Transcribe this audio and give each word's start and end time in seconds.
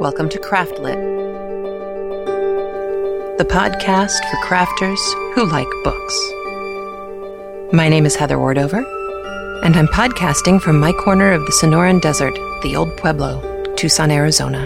Welcome 0.00 0.30
to 0.30 0.38
Craftlit, 0.38 0.96
the 3.36 3.44
podcast 3.44 4.18
for 4.30 4.36
crafters 4.38 4.98
who 5.34 5.44
like 5.44 5.68
books. 5.84 6.32
My 7.70 7.86
name 7.90 8.06
is 8.06 8.16
Heather 8.16 8.38
Ordover, 8.38 8.82
and 9.62 9.76
I'm 9.76 9.88
podcasting 9.88 10.58
from 10.58 10.80
my 10.80 10.92
corner 10.92 11.32
of 11.32 11.44
the 11.44 11.52
Sonoran 11.52 12.00
Desert, 12.00 12.32
the 12.62 12.76
Old 12.76 12.96
Pueblo, 12.96 13.74
Tucson, 13.76 14.10
Arizona. 14.10 14.64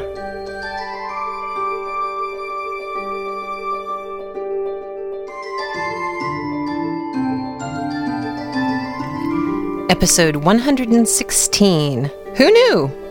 Episode 9.91 10.37
116. 10.37 12.11
Who 12.37 12.51
knew? 12.53 13.04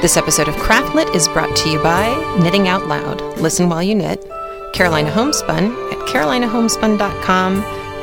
This 0.00 0.16
episode 0.16 0.46
of 0.46 0.54
Craftlit 0.54 1.12
is 1.12 1.26
brought 1.26 1.56
to 1.56 1.68
you 1.68 1.82
by 1.82 2.14
Knitting 2.40 2.68
Out 2.68 2.86
Loud. 2.86 3.20
Listen 3.40 3.68
while 3.68 3.82
you 3.82 3.96
knit. 3.96 4.24
Carolina 4.72 5.10
Homespun 5.10 5.72
at 5.90 5.98
carolinahomespun.com 6.06 7.56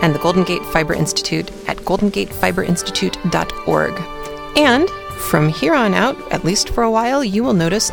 and 0.04 0.13
the 0.13 0.20
Golden 0.20 0.44
Gate 0.44 0.66
Fiber 0.66 0.94
Institute 0.94 1.49
at 1.70 1.77
goldengatefiberinstitute.org. 1.77 4.58
And 4.58 4.90
from 4.90 5.48
here 5.48 5.73
on 5.73 5.94
out, 5.94 6.18
at 6.34 6.44
least 6.44 6.71
for 6.71 6.84
a 6.84 6.91
while, 6.91 7.23
you 7.23 7.45
will 7.45 7.54
notice 7.54 7.90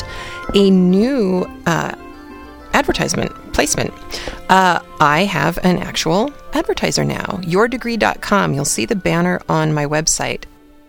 a 0.52 0.68
new 0.68 1.46
uh, 1.66 1.94
advertisement 2.72 3.30
placement. 3.52 3.94
Uh, 4.48 4.80
I 4.98 5.26
have 5.26 5.58
an 5.58 5.78
actual 5.78 6.32
advertiser 6.54 7.04
now, 7.04 7.38
yourdegree.com. 7.42 8.52
You'll 8.52 8.64
see 8.64 8.84
the 8.84 8.96
banner 8.96 9.40
on 9.48 9.72
my 9.72 9.86
website. 9.86 10.42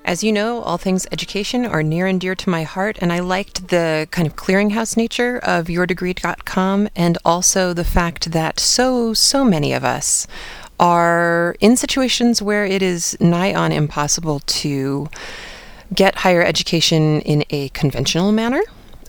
As 0.06 0.22
you 0.22 0.34
know, 0.34 0.62
all 0.64 0.78
things 0.78 1.08
education 1.14 1.66
are 1.66 1.82
near 1.82 2.08
and 2.08 2.20
dear 2.20 2.36
to 2.36 2.50
my 2.50 2.64
heart, 2.64 2.98
and 3.00 3.14
I 3.14 3.20
liked 3.20 3.70
the 3.70 4.06
kind 4.12 4.28
of 4.28 4.36
clearinghouse 4.36 4.98
nature 4.98 5.38
of 5.38 5.68
yourdegree.com 5.68 6.90
and 6.94 7.18
also 7.24 7.72
the 7.72 7.86
fact 7.86 8.34
that 8.34 8.60
so, 8.60 9.14
so 9.14 9.46
many 9.46 9.72
of 9.72 9.86
us 9.86 10.28
are 10.78 11.56
in 11.62 11.78
situations 11.78 12.42
where 12.42 12.66
it 12.66 12.82
is 12.82 13.16
nigh 13.22 13.54
on 13.54 13.72
impossible 13.72 14.42
to 14.42 15.08
get 15.94 16.16
higher 16.16 16.44
education 16.44 17.22
in 17.22 17.46
a 17.50 17.70
conventional 17.70 18.34
manner, 18.34 18.62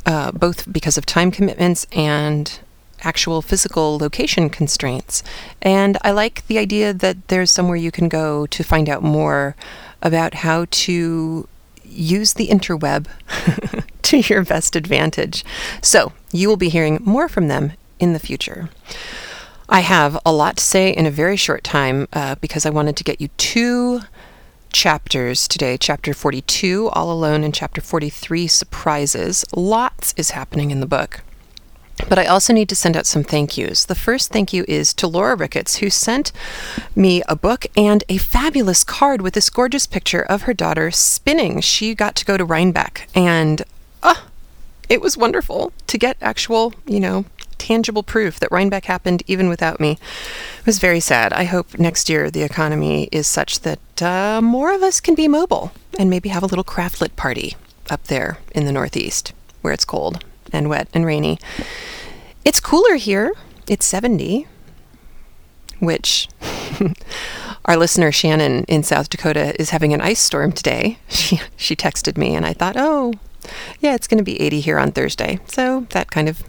uh, 0.06 0.30
both 0.30 0.72
because 0.72 0.97
of 0.97 1.04
time 1.04 1.32
commitments 1.32 1.88
and 1.91 2.60
actual 3.05 3.42
physical 3.42 3.98
location 3.98 4.50
constraints. 4.50 5.22
And 5.62 5.98
I 6.02 6.10
like 6.10 6.47
the 6.47 6.58
idea 6.58 6.92
that 6.92 7.28
there's 7.28 7.50
somewhere 7.50 7.77
you 7.77 7.91
can 7.91 8.08
go 8.08 8.47
to 8.47 8.62
find 8.62 8.88
out 8.88 9.02
more 9.02 9.56
about 10.02 10.34
how 10.34 10.66
to 10.70 11.48
use 11.84 12.34
the 12.34 12.48
interweb 12.48 13.06
to 14.02 14.19
your 14.19 14.44
best 14.44 14.75
advantage. 14.77 15.44
So, 15.82 16.12
you 16.32 16.48
will 16.48 16.56
be 16.56 16.69
hearing 16.69 16.98
more 17.05 17.28
from 17.28 17.48
them 17.48 17.72
in 18.00 18.12
the 18.12 18.19
future. 18.19 18.69
I 19.69 19.80
have 19.80 20.19
a 20.27 20.32
lot 20.32 20.58
to 20.58 20.64
say 20.64 20.91
in 20.91 21.06
a 21.06 21.10
very 21.10 21.36
short 21.36 21.64
time 21.64 22.06
uh, 22.12 22.34
because 22.41 22.66
I 22.66 22.70
wanted 22.70 22.97
to 22.97 23.05
get 23.05 23.20
you 23.20 23.28
two 23.38 24.02
chapters 24.72 25.48
today 25.48 25.78
chapter 25.78 26.12
42, 26.12 26.91
All 26.92 27.12
Alone, 27.12 27.44
and 27.44 27.55
chapter 27.55 27.80
43, 27.80 28.47
Surprises. 28.48 29.44
Lots 29.55 30.12
is 30.16 30.30
happening 30.30 30.70
in 30.70 30.80
the 30.80 30.86
book. 30.86 31.22
But 32.08 32.19
I 32.19 32.27
also 32.27 32.52
need 32.52 32.69
to 32.69 32.77
send 32.77 32.97
out 32.97 33.06
some 33.06 33.24
thank 33.24 33.56
yous. 33.56 33.84
The 33.84 33.94
first 33.94 34.30
thank 34.30 34.52
you 34.52 34.64
is 34.69 34.92
to 34.94 35.06
Laura 35.06 35.36
Ricketts, 35.36 35.77
who 35.77 35.88
sent 35.88 36.33
me 36.94 37.22
a 37.28 37.36
book 37.36 37.66
and 37.77 38.05
a 38.08 38.19
fabulous 38.19 38.84
card 38.84 39.22
with 39.22 39.34
this 39.34 39.50
gorgeous 39.50 39.86
picture 39.86 40.22
of 40.22 40.42
her 40.42 40.55
daughter 40.55 40.91
spinning. 40.91 41.60
She 41.60 41.94
got 41.94 42.14
to 42.16 42.25
go 42.25 42.36
to 42.36 42.44
Rhinebeck, 42.44 43.08
and 43.14 43.62
oh, 44.02 44.27
it 44.88 45.00
was 45.00 45.16
wonderful 45.16 45.72
to 45.86 45.98
get 45.98 46.16
actual, 46.20 46.75
you 46.86 47.00
know, 47.00 47.25
tangible 47.56 48.02
proof 48.02 48.38
that 48.41 48.52
Rhinebeck 48.52 48.84
happened 48.84 49.22
even 49.27 49.48
without 49.48 49.81
me. 49.81 49.92
It 50.60 50.66
was 50.66 50.78
very 50.78 51.00
sad. 51.00 51.32
I 51.32 51.44
hope 51.44 51.78
next 51.78 52.10
year 52.10 52.31
the 52.31 52.42
economy 52.42 53.09
is 53.10 53.26
such 53.26 53.60
that 53.60 54.03
uh, 54.03 54.41
more 54.42 54.75
of 54.75 54.82
us 54.82 55.00
can 55.00 55.15
be 55.15 55.26
mobile 55.28 55.72
and 55.98 56.10
maybe 56.10 56.28
have 56.28 56.42
a 56.42 56.47
little 56.47 56.65
craftlit 56.65 57.16
party 57.16 57.56
up 57.88 58.04
there 58.04 58.38
in 58.53 58.66
the 58.66 58.72
Northeast 58.72 59.32
where 59.62 59.72
it's 59.72 59.86
cold 59.86 60.22
and 60.54 60.69
wet 60.69 60.88
and 60.94 61.04
rainy. 61.04 61.38
It's 62.44 62.60
cooler 62.60 62.97
here. 62.97 63.34
It's 63.66 63.87
70, 63.87 64.47
which 65.78 66.28
our 67.65 67.76
listener 67.76 68.12
Shannon 68.12 68.65
in 68.65 68.82
South 68.82 69.09
Dakota 69.09 69.59
is 69.60 69.70
having 69.70 69.92
an 69.92 70.00
ice 70.00 70.20
storm 70.20 70.53
today. 70.53 70.98
She 71.09 71.41
she 71.56 71.75
texted 71.76 72.19
me 72.19 72.34
and 72.34 72.44
I 72.44 72.53
thought, 72.53 72.76
"Oh, 72.76 73.15
yeah, 73.81 73.94
it's 73.94 74.06
going 74.06 74.19
to 74.19 74.25
be 74.25 74.41
80 74.41 74.60
here 74.60 74.78
on 74.78 74.92
Thursday." 74.92 75.38
So 75.47 75.87
that 75.91 76.10
kind 76.10 76.28
of 76.28 76.42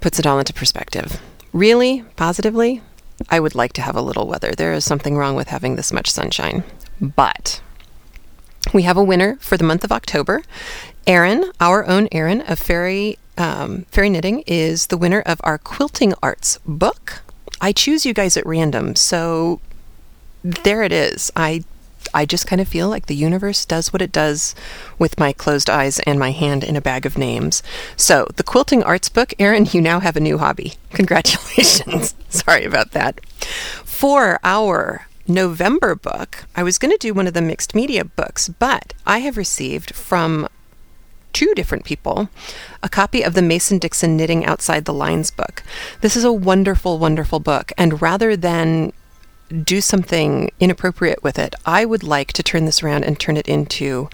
puts 0.00 0.18
it 0.18 0.26
all 0.26 0.38
into 0.38 0.52
perspective. 0.52 1.20
Really, 1.52 2.04
positively, 2.16 2.82
I 3.28 3.40
would 3.40 3.54
like 3.54 3.72
to 3.74 3.82
have 3.82 3.96
a 3.96 4.02
little 4.02 4.26
weather. 4.26 4.52
There 4.52 4.72
is 4.72 4.84
something 4.84 5.16
wrong 5.16 5.34
with 5.34 5.48
having 5.48 5.76
this 5.76 5.92
much 5.92 6.10
sunshine. 6.10 6.64
But 7.00 7.60
we 8.72 8.82
have 8.82 8.96
a 8.96 9.04
winner 9.04 9.36
for 9.40 9.56
the 9.56 9.64
month 9.64 9.84
of 9.84 9.92
October. 9.92 10.42
Erin, 11.06 11.52
our 11.60 11.86
own 11.86 12.08
Erin 12.10 12.40
of 12.42 12.58
Fairy 12.58 13.18
um, 13.38 13.84
Fairy 13.90 14.10
Knitting, 14.10 14.42
is 14.46 14.88
the 14.88 14.96
winner 14.96 15.20
of 15.20 15.40
our 15.44 15.58
Quilting 15.58 16.14
Arts 16.22 16.58
book. 16.66 17.22
I 17.60 17.72
choose 17.72 18.04
you 18.04 18.12
guys 18.12 18.36
at 18.36 18.46
random, 18.46 18.96
so 18.96 19.60
there 20.42 20.82
it 20.82 20.92
is. 20.92 21.30
I 21.36 21.64
I 22.14 22.24
just 22.24 22.46
kind 22.46 22.60
of 22.60 22.68
feel 22.68 22.88
like 22.88 23.06
the 23.06 23.14
universe 23.14 23.64
does 23.64 23.92
what 23.92 24.02
it 24.02 24.12
does 24.12 24.54
with 24.98 25.18
my 25.18 25.32
closed 25.32 25.68
eyes 25.68 25.98
and 26.00 26.18
my 26.18 26.30
hand 26.30 26.64
in 26.64 26.76
a 26.76 26.80
bag 26.80 27.04
of 27.04 27.18
names. 27.18 27.62
So, 27.96 28.28
the 28.36 28.44
Quilting 28.44 28.82
Arts 28.82 29.08
book, 29.08 29.34
Erin, 29.38 29.66
you 29.72 29.80
now 29.80 30.00
have 30.00 30.16
a 30.16 30.20
new 30.20 30.38
hobby. 30.38 30.74
Congratulations. 30.90 32.14
Sorry 32.28 32.64
about 32.64 32.92
that. 32.92 33.24
For 33.84 34.38
our 34.44 35.08
November 35.26 35.94
book, 35.94 36.46
I 36.54 36.62
was 36.62 36.78
going 36.78 36.92
to 36.92 36.98
do 36.98 37.12
one 37.12 37.26
of 37.26 37.34
the 37.34 37.42
mixed 37.42 37.74
media 37.74 38.04
books, 38.04 38.48
but 38.48 38.94
I 39.04 39.18
have 39.18 39.36
received 39.36 39.94
from 39.94 40.48
two 41.36 41.52
different 41.54 41.84
people 41.84 42.30
a 42.82 42.88
copy 42.88 43.20
of 43.22 43.34
the 43.34 43.42
Mason 43.42 43.78
Dixon 43.78 44.16
Knitting 44.16 44.46
Outside 44.46 44.86
the 44.86 44.94
Lines 44.94 45.30
book. 45.30 45.62
This 46.00 46.16
is 46.16 46.24
a 46.24 46.32
wonderful, 46.32 46.98
wonderful 46.98 47.40
book, 47.40 47.72
and 47.76 48.00
rather 48.00 48.38
than 48.38 48.94
do 49.62 49.82
something 49.82 50.50
inappropriate 50.60 51.22
with 51.22 51.38
it, 51.38 51.54
I 51.66 51.84
would 51.84 52.02
like 52.02 52.32
to 52.32 52.42
turn 52.42 52.64
this 52.64 52.82
around 52.82 53.04
and 53.04 53.20
turn 53.20 53.36
it 53.36 53.48
into 53.48 54.08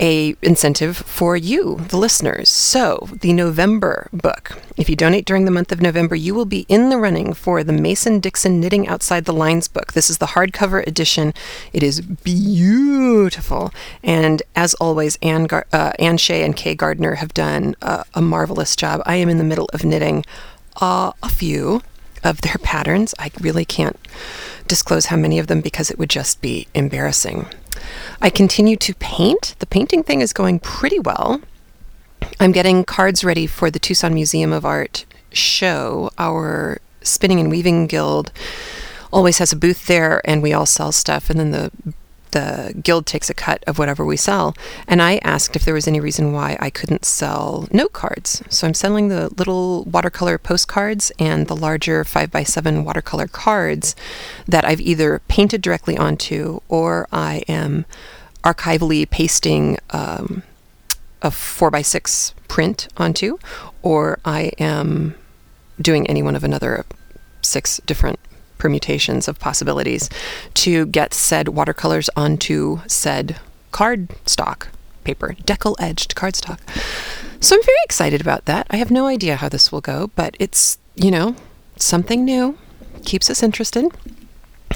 a 0.00 0.36
incentive 0.42 0.96
for 0.96 1.36
you, 1.36 1.76
the 1.88 1.96
listeners. 1.96 2.48
So, 2.48 3.08
the 3.12 3.32
November 3.32 4.08
book. 4.12 4.58
If 4.76 4.90
you 4.90 4.96
donate 4.96 5.24
during 5.24 5.44
the 5.44 5.50
month 5.50 5.72
of 5.72 5.80
November, 5.80 6.14
you 6.14 6.34
will 6.34 6.44
be 6.44 6.66
in 6.68 6.90
the 6.90 6.98
running 6.98 7.32
for 7.32 7.64
the 7.64 7.72
Mason 7.72 8.20
Dixon 8.20 8.60
Knitting 8.60 8.86
Outside 8.88 9.24
the 9.24 9.32
Lines 9.32 9.68
book. 9.68 9.92
This 9.92 10.10
is 10.10 10.18
the 10.18 10.26
hardcover 10.26 10.86
edition. 10.86 11.32
It 11.72 11.82
is 11.82 12.00
beautiful, 12.00 13.72
and 14.02 14.42
as 14.54 14.74
always, 14.74 15.18
Anne, 15.22 15.44
Gar- 15.44 15.66
uh, 15.72 15.92
Ann 15.98 16.18
Shayne 16.18 16.44
and 16.44 16.56
Kay 16.56 16.74
Gardner 16.74 17.16
have 17.16 17.32
done 17.34 17.74
uh, 17.82 18.04
a 18.14 18.20
marvelous 18.20 18.76
job. 18.76 19.02
I 19.06 19.16
am 19.16 19.28
in 19.28 19.38
the 19.38 19.44
middle 19.44 19.68
of 19.72 19.84
knitting 19.84 20.24
uh, 20.80 21.12
a 21.22 21.28
few 21.28 21.82
of 22.22 22.40
their 22.42 22.56
patterns. 22.62 23.14
I 23.18 23.30
really 23.40 23.64
can't 23.64 23.98
disclose 24.68 25.06
how 25.06 25.16
many 25.16 25.38
of 25.38 25.46
them 25.46 25.60
because 25.60 25.90
it 25.90 25.98
would 25.98 26.10
just 26.10 26.40
be 26.40 26.66
embarrassing. 26.74 27.46
I 28.20 28.30
continue 28.30 28.76
to 28.76 28.94
paint. 28.94 29.54
The 29.58 29.66
painting 29.66 30.02
thing 30.02 30.20
is 30.20 30.32
going 30.32 30.60
pretty 30.60 30.98
well. 30.98 31.40
I'm 32.40 32.52
getting 32.52 32.84
cards 32.84 33.24
ready 33.24 33.46
for 33.46 33.70
the 33.70 33.78
Tucson 33.78 34.14
Museum 34.14 34.52
of 34.52 34.64
Art 34.64 35.04
show. 35.32 36.10
Our 36.18 36.78
Spinning 37.02 37.40
and 37.40 37.50
Weaving 37.50 37.86
Guild 37.86 38.32
always 39.12 39.38
has 39.38 39.52
a 39.52 39.56
booth 39.56 39.86
there, 39.86 40.20
and 40.24 40.42
we 40.42 40.52
all 40.52 40.66
sell 40.66 40.92
stuff. 40.92 41.30
And 41.30 41.38
then 41.38 41.50
the 41.52 41.70
the 42.32 42.74
guild 42.82 43.06
takes 43.06 43.30
a 43.30 43.34
cut 43.34 43.62
of 43.66 43.78
whatever 43.78 44.04
we 44.04 44.16
sell. 44.16 44.54
And 44.86 45.00
I 45.00 45.18
asked 45.22 45.56
if 45.56 45.64
there 45.64 45.74
was 45.74 45.88
any 45.88 46.00
reason 46.00 46.32
why 46.32 46.56
I 46.60 46.70
couldn't 46.70 47.04
sell 47.04 47.68
note 47.70 47.92
cards. 47.92 48.42
So 48.48 48.66
I'm 48.66 48.74
selling 48.74 49.08
the 49.08 49.28
little 49.34 49.84
watercolor 49.84 50.38
postcards 50.38 51.12
and 51.18 51.46
the 51.46 51.56
larger 51.56 52.04
5x7 52.04 52.84
watercolor 52.84 53.26
cards 53.26 53.96
that 54.46 54.64
I've 54.64 54.80
either 54.80 55.20
painted 55.28 55.62
directly 55.62 55.96
onto 55.96 56.60
or 56.68 57.08
I 57.12 57.42
am 57.48 57.86
archivally 58.44 59.08
pasting 59.08 59.78
um, 59.90 60.42
a 61.22 61.30
4x6 61.30 62.32
print 62.48 62.88
onto, 62.96 63.38
or 63.82 64.18
I 64.24 64.52
am 64.58 65.16
doing 65.80 66.06
any 66.06 66.22
one 66.22 66.36
of 66.36 66.44
another 66.44 66.84
six 67.42 67.80
different 67.86 68.18
permutations 68.58 69.28
of 69.28 69.38
possibilities 69.38 70.08
to 70.54 70.86
get 70.86 71.14
said 71.14 71.48
watercolors 71.48 72.10
onto 72.16 72.80
said 72.86 73.36
card 73.70 74.08
stock 74.26 74.68
paper, 75.04 75.36
deckle 75.44 75.76
edged 75.78 76.14
cardstock. 76.14 76.58
So 77.40 77.54
I'm 77.54 77.62
very 77.62 77.78
excited 77.84 78.20
about 78.20 78.46
that. 78.46 78.66
I 78.70 78.76
have 78.76 78.90
no 78.90 79.06
idea 79.06 79.36
how 79.36 79.48
this 79.48 79.70
will 79.70 79.80
go, 79.80 80.10
but 80.16 80.36
it's, 80.40 80.78
you 80.94 81.10
know, 81.10 81.36
something 81.76 82.24
new, 82.24 82.58
keeps 83.04 83.30
us 83.30 83.42
interested. 83.42 83.86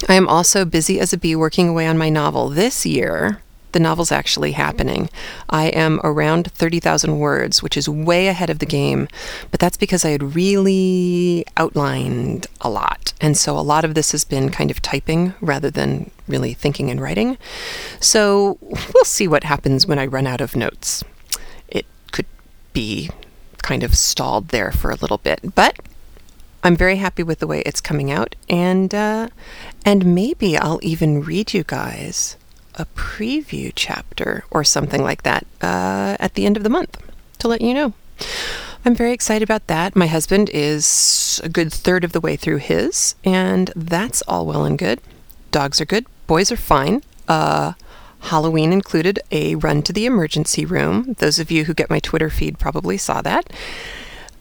I 0.09 0.15
am 0.15 0.29
also 0.29 0.65
busy 0.65 1.01
as 1.01 1.13
a 1.13 1.19
bee 1.19 1.35
working 1.35 1.69
away 1.69 1.87
on 1.87 1.99
my 1.99 2.09
novel. 2.09 2.49
This 2.49 2.87
year, 2.87 3.43
The 3.73 3.81
novel's 3.81 4.13
actually 4.13 4.53
happening. 4.53 5.11
I 5.49 5.67
am 5.69 6.01
around 6.03 6.51
30,000 6.53 7.19
words, 7.19 7.63
which 7.63 7.77
is 7.77 7.89
way 7.89 8.29
ahead 8.29 8.51
of 8.51 8.59
the 8.59 8.67
game, 8.67 9.09
but 9.51 9.61
that's 9.61 9.77
because 9.77 10.05
I 10.05 10.11
had 10.11 10.35
really 10.35 11.45
outlined 11.57 12.47
a 12.61 12.71
lot. 12.71 13.13
And 13.21 13.37
so 13.37 13.57
a 13.57 13.61
lot 13.61 13.85
of 13.85 13.95
this 13.95 14.13
has 14.13 14.25
been 14.25 14.51
kind 14.51 14.71
of 14.71 14.83
typing 14.83 15.35
rather 15.41 15.71
than 15.71 16.11
really 16.27 16.55
thinking 16.55 16.91
and 16.91 17.01
writing. 17.01 17.39
So 18.01 18.59
we'll 18.61 19.05
see 19.05 19.29
what 19.29 19.45
happens 19.45 19.87
when 19.87 19.99
I 19.99 20.07
run 20.07 20.27
out 20.27 20.41
of 20.41 20.57
notes. 20.57 21.05
It 21.69 21.87
could 22.13 22.27
be 22.73 23.11
kind 23.59 23.83
of 23.83 23.97
stalled 23.97 24.49
there 24.49 24.73
for 24.73 24.91
a 24.91 24.97
little 24.97 25.19
bit, 25.19 25.55
but 25.55 25.79
I'm 26.63 26.77
very 26.77 26.97
happy 26.97 27.23
with 27.23 27.39
the 27.39 27.47
way 27.47 27.61
it's 27.65 27.81
coming 27.81 28.11
out, 28.11 28.35
and 28.49 28.95
uh, 28.95 29.29
and 29.85 30.15
maybe 30.15 30.59
I'll 30.59 30.81
even 30.83 31.23
read 31.23 31.55
you 31.55 31.65
guys 31.65 32.37
a 32.75 32.87
preview 32.87 33.73
chapter 33.75 34.45
or 34.51 34.65
something 34.65 35.03
like 35.03 35.23
that 35.23 35.47
uh, 35.63 36.17
at 36.21 36.35
the 36.35 36.47
end 36.47 36.57
of 36.57 36.63
the 36.63 36.71
month 36.71 36.99
to 37.39 37.49
let 37.49 37.61
you 37.61 37.75
know. 37.75 37.95
I'm 38.85 38.95
very 38.95 39.13
excited 39.13 39.43
about 39.43 39.67
that. 39.67 39.95
My 39.95 40.07
husband 40.07 40.51
is 40.53 41.41
a 41.45 41.49
good 41.49 41.73
third 41.73 42.03
of 42.03 42.13
the 42.13 42.21
way 42.21 42.37
through 42.37 42.59
his, 42.59 43.15
and 43.25 43.71
that's 43.77 44.23
all 44.23 44.47
well 44.47 44.65
and 44.65 44.79
good. 44.79 45.01
Dogs 45.51 45.81
are 45.81 45.87
good, 45.87 46.07
boys 46.27 46.51
are 46.51 46.57
fine. 46.57 47.03
Uh, 47.29 47.75
Halloween 48.21 48.73
included 48.73 49.19
a 49.31 49.55
run 49.57 49.83
to 49.83 49.93
the 49.93 50.07
emergency 50.07 50.65
room. 50.65 51.15
Those 51.19 51.39
of 51.39 51.51
you 51.51 51.65
who 51.65 51.75
get 51.75 51.91
my 51.91 52.01
Twitter 52.01 52.31
feed 52.31 52.59
probably 52.59 52.97
saw 52.97 53.23
that. 53.23 53.53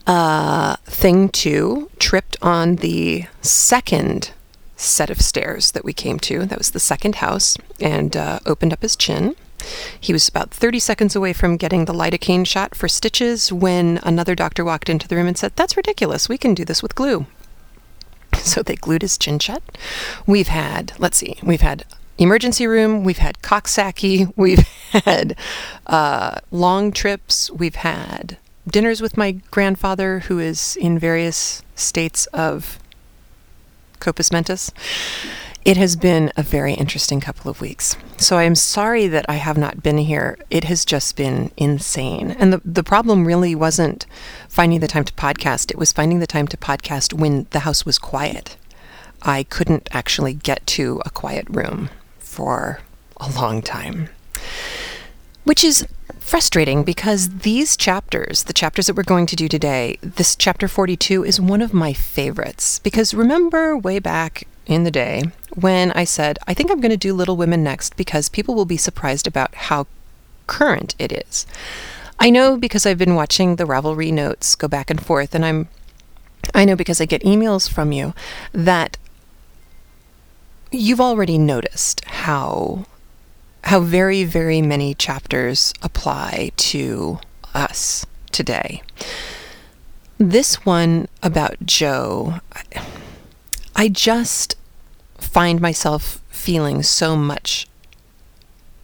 Uh, 0.06 0.76
thing 0.84 1.28
two 1.28 1.90
tripped 1.98 2.36
on 2.42 2.76
the 2.76 3.26
second 3.42 4.32
set 4.80 5.10
of 5.10 5.20
stairs 5.20 5.72
that 5.72 5.84
we 5.84 5.92
came 5.92 6.18
to. 6.20 6.46
That 6.46 6.58
was 6.58 6.70
the 6.70 6.80
second 6.80 7.16
house, 7.16 7.56
and 7.80 8.16
uh, 8.16 8.40
opened 8.46 8.72
up 8.72 8.82
his 8.82 8.96
chin. 8.96 9.36
He 10.00 10.12
was 10.12 10.28
about 10.28 10.50
30 10.50 10.78
seconds 10.78 11.14
away 11.14 11.32
from 11.32 11.56
getting 11.56 11.84
the 11.84 11.92
lidocaine 11.92 12.46
shot 12.46 12.74
for 12.74 12.88
stitches 12.88 13.52
when 13.52 14.00
another 14.02 14.34
doctor 14.34 14.64
walked 14.64 14.88
into 14.88 15.06
the 15.06 15.16
room 15.16 15.26
and 15.26 15.36
said, 15.36 15.52
That's 15.56 15.76
ridiculous. 15.76 16.28
We 16.28 16.38
can 16.38 16.54
do 16.54 16.64
this 16.64 16.82
with 16.82 16.94
glue. 16.94 17.26
So 18.38 18.62
they 18.62 18.76
glued 18.76 19.02
his 19.02 19.18
chin 19.18 19.38
shut. 19.38 19.62
We've 20.26 20.48
had, 20.48 20.92
let's 20.98 21.18
see, 21.18 21.38
we've 21.42 21.60
had 21.60 21.84
emergency 22.16 22.66
room, 22.66 23.04
we've 23.04 23.18
had 23.18 23.42
coxsackie, 23.42 24.32
we've 24.36 24.66
had 24.92 25.36
uh, 25.86 26.40
long 26.50 26.90
trips, 26.92 27.50
we've 27.50 27.74
had 27.74 28.38
dinners 28.66 29.02
with 29.02 29.16
my 29.16 29.32
grandfather, 29.50 30.20
who 30.20 30.38
is 30.38 30.76
in 30.76 30.98
various 30.98 31.62
states 31.74 32.26
of 32.26 32.78
Compos 34.00 34.32
Mentis. 34.32 34.72
It 35.64 35.76
has 35.76 35.94
been 35.94 36.32
a 36.36 36.42
very 36.42 36.72
interesting 36.72 37.20
couple 37.20 37.50
of 37.50 37.60
weeks. 37.60 37.96
So 38.16 38.38
I 38.38 38.44
am 38.44 38.54
sorry 38.54 39.06
that 39.08 39.26
I 39.28 39.34
have 39.34 39.58
not 39.58 39.82
been 39.82 39.98
here. 39.98 40.38
It 40.48 40.64
has 40.64 40.86
just 40.86 41.16
been 41.16 41.50
insane. 41.58 42.30
And 42.32 42.52
the, 42.52 42.62
the 42.64 42.82
problem 42.82 43.26
really 43.26 43.54
wasn't 43.54 44.06
finding 44.48 44.80
the 44.80 44.88
time 44.88 45.04
to 45.04 45.12
podcast, 45.12 45.70
it 45.70 45.78
was 45.78 45.92
finding 45.92 46.18
the 46.18 46.26
time 46.26 46.48
to 46.48 46.56
podcast 46.56 47.12
when 47.12 47.46
the 47.50 47.60
house 47.60 47.84
was 47.84 47.98
quiet. 47.98 48.56
I 49.22 49.42
couldn't 49.44 49.88
actually 49.92 50.32
get 50.32 50.66
to 50.68 51.02
a 51.04 51.10
quiet 51.10 51.46
room 51.50 51.90
for 52.18 52.80
a 53.18 53.30
long 53.30 53.60
time. 53.60 54.08
Which 55.50 55.64
is 55.64 55.84
frustrating 56.20 56.84
because 56.84 57.40
these 57.40 57.76
chapters, 57.76 58.44
the 58.44 58.52
chapters 58.52 58.86
that 58.86 58.94
we're 58.94 59.02
going 59.02 59.26
to 59.26 59.34
do 59.34 59.48
today, 59.48 59.98
this 60.00 60.36
chapter 60.36 60.68
42 60.68 61.24
is 61.24 61.40
one 61.40 61.60
of 61.60 61.74
my 61.74 61.92
favorites. 61.92 62.78
Because 62.78 63.14
remember 63.14 63.76
way 63.76 63.98
back 63.98 64.46
in 64.66 64.84
the 64.84 64.92
day 64.92 65.24
when 65.56 65.90
I 65.90 66.04
said, 66.04 66.38
I 66.46 66.54
think 66.54 66.70
I'm 66.70 66.80
going 66.80 66.92
to 66.92 66.96
do 66.96 67.12
Little 67.12 67.36
Women 67.36 67.64
next 67.64 67.96
because 67.96 68.28
people 68.28 68.54
will 68.54 68.64
be 68.64 68.76
surprised 68.76 69.26
about 69.26 69.52
how 69.56 69.88
current 70.46 70.94
it 71.00 71.10
is. 71.10 71.48
I 72.20 72.30
know 72.30 72.56
because 72.56 72.86
I've 72.86 72.96
been 72.96 73.16
watching 73.16 73.56
the 73.56 73.64
Ravelry 73.64 74.12
notes 74.12 74.54
go 74.54 74.68
back 74.68 74.88
and 74.88 75.04
forth, 75.04 75.34
and 75.34 75.44
I'm 75.44 75.66
I 76.54 76.64
know 76.64 76.76
because 76.76 77.00
I 77.00 77.06
get 77.06 77.24
emails 77.24 77.68
from 77.68 77.90
you 77.90 78.14
that 78.52 78.98
you've 80.70 81.00
already 81.00 81.38
noticed 81.38 82.04
how 82.04 82.86
how 83.64 83.80
very, 83.80 84.24
very 84.24 84.62
many 84.62 84.94
chapters 84.94 85.72
apply 85.82 86.50
to 86.56 87.18
us 87.54 88.06
today. 88.32 88.82
This 90.18 90.66
one 90.66 91.08
about 91.22 91.56
Jo, 91.64 92.40
I 93.74 93.88
just 93.88 94.56
find 95.18 95.60
myself 95.60 96.20
feeling 96.28 96.82
so 96.82 97.16
much 97.16 97.66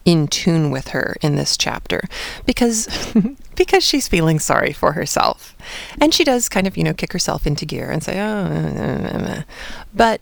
in 0.05 0.25
tune 0.25 0.71
with 0.71 0.89
her 0.89 1.17
in 1.21 1.35
this 1.35 1.57
chapter 1.57 2.01
because 2.45 2.87
because 3.55 3.83
she's 3.83 4.07
feeling 4.07 4.39
sorry 4.39 4.71
for 4.71 4.93
herself. 4.93 5.55
And 5.99 6.13
she 6.13 6.23
does 6.23 6.47
kind 6.47 6.65
of 6.65 6.77
you 6.77 6.83
know 6.83 6.93
kick 6.93 7.11
herself 7.11 7.45
into 7.45 7.65
gear 7.65 7.91
and 7.91 8.01
say 8.01 8.17
oh 8.19 8.47
mm, 8.47 8.73
mm, 8.73 9.21
mm, 9.21 9.45
but 9.93 10.21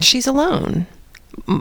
she's 0.00 0.26
alone 0.26 0.86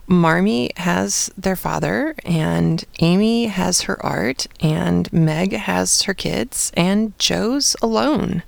Marmee 0.07 0.71
has 0.77 1.31
their 1.38 1.56
father, 1.56 2.15
and 2.23 2.83
Amy 3.00 3.47
has 3.47 3.81
her 3.81 4.03
art, 4.06 4.47
and 4.59 5.12
Meg 5.12 5.53
has 5.53 6.03
her 6.03 6.13
kids, 6.13 6.71
and 6.75 7.18
Jo's 7.19 7.75
alone. 7.81 8.44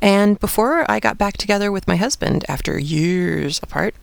And 0.00 0.38
before 0.38 0.90
I 0.90 1.00
got 1.00 1.18
back 1.18 1.36
together 1.36 1.72
with 1.72 1.88
my 1.88 1.96
husband 1.96 2.44
after 2.48 2.78
years 2.78 3.58
apart, 3.62 3.94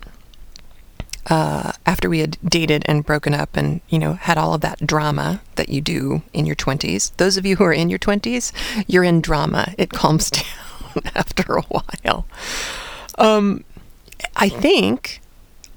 uh, 1.27 1.73
after 1.85 2.09
we 2.09 2.19
had 2.19 2.38
dated 2.44 2.83
and 2.87 3.05
broken 3.05 3.33
up 3.33 3.55
and, 3.55 3.81
you 3.89 3.99
know, 3.99 4.13
had 4.13 4.37
all 4.37 4.53
of 4.55 4.61
that 4.61 4.85
drama 4.85 5.41
that 5.55 5.69
you 5.69 5.79
do 5.79 6.23
in 6.33 6.45
your 6.45 6.55
20s, 6.55 7.15
those 7.17 7.37
of 7.37 7.45
you 7.45 7.57
who 7.57 7.63
are 7.63 7.73
in 7.73 7.89
your 7.89 7.99
20s, 7.99 8.51
you're 8.87 9.03
in 9.03 9.21
drama. 9.21 9.73
It 9.77 9.91
calms 9.91 10.29
down 10.31 11.03
after 11.15 11.55
a 11.55 11.61
while. 11.61 12.25
Um, 13.17 13.63
I 14.35 14.49
think 14.49 15.20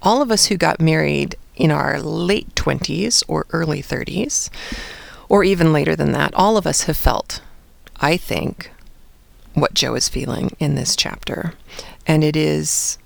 all 0.04 0.22
of 0.22 0.30
us 0.30 0.46
who 0.46 0.56
got 0.56 0.80
married 0.80 1.34
in 1.56 1.70
our 1.70 2.00
late 2.00 2.54
20s 2.54 3.24
or 3.26 3.46
early 3.50 3.82
30s, 3.82 4.50
or 5.28 5.42
even 5.42 5.72
later 5.72 5.96
than 5.96 6.12
that, 6.12 6.34
all 6.34 6.56
of 6.56 6.66
us 6.66 6.82
have 6.82 6.96
felt, 6.96 7.40
I 7.96 8.16
think, 8.16 8.70
what 9.54 9.74
Jo 9.74 9.94
is 9.94 10.08
feeling 10.08 10.54
in 10.58 10.74
this 10.74 10.94
chapter. 10.94 11.54
And 12.06 12.22
it 12.22 12.36
is, 12.36 12.98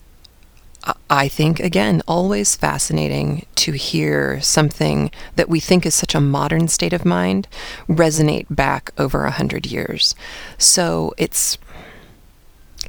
uh, 0.84 0.94
I 1.08 1.28
think, 1.28 1.60
again, 1.60 2.02
always 2.08 2.56
fascinating 2.56 3.46
to 3.56 3.72
hear 3.72 4.40
something 4.40 5.10
that 5.36 5.48
we 5.48 5.60
think 5.60 5.86
is 5.86 5.94
such 5.94 6.14
a 6.14 6.20
modern 6.20 6.68
state 6.68 6.92
of 6.92 7.04
mind 7.04 7.46
resonate 7.88 8.46
back 8.50 8.90
over 8.98 9.24
a 9.24 9.30
hundred 9.30 9.66
years. 9.66 10.14
So 10.56 11.14
it's 11.16 11.58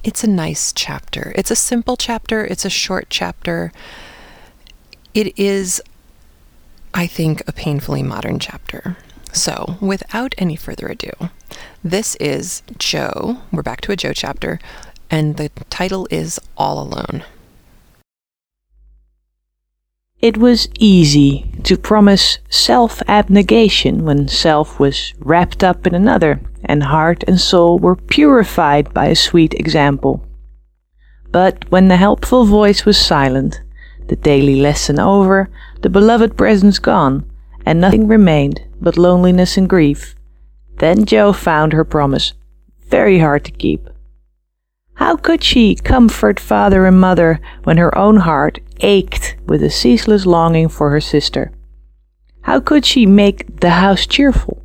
it's 0.04 0.24
a 0.24 0.28
nice 0.28 0.72
chapter. 0.74 1.34
It's 1.36 1.52
a 1.52 1.56
simple 1.56 1.98
chapter, 1.98 2.46
it's 2.46 2.66
a 2.66 2.70
short 2.70 3.08
chapter. 3.10 3.72
It 5.14 5.38
is, 5.38 5.82
I 6.94 7.08
think, 7.08 7.42
a 7.48 7.52
painfully 7.52 8.04
modern 8.04 8.40
chapter. 8.40 8.98
So, 9.32 9.78
without 9.80 10.34
any 10.38 10.56
further 10.56 10.88
ado, 10.88 11.12
this 11.84 12.16
is 12.16 12.64
Jo. 12.78 13.38
We're 13.52 13.62
back 13.62 13.82
to 13.82 13.92
a 13.92 13.96
Jo 13.96 14.14
chapter, 14.14 14.60
and 15.10 15.38
the 15.38 15.50
title 15.70 16.08
is 16.10 16.40
All 16.58 16.82
Alone. 16.82 17.24
It 20.22 20.38
was 20.38 20.68
easy 20.78 21.50
to 21.64 21.78
promise 21.78 22.40
self 22.50 23.02
abnegation 23.08 24.04
when 24.04 24.28
self 24.28 24.78
was 24.78 25.14
wrapped 25.20 25.64
up 25.64 25.88
in 25.88 25.96
another 25.96 26.42
and 26.66 26.84
heart 26.84 27.24
and 27.26 27.40
soul 27.40 27.80
were 27.80 27.96
purified 27.96 28.94
by 28.94 29.06
a 29.06 29.16
sweet 29.16 29.54
example. 29.54 30.22
But 31.32 31.64
when 31.72 31.88
the 31.88 31.96
helpful 31.96 32.44
voice 32.44 32.84
was 32.84 32.98
silent, 32.98 33.62
the 34.08 34.18
daily 34.18 34.60
lesson 34.60 35.00
over, 35.00 35.50
the 35.84 35.90
beloved 35.90 36.36
presence 36.36 36.80
gone, 36.80 37.24
and 37.66 37.80
nothing 37.80 38.06
remained 38.06 38.60
but 38.82 38.98
loneliness 38.98 39.56
and 39.56 39.70
grief, 39.70 40.16
then 40.80 41.06
Jo 41.06 41.32
found 41.32 41.72
her 41.72 41.86
promise 41.86 42.34
very 42.90 43.20
hard 43.20 43.46
to 43.46 43.52
keep. 43.52 43.88
How 45.00 45.16
could 45.16 45.46
she 45.46 45.76
comfort 45.76 46.42
father 46.42 46.86
and 46.86 47.00
mother 47.00 47.40
when 47.64 47.78
her 47.78 47.98
own 47.98 48.18
heart 48.18 48.60
ached 48.82 49.38
with 49.48 49.64
a 49.64 49.70
ceaseless 49.70 50.26
longing 50.26 50.68
for 50.68 50.90
her 50.90 51.00
sister? 51.00 51.54
How 52.42 52.60
could 52.60 52.86
she 52.86 53.06
make 53.06 53.62
the 53.62 53.70
house 53.70 54.06
cheerful 54.06 54.62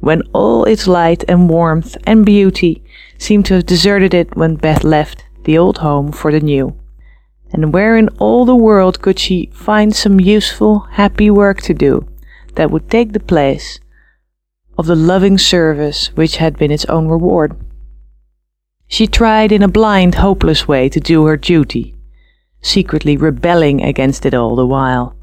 when 0.00 0.22
all 0.32 0.64
its 0.64 0.88
light 0.88 1.22
and 1.28 1.48
warmth 1.48 1.96
and 2.04 2.26
beauty 2.26 2.82
seemed 3.16 3.46
to 3.46 3.54
have 3.54 3.66
deserted 3.66 4.12
it 4.12 4.36
when 4.36 4.56
Beth 4.56 4.82
left 4.82 5.24
the 5.44 5.56
old 5.56 5.78
home 5.78 6.10
for 6.10 6.32
the 6.32 6.40
new? 6.40 6.76
And 7.52 7.72
where 7.72 7.96
in 7.96 8.08
all 8.18 8.44
the 8.44 8.56
world 8.56 9.00
could 9.00 9.20
she 9.20 9.50
find 9.54 9.94
some 9.94 10.18
useful, 10.18 10.80
happy 10.90 11.30
work 11.30 11.62
to 11.62 11.72
do 11.72 12.08
that 12.56 12.72
would 12.72 12.90
take 12.90 13.12
the 13.12 13.20
place 13.20 13.78
of 14.76 14.86
the 14.86 14.96
loving 14.96 15.38
service 15.38 16.08
which 16.16 16.38
had 16.38 16.58
been 16.58 16.72
its 16.72 16.86
own 16.86 17.06
reward? 17.06 17.56
She 18.88 19.06
tried 19.06 19.52
in 19.52 19.62
a 19.62 19.68
blind, 19.68 20.16
hopeless 20.16 20.68
way 20.68 20.88
to 20.88 21.00
do 21.00 21.26
her 21.26 21.36
duty, 21.36 21.94
secretly 22.62 23.16
rebelling 23.16 23.82
against 23.82 24.24
it 24.24 24.34
all 24.34 24.56
the 24.56 24.66
while, 24.66 25.16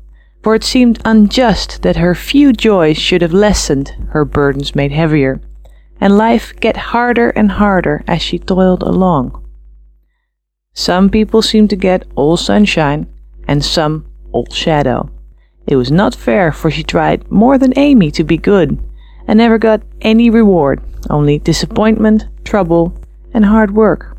For 0.43 0.55
it 0.55 0.63
seemed 0.63 0.99
unjust 1.05 1.81
that 1.83 1.95
her 1.95 2.13
few 2.13 2.51
joys 2.51 2.97
should 2.97 3.21
have 3.21 3.33
lessened, 3.33 3.95
her 4.09 4.25
burdens 4.25 4.75
made 4.75 4.91
heavier, 4.91 5.39
and 6.01 6.17
life 6.17 6.53
get 6.59 6.91
harder 6.91 7.29
and 7.29 7.51
harder 7.51 8.03
as 8.07 8.21
she 8.21 8.37
toiled 8.37 8.83
along. 8.83 9.41
Some 10.73 11.09
people 11.09 11.41
seemed 11.41 11.69
to 11.69 11.77
get 11.77 12.05
all 12.15 12.35
sunshine, 12.35 13.07
and 13.47 13.63
some 13.63 14.05
all 14.33 14.47
shadow. 14.51 15.09
It 15.65 15.77
was 15.77 15.91
not 15.91 16.13
fair, 16.13 16.51
for 16.51 16.69
she 16.69 16.83
tried 16.83 17.31
more 17.31 17.57
than 17.57 17.77
Amy 17.77 18.11
to 18.11 18.23
be 18.25 18.37
good, 18.37 18.77
and 19.27 19.37
never 19.37 19.57
got 19.57 19.81
any 20.01 20.29
reward, 20.29 20.81
only 21.09 21.39
disappointment, 21.39 22.25
trouble, 22.43 22.97
and 23.33 23.45
hard 23.45 23.75
work. 23.75 24.17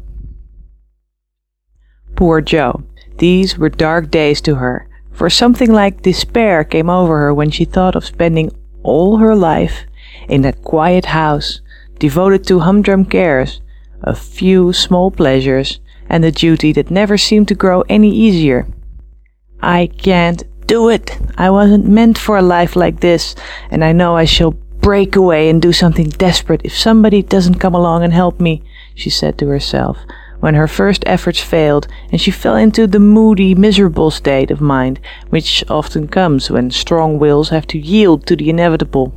Poor 2.16 2.40
Jo, 2.40 2.82
these 3.18 3.58
were 3.58 3.68
dark 3.68 4.10
days 4.10 4.40
to 4.42 4.56
her, 4.56 4.88
for 5.12 5.30
something 5.30 5.72
like 5.72 6.02
despair 6.02 6.64
came 6.64 6.90
over 6.90 7.20
her 7.20 7.34
when 7.34 7.50
she 7.50 7.64
thought 7.64 7.96
of 7.96 8.04
spending 8.04 8.50
all 8.82 9.18
her 9.18 9.34
life 9.34 9.84
in 10.28 10.42
that 10.42 10.62
quiet 10.62 11.06
house, 11.06 11.60
devoted 11.98 12.44
to 12.46 12.60
humdrum 12.60 13.04
cares, 13.04 13.60
a 14.02 14.14
few 14.14 14.72
small 14.72 15.10
pleasures, 15.10 15.80
and 16.08 16.24
a 16.24 16.32
duty 16.32 16.72
that 16.72 16.90
never 16.90 17.16
seemed 17.16 17.48
to 17.48 17.54
grow 17.54 17.82
any 17.88 18.10
easier. 18.10 18.66
I 19.60 19.86
can't 19.86 20.42
do 20.66 20.88
it. 20.88 21.18
I 21.38 21.50
wasn't 21.50 21.86
meant 21.86 22.18
for 22.18 22.36
a 22.36 22.42
life 22.42 22.76
like 22.76 23.00
this, 23.00 23.34
and 23.70 23.84
I 23.84 23.92
know 23.92 24.16
I 24.16 24.24
shall 24.24 24.52
break 24.52 25.16
away 25.16 25.48
and 25.48 25.62
do 25.62 25.72
something 25.72 26.10
desperate 26.10 26.60
if 26.64 26.76
somebody 26.76 27.22
doesn't 27.22 27.58
come 27.58 27.74
along 27.74 28.04
and 28.04 28.12
help 28.12 28.38
me, 28.38 28.62
she 28.94 29.10
said 29.10 29.36
to 29.38 29.48
herself, 29.48 29.98
when 30.40 30.54
her 30.54 30.68
first 30.68 31.02
efforts 31.06 31.40
failed 31.40 31.88
and 32.12 32.20
she 32.20 32.30
fell 32.30 32.56
into 32.56 32.86
the 32.86 32.98
moody, 32.98 33.54
miserable 33.54 34.10
state 34.10 34.50
of 34.50 34.60
mind 34.60 35.00
which 35.30 35.64
often 35.70 36.06
comes 36.06 36.50
when 36.50 36.70
strong 36.70 37.18
wills 37.18 37.48
have 37.48 37.66
to 37.66 37.78
yield 37.78 38.26
to 38.26 38.36
the 38.36 38.50
inevitable. 38.50 39.14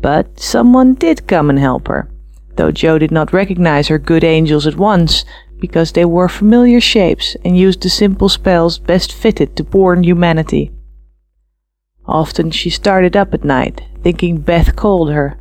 But 0.00 0.38
someone 0.38 0.94
did 0.94 1.26
come 1.26 1.50
and 1.50 1.58
help 1.58 1.88
her, 1.88 2.08
though 2.54 2.70
Jo 2.70 2.98
did 2.98 3.10
not 3.10 3.32
recognize 3.32 3.88
her 3.88 3.98
good 3.98 4.22
angels 4.22 4.66
at 4.66 4.76
once, 4.76 5.24
because 5.58 5.92
they 5.92 6.04
wore 6.04 6.28
familiar 6.28 6.80
shapes 6.80 7.36
and 7.44 7.58
used 7.58 7.82
the 7.82 7.88
simple 7.88 8.28
spells 8.28 8.78
best 8.78 9.12
fitted 9.12 9.56
to 9.56 9.64
born 9.64 10.04
humanity. 10.04 10.70
Often 12.04 12.52
she 12.52 12.70
started 12.70 13.16
up 13.16 13.34
at 13.34 13.42
night, 13.42 13.82
thinking 14.02 14.38
Beth 14.38 14.76
called 14.76 15.10
her, 15.10 15.40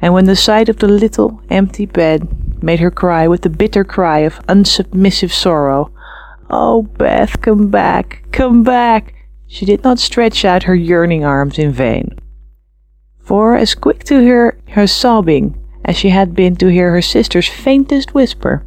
and 0.00 0.12
when 0.14 0.24
the 0.24 0.34
sight 0.34 0.68
of 0.68 0.78
the 0.78 0.88
little 0.88 1.40
empty 1.50 1.86
bed 1.86 2.26
made 2.62 2.80
her 2.80 2.90
cry 2.90 3.26
with 3.28 3.42
the 3.42 3.50
bitter 3.50 3.84
cry 3.84 4.20
of 4.20 4.40
unsubmissive 4.48 5.32
sorrow, 5.32 5.92
Oh, 6.48 6.82
Beth, 6.82 7.40
come 7.40 7.70
back, 7.70 8.24
come 8.32 8.62
back, 8.62 9.14
she 9.46 9.64
did 9.64 9.84
not 9.84 9.98
stretch 9.98 10.44
out 10.44 10.64
her 10.64 10.74
yearning 10.74 11.24
arms 11.24 11.58
in 11.58 11.72
vain. 11.72 12.18
For 13.18 13.56
as 13.56 13.74
quick 13.74 14.04
to 14.04 14.20
hear 14.20 14.58
her 14.70 14.86
sobbing 14.86 15.56
as 15.84 15.96
she 15.96 16.10
had 16.10 16.34
been 16.34 16.56
to 16.56 16.66
hear 16.66 16.90
her 16.90 17.02
sister's 17.02 17.48
faintest 17.48 18.14
whisper, 18.14 18.66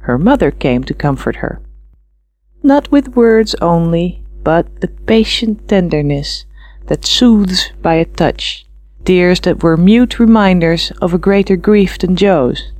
her 0.00 0.18
mother 0.18 0.50
came 0.50 0.84
to 0.84 0.94
comfort 0.94 1.36
her. 1.36 1.60
Not 2.62 2.90
with 2.90 3.16
words 3.16 3.54
only, 3.60 4.22
but 4.42 4.80
the 4.80 4.88
patient 4.88 5.68
tenderness 5.68 6.46
that 6.86 7.04
soothes 7.04 7.72
by 7.82 7.94
a 7.94 8.04
touch, 8.04 8.66
tears 9.04 9.40
that 9.40 9.62
were 9.62 9.76
mute 9.76 10.18
reminders 10.18 10.90
of 11.02 11.12
a 11.12 11.18
greater 11.18 11.56
grief 11.56 11.98
than 11.98 12.16
Jo's, 12.16 12.72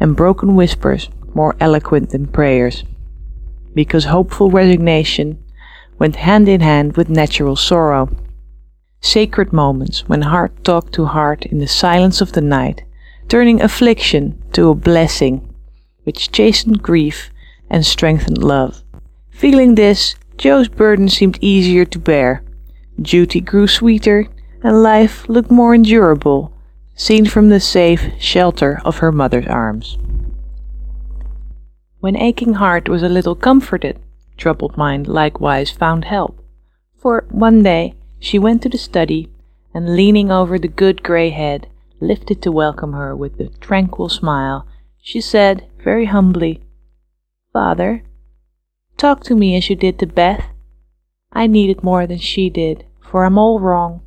and 0.00 0.16
broken 0.16 0.56
whispers 0.56 1.08
more 1.34 1.54
eloquent 1.60 2.10
than 2.10 2.26
prayers, 2.26 2.82
because 3.74 4.06
hopeful 4.06 4.50
resignation 4.50 5.38
went 5.98 6.16
hand 6.16 6.48
in 6.48 6.60
hand 6.60 6.96
with 6.96 7.08
natural 7.08 7.54
sorrow. 7.54 8.08
Sacred 9.00 9.52
moments 9.52 10.08
when 10.08 10.22
heart 10.22 10.64
talked 10.64 10.92
to 10.94 11.04
heart 11.04 11.46
in 11.46 11.58
the 11.58 11.68
silence 11.68 12.20
of 12.20 12.32
the 12.32 12.40
night, 12.40 12.82
turning 13.28 13.60
affliction 13.60 14.42
to 14.52 14.70
a 14.70 14.74
blessing 14.74 15.46
which 16.04 16.32
chastened 16.32 16.82
grief 16.82 17.30
and 17.68 17.86
strengthened 17.86 18.42
love. 18.42 18.82
Feeling 19.30 19.74
this, 19.74 20.16
Jo's 20.36 20.68
burden 20.68 21.08
seemed 21.08 21.38
easier 21.40 21.84
to 21.84 21.98
bear. 21.98 22.42
Duty 23.00 23.40
grew 23.40 23.66
sweeter, 23.66 24.26
and 24.62 24.82
life 24.82 25.28
looked 25.28 25.50
more 25.50 25.74
endurable, 25.74 26.52
seen 27.00 27.24
from 27.24 27.48
the 27.48 27.58
safe 27.58 28.12
shelter 28.18 28.78
of 28.84 28.98
her 28.98 29.10
mother's 29.10 29.46
arms. 29.46 29.96
When 32.00 32.14
aching 32.14 32.54
heart 32.54 32.90
was 32.90 33.02
a 33.02 33.08
little 33.08 33.34
comforted, 33.34 33.98
troubled 34.36 34.76
mind 34.76 35.08
likewise 35.08 35.70
found 35.70 36.04
help. 36.04 36.44
For 36.98 37.24
one 37.30 37.62
day 37.62 37.94
she 38.18 38.38
went 38.38 38.60
to 38.62 38.68
the 38.68 38.76
study, 38.76 39.30
and 39.72 39.96
leaning 39.96 40.30
over 40.30 40.58
the 40.58 40.68
good 40.68 41.02
grey 41.02 41.30
head, 41.30 41.68
lifted 42.00 42.42
to 42.42 42.52
welcome 42.52 42.92
her 42.92 43.16
with 43.16 43.40
a 43.40 43.48
tranquil 43.60 44.10
smile, 44.10 44.66
she 45.00 45.22
said, 45.22 45.66
very 45.82 46.04
humbly, 46.04 46.60
Father, 47.50 48.04
talk 48.98 49.24
to 49.24 49.34
me 49.34 49.56
as 49.56 49.70
you 49.70 49.76
did 49.76 49.98
to 50.00 50.06
Beth. 50.06 50.44
I 51.32 51.46
need 51.46 51.70
it 51.70 51.82
more 51.82 52.06
than 52.06 52.18
she 52.18 52.50
did, 52.50 52.84
for 53.00 53.24
I'm 53.24 53.38
all 53.38 53.58
wrong. 53.58 54.02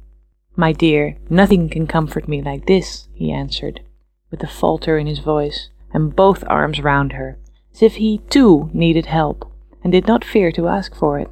My 0.56 0.72
dear, 0.72 1.18
nothing 1.30 1.70
can 1.70 1.88
comfort 1.88 2.28
me 2.28 2.42
like 2.42 2.68
this, 2.68 3.08
he 3.14 3.32
answered, 3.32 3.82
with 4.30 4.44
a 4.44 4.48
falter 4.48 4.98
in 4.98 5.08
his 5.08 5.20
voice, 5.20 5.70
and 5.92 6.16
both 6.16 6.44
arms 6.48 6.80
round 6.80 7.14
her, 7.14 7.40
as 7.74 7.82
if 7.82 7.96
he 7.96 8.20
too 8.30 8.70
needed 8.74 9.08
help, 9.08 9.52
and 9.84 9.92
did 9.92 10.08
not 10.08 10.24
fear 10.24 10.52
to 10.52 10.68
ask 10.68 10.96
for 10.96 11.20
it. 11.20 11.30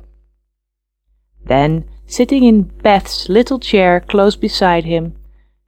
Then, 1.46 1.86
sitting 2.08 2.44
in 2.44 2.64
Beth's 2.64 3.30
little 3.30 3.60
chair 3.60 4.00
close 4.00 4.36
beside 4.36 4.86
him, 4.86 5.16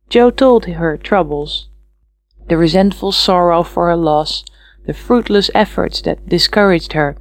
Jo 0.10 0.31
told 0.31 0.65
her 0.65 0.98
troubles, 0.98 1.69
the 2.48 2.57
resentful 2.57 3.12
sorrow 3.12 3.63
for 3.63 3.88
her 3.88 3.95
loss, 3.95 4.43
the 4.86 4.93
fruitless 4.93 5.50
efforts 5.53 6.01
that 6.01 6.27
discouraged 6.27 6.93
her, 6.93 7.15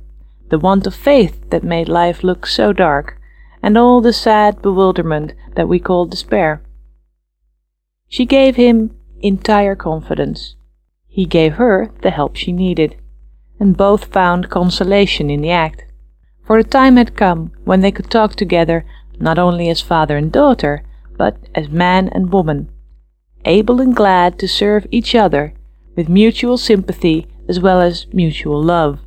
the 0.49 0.59
want 0.59 0.87
of 0.87 0.95
faith 0.95 1.49
that 1.51 1.62
made 1.62 1.89
life 1.89 2.25
look 2.25 2.47
so 2.47 2.73
dark, 2.73 3.19
and 3.62 3.78
all 3.78 4.00
the 4.00 4.12
sad 4.12 4.61
bewilderment 4.61 5.33
that 5.54 5.69
we 5.69 5.78
call 5.78 6.04
despair. 6.07 6.62
She 8.09 8.26
gave 8.26 8.57
him 8.57 8.97
entire 9.21 9.76
confidence. 9.76 10.57
He 11.09 11.25
gave 11.25 11.54
her 11.54 11.90
the 12.02 12.11
help 12.11 12.37
she 12.37 12.52
needed, 12.52 12.97
and 13.61 13.76
both 13.76 14.07
found 14.07 14.50
consolation 14.50 15.31
in 15.31 15.40
the 15.42 15.50
act. 15.50 15.85
For 16.45 16.62
the 16.62 16.69
time 16.69 16.97
had 16.97 17.16
come 17.16 17.52
when 17.64 17.81
they 17.81 17.92
could 17.92 18.11
talk 18.11 18.35
together 18.35 18.85
not 19.21 19.38
only 19.38 19.69
as 19.69 19.81
father 19.81 20.16
and 20.16 20.33
daughter, 20.33 20.85
but 21.16 21.37
as 21.54 21.69
man 21.69 22.09
and 22.09 22.33
woman, 22.33 22.69
able 23.45 23.81
and 23.81 23.95
glad 23.95 24.38
to 24.38 24.49
serve 24.49 24.87
each 24.90 25.14
other 25.14 25.54
with 25.95 26.09
mutual 26.09 26.59
sympathy 26.59 27.26
as 27.49 27.61
well 27.61 27.81
as 27.81 28.07
mutual 28.12 28.61
love. 28.62 29.00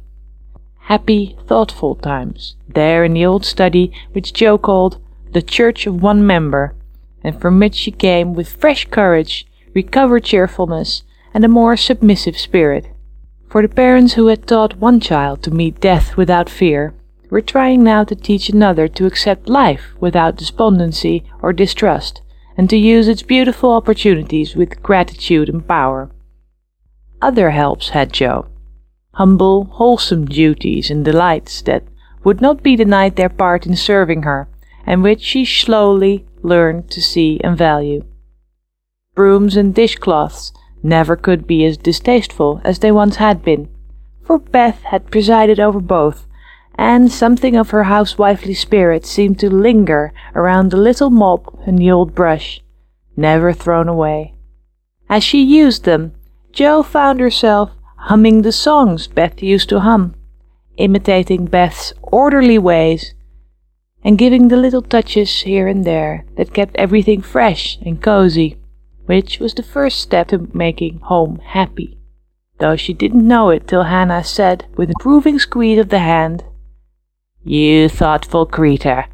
Happy, 0.86 1.36
thoughtful 1.48 1.96
times, 1.96 2.56
there 2.68 3.04
in 3.04 3.14
the 3.14 3.26
old 3.26 3.44
study 3.44 3.92
which 4.12 4.34
Jo 4.34 4.56
called 4.56 5.02
the 5.32 5.42
Church 5.42 5.88
of 5.88 6.00
One 6.00 6.24
Member, 6.28 6.76
and 7.24 7.42
from 7.42 7.60
which 7.60 7.74
she 7.74 7.90
came 7.90 8.36
with 8.36 8.56
fresh 8.56 8.86
courage, 8.92 9.48
recovered 9.74 10.26
cheerfulness, 10.26 11.02
and 11.34 11.44
a 11.44 11.48
more 11.48 11.76
submissive 11.76 12.38
spirit. 12.38 12.86
For 13.50 13.64
the 13.64 13.74
parents 13.74 14.14
who 14.14 14.28
had 14.28 14.46
taught 14.46 14.78
one 14.78 15.00
child 15.00 15.42
to 15.44 15.52
meet 15.52 15.82
death 15.82 16.18
without 16.18 16.52
fear 16.52 16.94
were 17.32 17.42
trying 17.42 17.84
now 17.84 18.04
to 18.04 18.16
teach 18.16 18.50
another 18.50 18.88
to 18.90 19.08
accept 19.08 19.50
life 19.50 19.96
without 20.00 20.36
despondency 20.36 21.24
or 21.42 21.52
distrust, 21.52 22.22
and 22.56 22.70
to 22.70 22.78
use 22.78 23.08
its 23.08 23.24
beautiful 23.24 23.72
opportunities 23.72 24.56
with 24.56 24.84
gratitude 24.84 25.50
and 25.50 25.68
power. 25.68 26.12
Other 27.24 27.50
helps 27.50 27.90
had 27.90 28.14
Jo, 28.14 28.46
humble, 29.16 29.66
wholesome 29.66 30.26
duties 30.26 30.92
and 30.92 31.06
delights 31.06 31.62
that 31.62 31.84
would 32.24 32.42
not 32.42 32.62
be 32.62 32.76
denied 32.76 33.16
their 33.16 33.30
part 33.30 33.66
in 33.66 33.76
serving 33.76 34.24
her, 34.24 34.48
and 34.86 35.02
which 35.02 35.22
she 35.22 35.46
slowly 35.46 36.26
learned 36.42 36.90
to 36.92 37.02
see 37.02 37.40
and 37.44 37.58
value. 37.58 38.04
Brooms 39.14 39.56
and 39.56 39.74
dishcloths 39.74 40.52
never 40.84 41.16
could 41.16 41.48
be 41.48 41.64
as 41.66 41.78
distasteful 41.78 42.60
as 42.66 42.80
they 42.80 42.92
once 42.92 43.16
had 43.16 43.42
been, 43.42 43.70
for 44.22 44.38
Beth 44.38 44.82
had 44.84 45.12
presided 45.12 45.60
over 45.60 45.80
both, 45.80 46.28
and 46.78 47.10
something 47.10 47.56
of 47.56 47.70
her 47.70 47.84
housewifely 47.84 48.54
spirit 48.54 49.06
seemed 49.06 49.40
to 49.40 49.50
linger 49.50 50.14
around 50.36 50.72
the 50.72 50.78
little 50.78 51.10
mop 51.10 51.58
and 51.66 51.80
the 51.80 51.90
old 51.90 52.14
brush, 52.14 52.62
never 53.16 53.54
thrown 53.54 53.88
away. 53.88 54.34
As 55.08 55.24
she 55.24 55.42
used 55.42 55.86
them, 55.86 56.12
Jo 56.52 56.84
found 56.84 57.22
herself 57.22 57.72
humming 58.06 58.44
the 58.44 58.52
songs 58.52 59.08
Beth 59.08 59.42
used 59.42 59.68
to 59.70 59.80
hum, 59.80 60.14
imitating 60.78 61.46
Beth's 61.46 61.92
orderly 62.04 62.58
ways, 62.58 63.16
and 64.04 64.20
giving 64.20 64.48
the 64.48 64.58
little 64.58 64.84
touches 64.84 65.42
here 65.42 65.68
and 65.68 65.86
there 65.86 66.24
that 66.38 66.54
kept 66.54 66.76
everything 66.76 67.22
fresh 67.22 67.80
and 67.84 68.04
cozy, 68.04 68.58
which 69.08 69.40
was 69.40 69.56
the 69.56 69.64
first 69.64 70.00
step 70.00 70.28
to 70.28 70.48
making 70.54 71.00
home 71.00 71.40
happy. 71.40 71.98
Though 72.60 72.76
she 72.76 72.94
didn't 72.94 73.28
know 73.28 73.50
it 73.50 73.68
till 73.68 73.84
Hannah 73.84 74.24
said, 74.24 74.66
with 74.78 74.90
an 74.90 74.96
approving 75.00 75.40
squeeze 75.40 75.80
of 75.80 75.90
the 75.90 76.00
hand, 76.00 76.44
You 77.44 77.90
thoughtful 77.90 78.46
creature, 78.46 79.06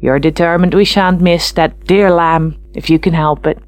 You're 0.00 0.18
determined 0.18 0.74
we 0.74 0.84
shan't 0.84 1.20
miss 1.20 1.52
that 1.52 1.84
dear 1.86 2.10
lamb 2.10 2.56
if 2.74 2.90
you 2.90 2.98
can 2.98 3.14
help 3.14 3.46
it. 3.46 3.58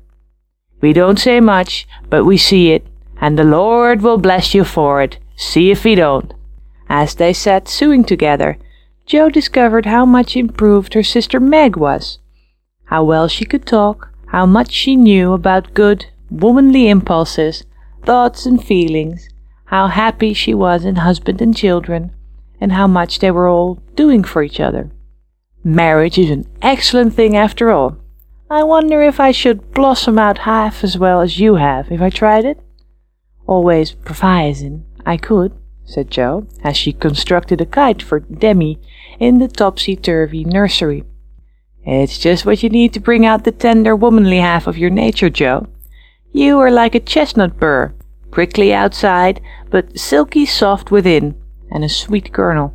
We 0.80 0.92
don't 0.92 1.20
say 1.20 1.38
much, 1.38 1.86
but 2.10 2.24
we 2.24 2.36
see 2.36 2.72
it, 2.72 2.84
and 3.22 3.38
the 3.38 3.44
Lord 3.44 4.02
will 4.02 4.18
bless 4.18 4.52
you 4.52 4.64
for 4.64 5.00
it. 5.00 5.16
See 5.36 5.70
if 5.70 5.84
he 5.84 5.94
don't. 5.94 6.34
As 6.88 7.14
they 7.14 7.32
sat 7.32 7.68
sewing 7.68 8.02
together, 8.02 8.58
Jo 9.06 9.30
discovered 9.30 9.86
how 9.86 10.04
much 10.04 10.36
improved 10.36 10.94
her 10.94 11.04
sister 11.04 11.38
Meg 11.38 11.76
was, 11.76 12.18
how 12.86 13.04
well 13.04 13.28
she 13.28 13.44
could 13.44 13.64
talk, 13.64 14.10
how 14.26 14.44
much 14.44 14.72
she 14.72 14.96
knew 14.96 15.32
about 15.32 15.72
good, 15.72 16.06
womanly 16.30 16.88
impulses, 16.88 17.64
thoughts, 18.04 18.44
and 18.44 18.62
feelings, 18.62 19.28
how 19.66 19.86
happy 19.86 20.34
she 20.34 20.52
was 20.52 20.84
in 20.84 20.96
husband 20.96 21.40
and 21.40 21.56
children, 21.56 22.12
and 22.60 22.72
how 22.72 22.88
much 22.88 23.20
they 23.20 23.30
were 23.30 23.48
all 23.48 23.80
doing 23.94 24.24
for 24.24 24.42
each 24.42 24.58
other. 24.58 24.90
Marriage 25.62 26.18
is 26.18 26.30
an 26.30 26.44
excellent 26.60 27.14
thing 27.14 27.36
after 27.36 27.70
all. 27.70 27.96
I 28.50 28.64
wonder 28.64 29.00
if 29.00 29.20
I 29.20 29.30
should 29.30 29.72
blossom 29.72 30.18
out 30.18 30.38
half 30.38 30.82
as 30.82 30.98
well 30.98 31.20
as 31.20 31.38
you 31.38 31.54
have 31.54 31.92
if 31.92 32.02
I 32.02 32.10
tried 32.10 32.44
it? 32.44 32.58
Always 33.46 33.92
provising 33.92 34.84
I 35.04 35.16
could, 35.16 35.52
said 35.84 36.10
Jo, 36.10 36.46
as 36.62 36.76
she 36.76 36.92
constructed 36.92 37.60
a 37.60 37.66
kite 37.66 38.02
for 38.02 38.20
Demi 38.20 38.78
in 39.18 39.38
the 39.38 39.48
topsy-turvy 39.48 40.44
nursery. 40.44 41.04
It's 41.84 42.18
just 42.18 42.46
what 42.46 42.62
you 42.62 42.68
need 42.68 42.92
to 42.94 43.00
bring 43.00 43.26
out 43.26 43.44
the 43.44 43.52
tender 43.52 43.96
womanly 43.96 44.38
half 44.38 44.66
of 44.66 44.78
your 44.78 44.90
nature, 44.90 45.30
Jo. 45.30 45.66
You 46.30 46.58
are 46.60 46.70
like 46.70 46.94
a 46.94 47.00
chestnut 47.00 47.58
burr, 47.58 47.94
prickly 48.30 48.72
outside, 48.72 49.40
but 49.70 49.98
silky 49.98 50.46
soft 50.46 50.90
within, 50.90 51.34
and 51.70 51.84
a 51.84 51.88
sweet 51.88 52.32
kernel. 52.32 52.74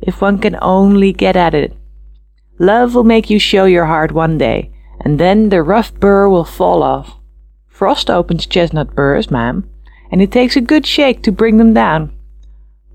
If 0.00 0.20
one 0.20 0.38
can 0.38 0.58
only 0.60 1.12
get 1.12 1.36
at 1.36 1.54
it, 1.54 1.74
Love 2.58 2.94
will 2.94 3.04
make 3.04 3.30
you 3.30 3.38
show 3.38 3.64
your 3.64 3.86
heart 3.86 4.12
one 4.12 4.36
day, 4.36 4.70
and 5.00 5.18
then 5.18 5.48
the 5.48 5.62
rough 5.62 5.94
burr 5.94 6.28
will 6.28 6.44
fall 6.44 6.82
off. 6.82 7.16
Frost 7.68 8.10
opens 8.10 8.46
chestnut 8.46 8.94
burrs, 8.94 9.30
ma'am, 9.30 9.68
and 10.10 10.22
it 10.22 10.32
takes 10.32 10.56
a 10.56 10.60
good 10.60 10.86
shake 10.86 11.22
to 11.22 11.32
bring 11.32 11.56
them 11.56 11.74
down. 11.74 12.12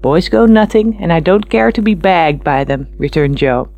Boys 0.02 0.30
go 0.30 0.46
nutting, 0.46 0.98
and 1.00 1.14
I 1.14 1.20
don't 1.20 1.50
care 1.50 1.72
to 1.72 1.82
be 1.82 1.96
bagged 1.96 2.44
by 2.44 2.64
them, 2.64 2.94
returned 2.98 3.38
Jo, 3.38 3.70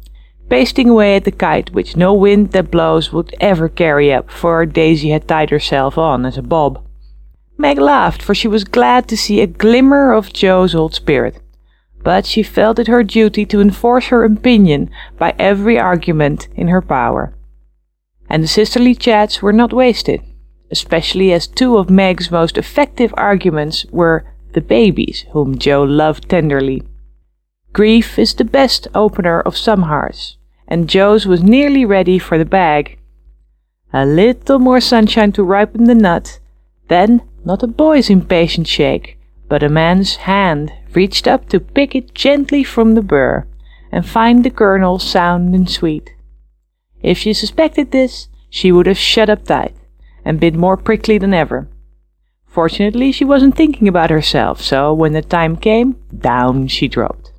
pasting 0.49 0.89
away 0.89 1.15
at 1.15 1.23
the 1.23 1.31
kite 1.31 1.71
which 1.71 1.95
no 1.95 2.13
wind 2.13 2.51
that 2.51 2.71
blows 2.71 3.11
would 3.13 3.35
ever 3.39 3.69
carry 3.69 4.11
up, 4.13 4.31
for 4.31 4.65
Daisy 4.65 5.09
had 5.09 5.27
tied 5.27 5.49
herself 5.49 5.97
on 5.97 6.25
as 6.25 6.37
a 6.37 6.41
bob. 6.41 6.83
Meg 7.57 7.77
laughed, 7.77 8.21
for 8.21 8.35
she 8.35 8.47
was 8.47 8.63
glad 8.63 9.07
to 9.07 9.17
see 9.17 9.41
a 9.41 9.47
glimmer 9.47 10.11
of 10.11 10.33
Jo's 10.33 10.75
old 10.75 10.93
spirit 10.93 11.41
but 12.05 12.23
she 12.27 12.43
felt 12.43 12.77
it 12.77 12.87
her 12.87 13.03
duty 13.03 13.47
to 13.47 13.59
enforce 13.59 14.07
her 14.07 14.23
opinion 14.23 14.91
by 15.17 15.33
every 15.39 15.79
argument 15.79 16.47
in 16.55 16.67
her 16.67 16.81
power. 16.81 17.33
And 18.29 18.43
the 18.43 18.47
sisterly 18.47 18.93
chats 18.93 19.41
were 19.41 19.51
not 19.51 19.73
wasted, 19.73 20.21
especially 20.71 21.31
as 21.31 21.47
two 21.47 21.77
of 21.77 21.89
Meg's 21.89 22.31
most 22.31 22.57
effective 22.57 23.13
arguments 23.17 23.85
were 23.91 24.25
the 24.53 24.61
babies, 24.61 25.25
whom 25.31 25.57
Jo 25.57 25.83
loved 25.83 26.29
tenderly. 26.29 26.83
Grief 27.73 28.17
is 28.17 28.33
the 28.33 28.45
best 28.45 28.87
opener 28.95 29.41
of 29.41 29.57
some 29.57 29.83
hearts, 29.83 30.37
and 30.67 30.89
Jo's 30.89 31.25
was 31.25 31.43
nearly 31.43 31.85
ready 31.85 32.17
for 32.17 32.37
the 32.37 32.45
bag. 32.45 32.97
A 33.93 34.05
little 34.05 34.59
more 34.59 34.81
sunshine 34.81 35.31
to 35.33 35.43
ripen 35.43 35.83
the 35.85 35.95
nut, 35.95 36.39
then 36.87 37.21
not 37.43 37.63
a 37.63 37.67
boy's 37.67 38.09
impatient 38.09 38.67
shake, 38.67 39.19
but 39.47 39.61
a 39.61 39.69
man's 39.69 40.15
hand 40.15 40.73
reached 40.93 41.27
up 41.27 41.49
to 41.49 41.59
pick 41.59 41.93
it 41.93 42.15
gently 42.15 42.63
from 42.63 42.95
the 42.95 43.01
burr 43.01 43.45
and 43.91 44.05
find 44.05 44.43
the 44.43 44.49
kernel 44.49 44.97
sound 44.97 45.53
and 45.53 45.69
sweet. 45.69 46.13
If 47.03 47.17
she 47.17 47.33
suspected 47.33 47.91
this, 47.91 48.29
she 48.49 48.71
would 48.71 48.87
have 48.87 48.97
shut 48.97 49.29
up 49.29 49.43
tight 49.43 49.75
and 50.25 50.39
bit 50.39 50.55
more 50.55 50.75
prickly 50.75 51.17
than 51.17 51.33
ever. 51.33 51.69
Fortunately, 52.47 53.11
she 53.11 53.23
wasn't 53.23 53.55
thinking 53.55 53.87
about 53.87 54.09
herself, 54.09 54.61
so 54.61 54.93
when 54.93 55.13
the 55.13 55.21
time 55.21 55.55
came, 55.55 55.97
down 56.17 56.67
she 56.67 56.87
dropped. 56.87 57.31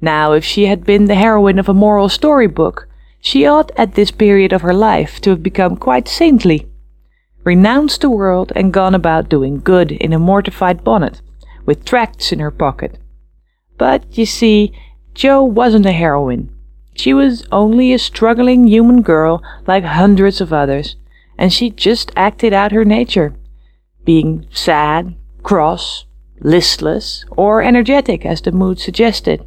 Now, 0.00 0.32
if 0.32 0.44
she 0.44 0.66
had 0.66 0.84
been 0.84 1.04
the 1.04 1.14
heroine 1.14 1.60
of 1.60 1.68
a 1.68 1.74
moral 1.74 2.08
storybook, 2.08 2.88
she 3.20 3.46
ought 3.46 3.70
at 3.76 3.94
this 3.94 4.10
period 4.10 4.52
of 4.52 4.62
her 4.62 4.74
life 4.74 5.20
to 5.20 5.30
have 5.30 5.42
become 5.42 5.76
quite 5.76 6.08
saintly, 6.08 6.66
renounced 7.44 8.00
the 8.00 8.10
world, 8.10 8.52
and 8.56 8.72
gone 8.72 8.94
about 8.94 9.28
doing 9.28 9.60
good 9.60 9.92
in 9.92 10.12
a 10.12 10.18
mortified 10.18 10.82
bonnet 10.82 11.20
with 11.64 11.84
tracts 11.84 12.32
in 12.32 12.40
her 12.40 12.50
pocket. 12.50 12.98
But, 13.78 14.18
you 14.18 14.26
see, 14.26 14.72
Jo 15.14 15.44
wasn't 15.44 15.86
a 15.86 15.92
heroine. 15.92 16.50
She 16.94 17.14
was 17.14 17.46
only 17.52 17.92
a 17.92 17.98
struggling 17.98 18.66
human 18.66 19.02
girl 19.02 19.42
like 19.66 19.84
hundreds 19.84 20.40
of 20.40 20.52
others, 20.52 20.96
and 21.38 21.52
she 21.52 21.70
just 21.70 22.12
acted 22.16 22.52
out 22.52 22.72
her 22.72 22.84
nature, 22.84 23.34
being 24.04 24.46
sad, 24.50 25.14
cross, 25.42 26.06
listless, 26.40 27.24
or 27.30 27.62
energetic 27.62 28.26
as 28.26 28.40
the 28.40 28.52
mood 28.52 28.78
suggested. 28.78 29.44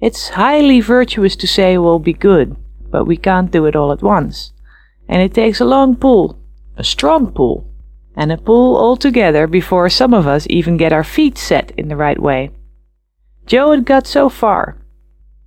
It's 0.00 0.30
highly 0.30 0.80
virtuous 0.80 1.36
to 1.36 1.46
say 1.46 1.76
we'll 1.76 1.98
be 1.98 2.12
good, 2.12 2.56
but 2.90 3.04
we 3.04 3.16
can't 3.16 3.50
do 3.50 3.66
it 3.66 3.76
all 3.76 3.92
at 3.92 4.02
once. 4.02 4.52
And 5.08 5.20
it 5.20 5.34
takes 5.34 5.60
a 5.60 5.64
long 5.64 5.96
pull, 5.96 6.38
a 6.76 6.84
strong 6.84 7.32
pull, 7.32 7.66
and 8.16 8.32
a 8.32 8.38
pull 8.38 8.76
all 8.76 8.96
together 8.96 9.46
before 9.46 9.88
some 9.88 10.14
of 10.14 10.26
us 10.26 10.46
even 10.50 10.76
get 10.76 10.92
our 10.92 11.04
feet 11.04 11.38
set 11.38 11.72
in 11.76 11.88
the 11.88 11.96
right 11.96 12.20
way. 12.20 12.50
Jo 13.46 13.72
had 13.72 13.84
got 13.84 14.06
so 14.06 14.28
far. 14.28 14.76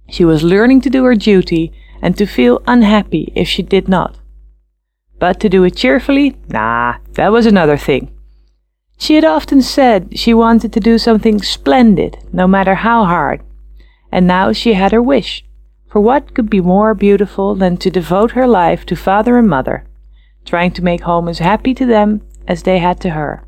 She 0.09 0.25
was 0.25 0.43
learning 0.43 0.81
to 0.81 0.89
do 0.89 1.03
her 1.05 1.15
duty 1.15 1.71
and 2.01 2.17
to 2.17 2.25
feel 2.25 2.61
unhappy 2.67 3.31
if 3.35 3.47
she 3.47 3.63
did 3.63 3.87
not. 3.87 4.19
But 5.23 5.39
to 5.39 5.47
do 5.47 5.63
it 5.63 5.77
cheerfully, 5.77 6.35
nah, 6.49 6.95
that 7.13 7.31
was 7.31 7.45
another 7.45 7.77
thing. 7.77 8.11
She 8.97 9.15
had 9.15 9.23
often 9.23 9.61
said 9.61 10.19
she 10.19 10.33
wanted 10.33 10.73
to 10.73 10.81
do 10.81 10.97
something 10.97 11.41
splendid, 11.41 12.17
no 12.33 12.45
matter 12.45 12.75
how 12.75 13.05
hard, 13.05 13.41
and 14.11 14.27
now 14.27 14.51
she 14.51 14.73
had 14.73 14.91
her 14.91 15.01
wish. 15.01 15.45
For 15.87 16.01
what 16.01 16.33
could 16.33 16.49
be 16.49 16.59
more 16.59 16.93
beautiful 16.93 17.55
than 17.55 17.77
to 17.77 17.89
devote 17.89 18.31
her 18.31 18.45
life 18.45 18.85
to 18.87 18.97
father 18.97 19.37
and 19.37 19.47
mother, 19.47 19.85
trying 20.43 20.71
to 20.71 20.83
make 20.83 21.03
home 21.03 21.29
as 21.29 21.39
happy 21.39 21.73
to 21.73 21.85
them 21.85 22.21
as 22.45 22.63
they 22.63 22.79
had 22.79 22.99
to 22.99 23.11
her. 23.11 23.45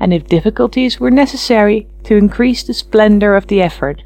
And 0.00 0.14
if 0.14 0.26
difficulties 0.26 0.98
were 0.98 1.10
necessary 1.10 1.86
to 2.04 2.16
increase 2.16 2.62
the 2.62 2.72
splendor 2.72 3.36
of 3.36 3.48
the 3.48 3.60
effort, 3.60 4.04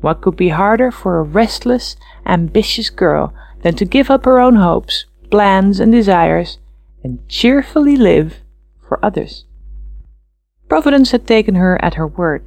what 0.00 0.22
could 0.22 0.36
be 0.36 0.48
harder 0.48 0.90
for 0.90 1.18
a 1.18 1.22
restless, 1.22 1.96
ambitious 2.24 2.88
girl 2.88 3.34
than 3.60 3.74
to 3.74 3.84
give 3.84 4.10
up 4.10 4.24
her 4.24 4.40
own 4.40 4.56
hopes, 4.56 5.04
plans, 5.30 5.80
and 5.80 5.92
desires, 5.92 6.58
and 7.02 7.26
cheerfully 7.28 7.96
live 7.96 8.36
for 8.86 9.04
others? 9.04 9.44
Providence 10.68 11.12
had 11.12 11.26
taken 11.26 11.54
her 11.54 11.82
at 11.82 11.94
her 11.94 12.06
word. 12.06 12.44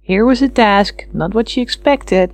Here 0.00 0.24
was 0.24 0.42
a 0.42 0.48
task, 0.48 1.06
not 1.12 1.34
what 1.34 1.48
she 1.48 1.60
expected, 1.60 2.32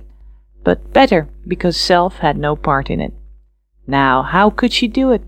but 0.63 0.93
better 0.93 1.27
because 1.47 1.75
self 1.75 2.17
had 2.17 2.37
no 2.37 2.55
part 2.55 2.89
in 2.89 3.01
it. 3.01 3.13
Now, 3.87 4.21
how 4.21 4.49
could 4.49 4.71
she 4.71 4.87
do 4.87 5.11
it? 5.11 5.21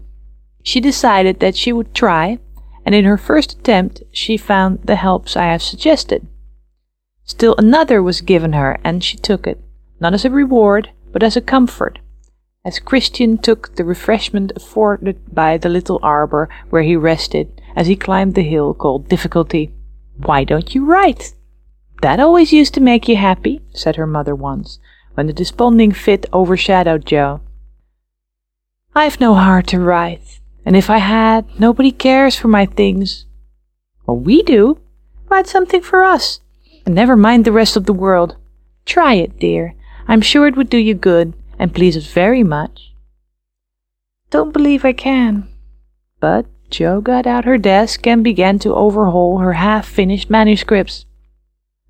She 0.63 0.79
decided 0.79 1.39
that 1.39 1.55
she 1.55 1.73
would 1.73 1.93
try, 1.93 2.39
and 2.85 2.93
in 2.95 3.05
her 3.05 3.17
first 3.17 3.53
attempt 3.53 4.03
she 4.11 4.37
found 4.37 4.79
the 4.83 4.95
helps 4.95 5.35
I 5.35 5.45
have 5.45 5.61
suggested. 5.61 6.27
Still 7.23 7.55
another 7.57 8.01
was 8.03 8.21
given 8.21 8.53
her, 8.53 8.79
and 8.83 9.03
she 9.03 9.17
took 9.17 9.47
it, 9.47 9.59
not 9.99 10.13
as 10.13 10.25
a 10.25 10.29
reward, 10.29 10.91
but 11.11 11.23
as 11.23 11.35
a 11.35 11.41
comfort, 11.41 11.99
as 12.65 12.79
Christian 12.79 13.37
took 13.37 13.75
the 13.75 13.85
refreshment 13.85 14.51
afforded 14.55 15.33
by 15.33 15.57
the 15.57 15.69
little 15.69 15.99
arbor 16.01 16.49
where 16.71 16.81
he 16.81 16.95
rested 16.95 17.61
as 17.75 17.85
he 17.85 17.95
climbed 17.95 18.33
the 18.33 18.41
hill 18.41 18.73
called 18.73 19.07
Difficulty. 19.07 19.71
Why 20.17 20.43
don't 20.43 20.73
you 20.73 20.83
write? 20.83 21.35
That 22.01 22.19
always 22.19 22.51
used 22.51 22.73
to 22.73 22.81
make 22.81 23.07
you 23.07 23.17
happy, 23.17 23.61
said 23.71 23.97
her 23.97 24.07
mother 24.07 24.33
once, 24.33 24.79
when 25.13 25.27
the 25.27 25.33
desponding 25.33 25.91
fit 25.91 26.25
overshadowed 26.33 27.05
Jo. 27.05 27.41
I've 28.95 29.19
no 29.19 29.35
heart 29.35 29.67
to 29.67 29.79
write, 29.79 30.39
and 30.65 30.75
if 30.75 30.89
I 30.89 30.97
had, 30.97 31.45
nobody 31.59 31.91
cares 31.91 32.35
for 32.35 32.47
my 32.47 32.65
things. 32.65 33.25
Well, 34.05 34.17
we 34.17 34.41
do. 34.41 34.79
Write 35.29 35.47
something 35.47 35.81
for 35.81 36.03
us. 36.03 36.39
And 36.85 36.95
never 36.95 37.15
mind 37.15 37.45
the 37.45 37.51
rest 37.51 37.75
of 37.75 37.85
the 37.85 37.93
world. 37.93 38.37
Try 38.85 39.15
it, 39.15 39.39
dear. 39.39 39.75
I'm 40.07 40.21
sure 40.21 40.47
it 40.47 40.55
would 40.55 40.69
do 40.69 40.77
you 40.77 40.93
good 40.93 41.33
and 41.59 41.73
please 41.73 41.95
us 41.97 42.07
very 42.07 42.43
much. 42.43 42.93
Don't 44.29 44.53
believe 44.53 44.83
I 44.83 44.93
can. 44.93 45.47
But 46.19 46.45
Jo 46.69 47.01
got 47.01 47.27
out 47.27 47.45
her 47.45 47.57
desk 47.57 48.05
and 48.07 48.23
began 48.23 48.59
to 48.59 48.73
overhaul 48.73 49.39
her 49.39 49.53
half 49.53 49.87
finished 49.87 50.29
manuscripts. 50.29 51.05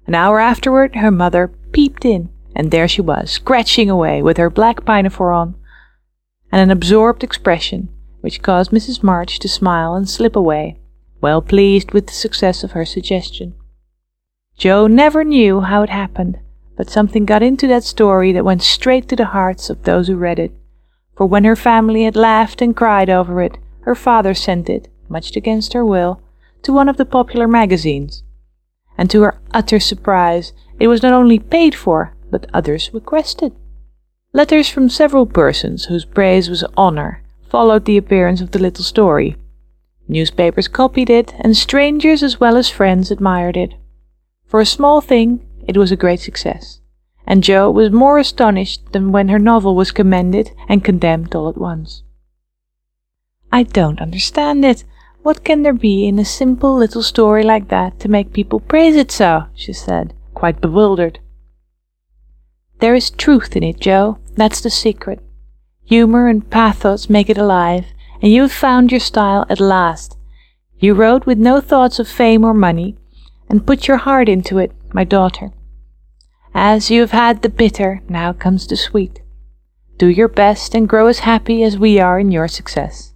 An 0.07 0.15
hour 0.15 0.39
afterward, 0.39 0.95
her 0.95 1.11
mother 1.11 1.47
peeped 1.71 2.05
in, 2.05 2.29
and 2.55 2.71
there 2.71 2.87
she 2.87 3.01
was, 3.01 3.31
scratching 3.31 3.89
away 3.89 4.21
with 4.21 4.37
her 4.37 4.49
black 4.49 4.85
pinafore 4.85 5.31
on, 5.31 5.55
and 6.51 6.61
an 6.61 6.71
absorbed 6.71 7.23
expression 7.23 7.89
which 8.25 8.41
caused 8.41 8.71
Mrs. 8.71 9.03
March 9.03 9.37
to 9.37 9.47
smile 9.47 9.93
and 9.93 10.09
slip 10.09 10.35
away, 10.35 10.79
well 11.21 11.43
pleased 11.43 11.91
with 11.91 12.07
the 12.07 12.13
success 12.13 12.63
of 12.63 12.71
her 12.71 12.83
suggestion. 12.83 13.53
Jo 14.57 14.87
never 14.87 15.23
knew 15.23 15.61
how 15.61 15.83
it 15.83 15.91
happened, 15.91 16.39
But 16.77 16.89
something 16.89 17.25
got 17.25 17.43
into 17.43 17.67
that 17.67 17.83
story 17.83 18.31
that 18.33 18.45
went 18.45 18.61
straight 18.61 19.07
to 19.09 19.15
the 19.15 19.25
hearts 19.25 19.69
of 19.69 19.83
those 19.83 20.07
who 20.07 20.15
read 20.15 20.39
it. 20.39 20.51
For 21.15 21.25
when 21.25 21.45
her 21.45 21.55
family 21.55 22.03
had 22.03 22.15
laughed 22.15 22.61
and 22.61 22.75
cried 22.75 23.09
over 23.09 23.41
it, 23.41 23.57
her 23.81 23.95
father 23.95 24.33
sent 24.33 24.69
it, 24.69 24.89
much 25.07 25.35
against 25.35 25.73
her 25.73 25.85
will, 25.85 26.21
to 26.63 26.73
one 26.73 26.89
of 26.89 26.97
the 26.97 27.05
popular 27.05 27.47
magazines. 27.47 28.23
And 28.97 29.09
to 29.11 29.21
her 29.21 29.39
utter 29.53 29.79
surprise, 29.79 30.51
it 30.79 30.87
was 30.87 31.03
not 31.03 31.13
only 31.13 31.39
paid 31.39 31.75
for, 31.75 32.13
but 32.29 32.49
others 32.53 32.89
requested. 32.93 33.53
Letters 34.33 34.67
from 34.67 34.89
several 34.89 35.25
persons 35.25 35.85
whose 35.85 36.03
praise 36.03 36.49
was 36.49 36.65
honor 36.75 37.21
followed 37.47 37.85
the 37.85 37.95
appearance 37.95 38.41
of 38.41 38.51
the 38.51 38.59
little 38.59 38.83
story. 38.83 39.37
Newspapers 40.09 40.67
copied 40.67 41.09
it, 41.09 41.33
and 41.39 41.55
strangers 41.55 42.21
as 42.21 42.39
well 42.39 42.57
as 42.57 42.69
friends 42.69 43.11
admired 43.11 43.55
it. 43.55 43.75
For 44.45 44.59
a 44.59 44.65
small 44.65 44.99
thing, 44.99 45.44
it 45.67 45.77
was 45.77 45.91
a 45.91 45.95
great 45.95 46.19
success, 46.19 46.79
and 47.25 47.43
Jo 47.43 47.69
was 47.69 47.91
more 47.91 48.17
astonished 48.17 48.91
than 48.91 49.11
when 49.11 49.29
her 49.29 49.39
novel 49.39 49.75
was 49.75 49.91
commended 49.91 50.51
and 50.69 50.83
condemned 50.83 51.33
all 51.35 51.49
at 51.49 51.57
once. 51.57 52.03
I 53.51 53.63
don't 53.63 54.01
understand 54.01 54.65
it. 54.65 54.83
What 55.23 55.43
can 55.43 55.63
there 55.63 55.73
be 55.73 56.07
in 56.07 56.19
a 56.19 56.25
simple 56.25 56.75
little 56.75 57.01
story 57.01 57.43
like 57.43 57.69
that 57.69 57.99
to 58.01 58.09
make 58.09 58.33
people 58.33 58.59
praise 58.59 58.95
it 58.95 59.11
so? 59.11 59.45
she 59.55 59.73
said, 59.73 60.13
quite 60.33 60.61
bewildered. 60.61 61.19
There 62.79 62.95
is 62.95 63.09
truth 63.09 63.55
in 63.55 63.63
it, 63.63 63.79
Jo. 63.79 64.19
That's 64.35 64.61
the 64.61 64.69
secret. 64.69 65.21
Humor 65.85 66.27
and 66.27 66.49
pathos 66.49 67.09
make 67.09 67.29
it 67.29 67.37
alive, 67.37 67.85
and 68.21 68.31
you 68.31 68.41
have 68.43 68.51
found 68.51 68.91
your 68.91 68.99
style 68.99 69.45
at 69.49 69.59
last. 69.59 70.17
You 70.77 70.93
wrote 70.93 71.25
with 71.25 71.37
no 71.37 71.61
thoughts 71.61 71.99
of 71.99 72.07
fame 72.07 72.43
or 72.43 72.53
money, 72.53 72.97
and 73.49 73.65
put 73.65 73.87
your 73.87 73.97
heart 73.97 74.27
into 74.27 74.57
it, 74.57 74.71
my 74.95 75.03
daughter. 75.03 75.51
As 76.53 76.89
you 76.89 77.01
have 77.01 77.11
had 77.11 77.41
the 77.41 77.49
bitter, 77.49 78.01
now 78.07 78.31
comes 78.31 78.65
the 78.65 78.77
sweet. 78.77 79.21
Do 79.97 80.07
your 80.07 80.29
best 80.29 80.73
and 80.73 80.87
grow 80.87 81.07
as 81.07 81.19
happy 81.19 81.63
as 81.63 81.77
we 81.77 81.99
are 81.99 82.17
in 82.17 82.31
your 82.31 82.47
success. 82.47 83.13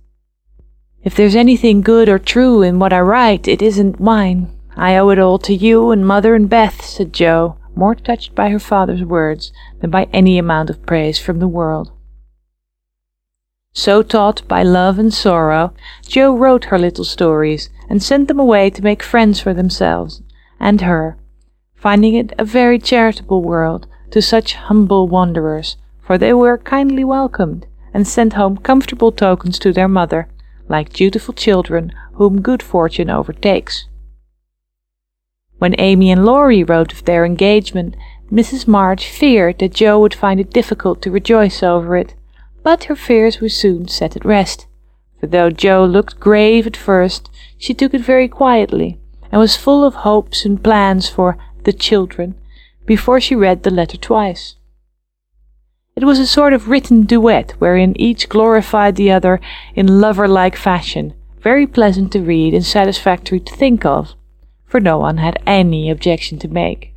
If 1.04 1.16
there's 1.16 1.38
anything 1.38 1.82
good 1.82 2.10
or 2.10 2.20
true 2.20 2.62
in 2.62 2.80
what 2.80 2.92
I 2.92 3.00
write, 3.00 3.48
it 3.48 3.62
isn't 3.62 4.00
mine. 4.00 4.52
I 4.76 4.98
owe 4.98 5.10
it 5.10 5.20
all 5.20 5.40
to 5.40 5.56
you 5.56 5.92
and 5.92 6.06
Mother 6.06 6.36
and 6.36 6.50
Beth, 6.50 6.84
said 6.84 7.14
Jo, 7.14 7.58
more 7.76 7.96
touched 7.96 8.36
by 8.36 8.50
her 8.50 8.60
father's 8.60 9.04
words 9.04 9.54
than 9.80 9.90
by 9.90 10.10
any 10.12 10.38
amount 10.38 10.70
of 10.70 10.86
praise 10.86 11.18
from 11.18 11.40
the 11.40 11.48
world. 11.48 11.94
So 13.72 14.04
taught 14.04 14.46
by 14.50 14.64
love 14.64 15.00
and 15.00 15.14
sorrow, 15.14 15.74
Jo 16.06 16.36
wrote 16.36 16.66
her 16.66 16.80
little 16.80 17.06
stories 17.06 17.70
and 17.88 18.04
sent 18.04 18.28
them 18.28 18.40
away 18.40 18.70
to 18.72 18.84
make 18.84 19.02
friends 19.02 19.40
for 19.40 19.54
themselves 19.54 20.22
and 20.60 20.82
her, 20.82 21.19
finding 21.80 22.14
it 22.14 22.34
a 22.38 22.44
very 22.44 22.78
charitable 22.78 23.42
world 23.42 23.88
to 24.12 24.22
such 24.22 24.56
humble 24.56 25.08
wanderers, 25.08 25.78
for 26.02 26.18
they 26.18 26.34
were 26.34 26.58
kindly 26.58 27.04
welcomed 27.04 27.66
and 27.94 28.08
sent 28.08 28.34
home 28.34 28.58
comfortable 28.58 29.12
tokens 29.12 29.58
to 29.58 29.72
their 29.72 29.88
mother, 29.88 30.28
like 30.68 30.92
dutiful 30.92 31.34
children 31.34 31.92
whom 32.14 32.42
good 32.42 32.62
fortune 32.62 33.10
overtakes. 33.10 33.86
When 35.58 35.76
Amy 35.80 36.12
and 36.12 36.26
Laurie 36.26 36.64
wrote 36.64 36.94
of 36.94 37.06
their 37.06 37.26
engagement, 37.26 37.96
Mrs. 38.32 38.68
March 38.68 39.10
feared 39.10 39.60
that 39.60 39.74
Jo 39.74 40.00
would 40.00 40.14
find 40.14 40.40
it 40.40 40.52
difficult 40.52 41.02
to 41.02 41.12
rejoice 41.12 41.64
over 41.64 41.96
it, 41.96 42.14
but 42.62 42.86
her 42.86 42.96
fears 42.96 43.40
were 43.40 43.50
soon 43.50 43.88
set 43.88 44.16
at 44.16 44.26
rest. 44.26 44.68
For 45.20 45.28
though 45.28 45.50
Jo 45.50 45.86
looked 45.86 46.20
grave 46.20 46.68
at 46.68 46.78
first, 46.78 47.30
she 47.58 47.74
took 47.74 47.94
it 47.94 48.02
very 48.02 48.28
quietly, 48.28 49.00
and 49.32 49.40
was 49.40 49.58
full 49.58 49.84
of 49.84 49.96
hopes 49.96 50.46
and 50.46 50.64
plans 50.64 51.10
for 51.10 51.38
the 51.64 51.74
children 51.74 52.36
before 52.86 53.20
she 53.20 53.36
read 53.36 53.64
the 53.64 53.72
letter 53.72 53.98
twice. 53.98 54.56
It 55.96 56.06
was 56.06 56.20
a 56.20 56.26
sort 56.26 56.54
of 56.54 56.70
written 56.70 57.04
duet 57.04 57.52
wherein 57.60 58.00
each 58.00 58.30
glorified 58.30 58.96
the 58.96 59.12
other 59.12 59.42
in 59.76 60.00
lover 60.00 60.28
like 60.28 60.56
fashion, 60.56 61.14
very 61.42 61.68
pleasant 61.68 62.12
to 62.14 62.22
read 62.22 62.54
and 62.54 62.66
satisfactory 62.66 63.40
to 63.42 63.56
think 63.56 63.86
of, 63.86 64.16
for 64.66 64.80
no 64.80 64.98
one 64.98 65.18
had 65.18 65.42
any 65.46 65.90
objection 65.90 66.40
to 66.40 66.48
make. 66.48 66.94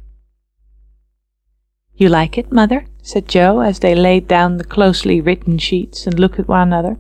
You 1.94 2.08
like 2.08 2.38
it, 2.38 2.52
mother? 2.52 2.86
said 3.02 3.28
Jo 3.28 3.60
as 3.60 3.80
they 3.80 3.94
laid 3.94 4.28
down 4.28 4.58
the 4.58 4.64
closely 4.64 5.20
written 5.20 5.58
sheets 5.58 6.06
and 6.06 6.18
looked 6.18 6.38
at 6.38 6.48
one 6.48 6.68
another. 6.68 6.96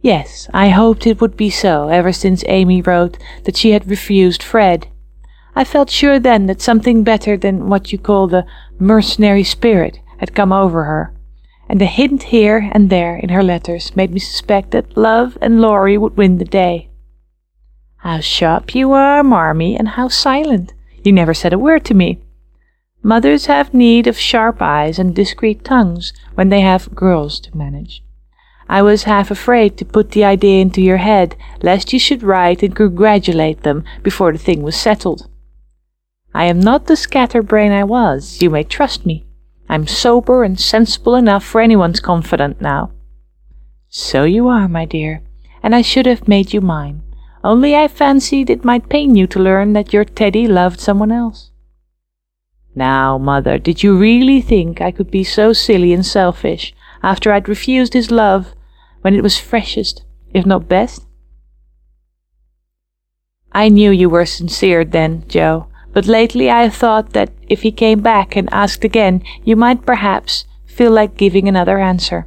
Yes, 0.00 0.48
I 0.52 0.68
hoped 0.68 1.06
it 1.06 1.20
would 1.20 1.36
be 1.36 1.50
so 1.50 1.88
ever 1.88 2.12
since 2.12 2.44
Amy 2.46 2.82
wrote 2.82 3.18
that 3.44 3.56
she 3.56 3.70
had 3.70 3.88
refused 3.88 4.42
Fred. 4.42 4.88
I 5.56 5.62
felt 5.62 5.88
sure 5.88 6.18
then 6.18 6.46
that 6.46 6.60
something 6.60 7.04
better 7.04 7.36
than 7.36 7.68
what 7.68 7.92
you 7.92 7.98
call 7.98 8.26
the 8.26 8.44
mercenary 8.78 9.44
spirit 9.44 10.00
had 10.18 10.34
come 10.34 10.52
over 10.52 10.84
her, 10.84 11.14
and 11.68 11.80
a 11.80 11.86
hint 11.86 12.24
here 12.24 12.68
and 12.72 12.90
there 12.90 13.16
in 13.16 13.28
her 13.28 13.42
letters 13.42 13.94
made 13.94 14.12
me 14.12 14.18
suspect 14.18 14.72
that 14.72 14.96
love 14.96 15.38
and 15.40 15.60
Laurie 15.60 15.96
would 15.98 16.16
win 16.16 16.38
the 16.38 16.44
day. 16.44 16.88
How 17.98 18.20
sharp 18.20 18.74
you 18.74 18.92
are, 18.92 19.22
Marmee, 19.22 19.76
and 19.76 19.88
how 19.88 20.08
silent! 20.08 20.74
You 21.04 21.12
never 21.12 21.34
said 21.34 21.52
a 21.52 21.58
word 21.58 21.84
to 21.84 21.94
me. 21.94 22.18
Mothers 23.02 23.46
have 23.46 23.72
need 23.72 24.06
of 24.06 24.18
sharp 24.18 24.60
eyes 24.60 24.98
and 24.98 25.14
discreet 25.14 25.62
tongues 25.62 26.12
when 26.34 26.48
they 26.48 26.62
have 26.62 26.94
girls 26.94 27.38
to 27.40 27.56
manage. 27.56 28.02
I 28.68 28.82
was 28.82 29.04
half 29.04 29.30
afraid 29.30 29.76
to 29.76 29.84
put 29.84 30.12
the 30.12 30.24
idea 30.24 30.62
into 30.62 30.80
your 30.80 30.96
head, 30.96 31.36
lest 31.62 31.92
you 31.92 31.98
should 31.98 32.22
write 32.22 32.62
and 32.62 32.74
congratulate 32.74 33.62
them 33.62 33.84
before 34.02 34.32
the 34.32 34.38
thing 34.38 34.62
was 34.62 34.74
settled. 34.74 35.28
I 36.34 36.44
am 36.46 36.58
not 36.58 36.86
the 36.86 36.96
scatterbrain 36.96 37.70
I 37.70 37.84
was, 37.84 38.42
you 38.42 38.50
may 38.50 38.64
trust 38.64 39.06
me. 39.06 39.24
I'm 39.68 39.86
sober 39.86 40.42
and 40.42 40.58
sensible 40.58 41.14
enough 41.14 41.44
for 41.44 41.60
anyone's 41.60 42.00
confidant 42.00 42.60
now. 42.60 42.90
So 43.88 44.24
you 44.24 44.48
are, 44.48 44.66
my 44.66 44.84
dear, 44.84 45.22
and 45.62 45.74
I 45.74 45.82
should 45.82 46.06
have 46.06 46.26
made 46.26 46.52
you 46.52 46.60
mine, 46.60 47.02
only 47.44 47.76
I 47.76 47.86
fancied 47.86 48.50
it 48.50 48.64
might 48.64 48.88
pain 48.88 49.14
you 49.14 49.26
to 49.28 49.38
learn 49.38 49.74
that 49.74 49.92
your 49.92 50.04
Teddy 50.04 50.48
loved 50.48 50.80
someone 50.80 51.12
else. 51.12 51.52
Now, 52.74 53.18
mother, 53.18 53.58
did 53.58 53.84
you 53.84 53.96
really 53.96 54.40
think 54.40 54.80
I 54.80 54.90
could 54.90 55.10
be 55.10 55.22
so 55.22 55.52
silly 55.52 55.92
and 55.92 56.04
selfish 56.04 56.74
after 57.02 57.32
I'd 57.32 57.48
refused 57.48 57.92
his 57.92 58.10
love 58.10 58.54
when 59.02 59.14
it 59.14 59.22
was 59.22 59.38
freshest, 59.38 60.02
if 60.32 60.44
not 60.44 60.68
best? 60.68 61.06
I 63.52 63.68
knew 63.68 63.92
you 63.92 64.08
were 64.08 64.26
sincere 64.26 64.84
then, 64.84 65.24
Jo, 65.28 65.68
but 65.94 66.06
lately 66.06 66.50
I 66.50 66.64
have 66.64 66.74
thought 66.74 67.14
that 67.14 67.32
if 67.48 67.62
he 67.62 67.70
came 67.70 68.00
back 68.00 68.36
and 68.36 68.52
asked 68.52 68.84
again, 68.84 69.22
you 69.44 69.56
might 69.56 69.86
perhaps 69.86 70.44
feel 70.66 70.90
like 70.90 71.16
giving 71.16 71.48
another 71.48 71.78
answer. 71.78 72.26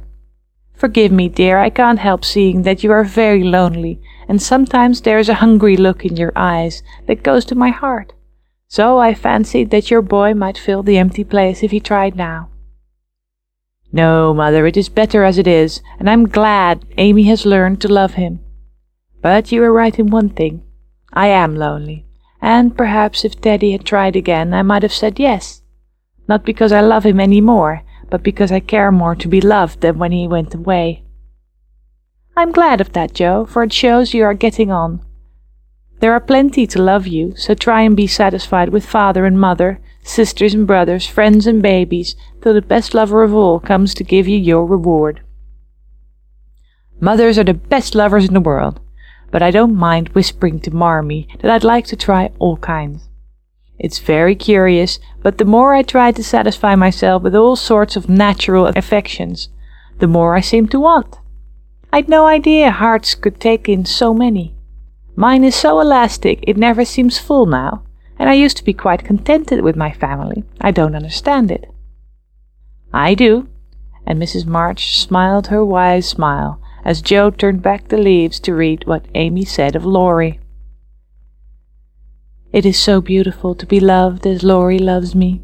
Forgive 0.74 1.12
me, 1.12 1.28
dear, 1.28 1.58
I 1.58 1.70
can't 1.70 1.98
help 1.98 2.24
seeing 2.24 2.62
that 2.62 2.82
you 2.82 2.90
are 2.92 3.04
very 3.04 3.44
lonely, 3.44 4.00
and 4.26 4.40
sometimes 4.40 5.02
there 5.02 5.18
is 5.18 5.28
a 5.28 5.42
hungry 5.42 5.76
look 5.76 6.04
in 6.04 6.16
your 6.16 6.32
eyes 6.34 6.82
that 7.06 7.22
goes 7.22 7.44
to 7.46 7.54
my 7.54 7.70
heart. 7.70 8.14
So 8.68 8.98
I 8.98 9.12
fancied 9.12 9.70
that 9.70 9.90
your 9.90 10.02
boy 10.02 10.34
might 10.34 10.56
fill 10.56 10.82
the 10.82 10.98
empty 10.98 11.24
place 11.24 11.62
if 11.62 11.70
he 11.70 11.80
tried 11.80 12.16
now. 12.16 12.48
No, 13.92 14.32
mother, 14.34 14.66
it 14.66 14.76
is 14.76 14.88
better 14.88 15.24
as 15.24 15.38
it 15.38 15.46
is, 15.46 15.82
and 15.98 16.08
I'm 16.08 16.28
glad 16.28 16.84
Amy 16.96 17.24
has 17.24 17.46
learned 17.46 17.80
to 17.80 17.88
love 17.88 18.14
him. 18.14 18.40
But 19.20 19.50
you 19.50 19.62
are 19.64 19.72
right 19.72 19.98
in 19.98 20.08
one 20.08 20.28
thing. 20.28 20.62
I 21.12 21.28
am 21.28 21.56
lonely, 21.56 22.06
and 22.40 22.76
perhaps 22.76 23.24
if 23.24 23.40
Teddy 23.40 23.72
had 23.72 23.84
tried 23.84 24.16
again, 24.16 24.54
I 24.54 24.62
might 24.62 24.82
have 24.82 24.92
said 24.92 25.18
yes. 25.18 25.62
Not 26.28 26.44
because 26.44 26.72
I 26.72 26.80
love 26.80 27.04
him 27.04 27.20
any 27.20 27.40
more, 27.40 27.82
but 28.10 28.22
because 28.22 28.52
I 28.52 28.60
care 28.60 28.92
more 28.92 29.14
to 29.16 29.28
be 29.28 29.40
loved 29.40 29.80
than 29.80 29.98
when 29.98 30.12
he 30.12 30.28
went 30.28 30.54
away. 30.54 31.04
I'm 32.36 32.52
glad 32.52 32.80
of 32.80 32.92
that, 32.92 33.14
Jo, 33.14 33.46
for 33.46 33.62
it 33.62 33.72
shows 33.72 34.14
you 34.14 34.24
are 34.24 34.34
getting 34.34 34.70
on. 34.70 35.04
There 36.00 36.12
are 36.12 36.20
plenty 36.20 36.66
to 36.68 36.82
love 36.82 37.08
you, 37.08 37.34
so 37.34 37.54
try 37.54 37.82
and 37.82 37.96
be 37.96 38.06
satisfied 38.06 38.68
with 38.68 38.86
father 38.86 39.24
and 39.24 39.40
mother, 39.40 39.80
sisters 40.04 40.54
and 40.54 40.66
brothers, 40.66 41.06
friends 41.06 41.46
and 41.46 41.60
babies, 41.60 42.14
till 42.40 42.54
the 42.54 42.62
best 42.62 42.94
lover 42.94 43.24
of 43.24 43.34
all 43.34 43.58
comes 43.58 43.94
to 43.94 44.04
give 44.04 44.28
you 44.28 44.38
your 44.38 44.64
reward. 44.64 45.22
Mothers 47.00 47.38
are 47.38 47.44
the 47.44 47.54
best 47.54 47.94
lovers 47.96 48.28
in 48.28 48.34
the 48.34 48.40
world, 48.40 48.80
but 49.30 49.42
I 49.42 49.50
don't 49.50 49.74
mind 49.74 50.10
whispering 50.10 50.60
to 50.60 50.70
Marmee 50.70 51.28
that 51.40 51.50
I'd 51.50 51.64
like 51.64 51.86
to 51.86 51.96
try 51.96 52.30
all 52.38 52.56
kinds. 52.58 53.08
It's 53.78 53.98
very 53.98 54.34
curious, 54.34 54.98
but 55.22 55.38
the 55.38 55.44
more 55.44 55.74
I 55.74 55.82
try 55.82 56.10
to 56.12 56.24
satisfy 56.24 56.74
myself 56.74 57.22
with 57.22 57.34
all 57.34 57.56
sorts 57.56 57.96
of 57.96 58.08
natural 58.08 58.66
affections, 58.66 59.48
the 59.98 60.06
more 60.06 60.34
I 60.34 60.40
seem 60.40 60.68
to 60.68 60.80
want. 60.80 61.18
I'd 61.92 62.08
no 62.08 62.26
idea 62.26 62.70
hearts 62.70 63.14
could 63.14 63.40
take 63.40 63.68
in 63.68 63.84
so 63.84 64.12
many. 64.12 64.54
Mine 65.16 65.44
is 65.44 65.54
so 65.54 65.80
elastic 65.80 66.40
it 66.42 66.56
never 66.56 66.84
seems 66.84 67.18
full 67.18 67.46
now 67.46 67.82
and 68.18 68.28
I 68.28 68.34
used 68.34 68.56
to 68.56 68.64
be 68.64 68.72
quite 68.72 69.04
contented 69.04 69.62
with 69.62 69.76
my 69.76 69.92
family. 69.92 70.44
I 70.60 70.70
don't 70.70 70.96
understand 70.96 71.50
it. 71.50 71.70
I 72.92 73.14
do, 73.14 73.48
and 74.06 74.20
Mrs. 74.20 74.44
March 74.46 74.98
smiled 74.98 75.48
her 75.48 75.64
wise 75.64 76.08
smile 76.08 76.60
as 76.88 77.02
Jo 77.02 77.28
turned 77.30 77.60
back 77.60 77.88
the 77.88 77.98
leaves 77.98 78.40
to 78.40 78.54
read 78.54 78.86
what 78.86 79.04
Amy 79.14 79.44
said 79.44 79.76
of 79.76 79.84
Laurie. 79.84 80.40
It 82.50 82.64
is 82.64 82.78
so 82.78 83.02
beautiful 83.02 83.54
to 83.56 83.66
be 83.66 83.78
loved 83.78 84.26
as 84.26 84.42
Laurie 84.42 84.78
loves 84.78 85.14
me. 85.14 85.42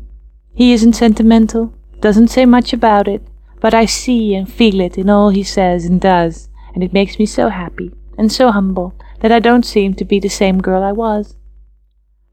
He 0.55 0.73
isn't 0.73 0.95
sentimental, 0.95 1.75
doesn't 2.01 2.29
say 2.29 2.47
much 2.47 2.73
about 2.73 3.07
it, 3.09 3.21
but 3.61 3.75
I 3.75 3.85
see 3.85 4.35
and 4.35 4.51
feel 4.51 4.81
it 4.81 4.97
in 4.97 5.11
all 5.11 5.29
he 5.29 5.43
says 5.43 5.85
and 5.85 6.01
does, 6.01 6.49
and 6.75 6.83
it 6.83 6.95
makes 6.95 7.19
me 7.19 7.27
so 7.27 7.51
happy 7.51 7.93
and 8.17 8.33
so 8.33 8.51
humble 8.51 8.95
that 9.21 9.31
I 9.31 9.39
don't 9.39 9.67
seem 9.67 9.93
to 9.97 10.05
be 10.07 10.19
the 10.19 10.31
same 10.31 10.63
girl 10.63 10.83
I 10.83 10.93
was. 10.93 11.37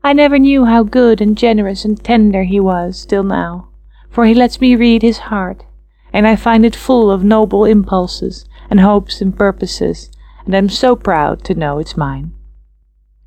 I 0.05 0.13
never 0.13 0.39
knew 0.39 0.63
how 0.63 0.83
good 0.83 1.19
and 1.19 1.37
generous 1.37 1.83
and 1.83 2.01
tender 2.01 2.43
he 2.43 2.61
was 2.61 3.05
till 3.05 3.23
now, 3.23 3.71
for 4.09 4.25
he 4.25 4.33
lets 4.33 4.61
me 4.61 4.77
read 4.77 5.01
his 5.01 5.17
heart, 5.17 5.65
and 6.13 6.25
I 6.25 6.37
find 6.37 6.65
it 6.65 6.77
full 6.77 7.11
of 7.11 7.25
noble 7.25 7.65
impulses 7.65 8.45
and 8.71 8.79
hopes 8.79 9.21
and 9.21 9.37
purposes, 9.37 10.09
and 10.45 10.55
I'm 10.55 10.69
so 10.69 10.95
proud 10.95 11.43
to 11.43 11.53
know 11.53 11.77
it's 11.77 11.97
mine. 11.97 12.31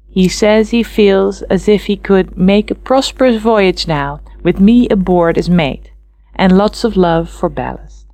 He 0.09 0.27
says 0.27 0.71
he 0.71 0.83
feels 0.83 1.43
as 1.43 1.69
if 1.69 1.85
he 1.85 1.97
could 1.97 2.37
make 2.37 2.71
a 2.71 2.75
prosperous 2.75 3.41
voyage 3.41 3.87
now, 3.87 4.21
with 4.43 4.59
me 4.59 4.89
aboard 4.89 5.37
as 5.39 5.51
mate, 5.51 5.93
and 6.35 6.57
lots 6.57 6.83
of 6.83 6.97
love 6.97 7.29
for 7.29 7.49
ballast. 7.49 8.07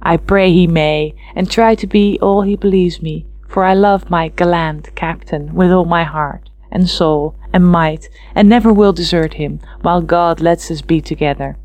I 0.00 0.16
pray 0.16 0.52
he 0.52 0.66
may, 0.66 1.14
and 1.34 1.50
try 1.50 1.74
to 1.74 1.86
be 1.86 2.18
all 2.22 2.42
he 2.42 2.56
believes 2.56 3.02
me, 3.02 3.26
for 3.48 3.64
I 3.64 3.74
love 3.74 4.08
my 4.08 4.28
gallant 4.28 4.94
captain 4.94 5.54
with 5.54 5.70
all 5.70 5.84
my 5.84 6.04
heart 6.04 6.48
and 6.70 6.88
soul 6.88 7.34
and 7.52 7.66
might, 7.66 8.08
and 8.34 8.48
never 8.48 8.72
will 8.72 8.92
desert 8.92 9.34
him, 9.34 9.60
while 9.82 10.00
God 10.00 10.40
lets 10.40 10.70
us 10.70 10.80
be 10.80 11.00
together. 11.00 11.58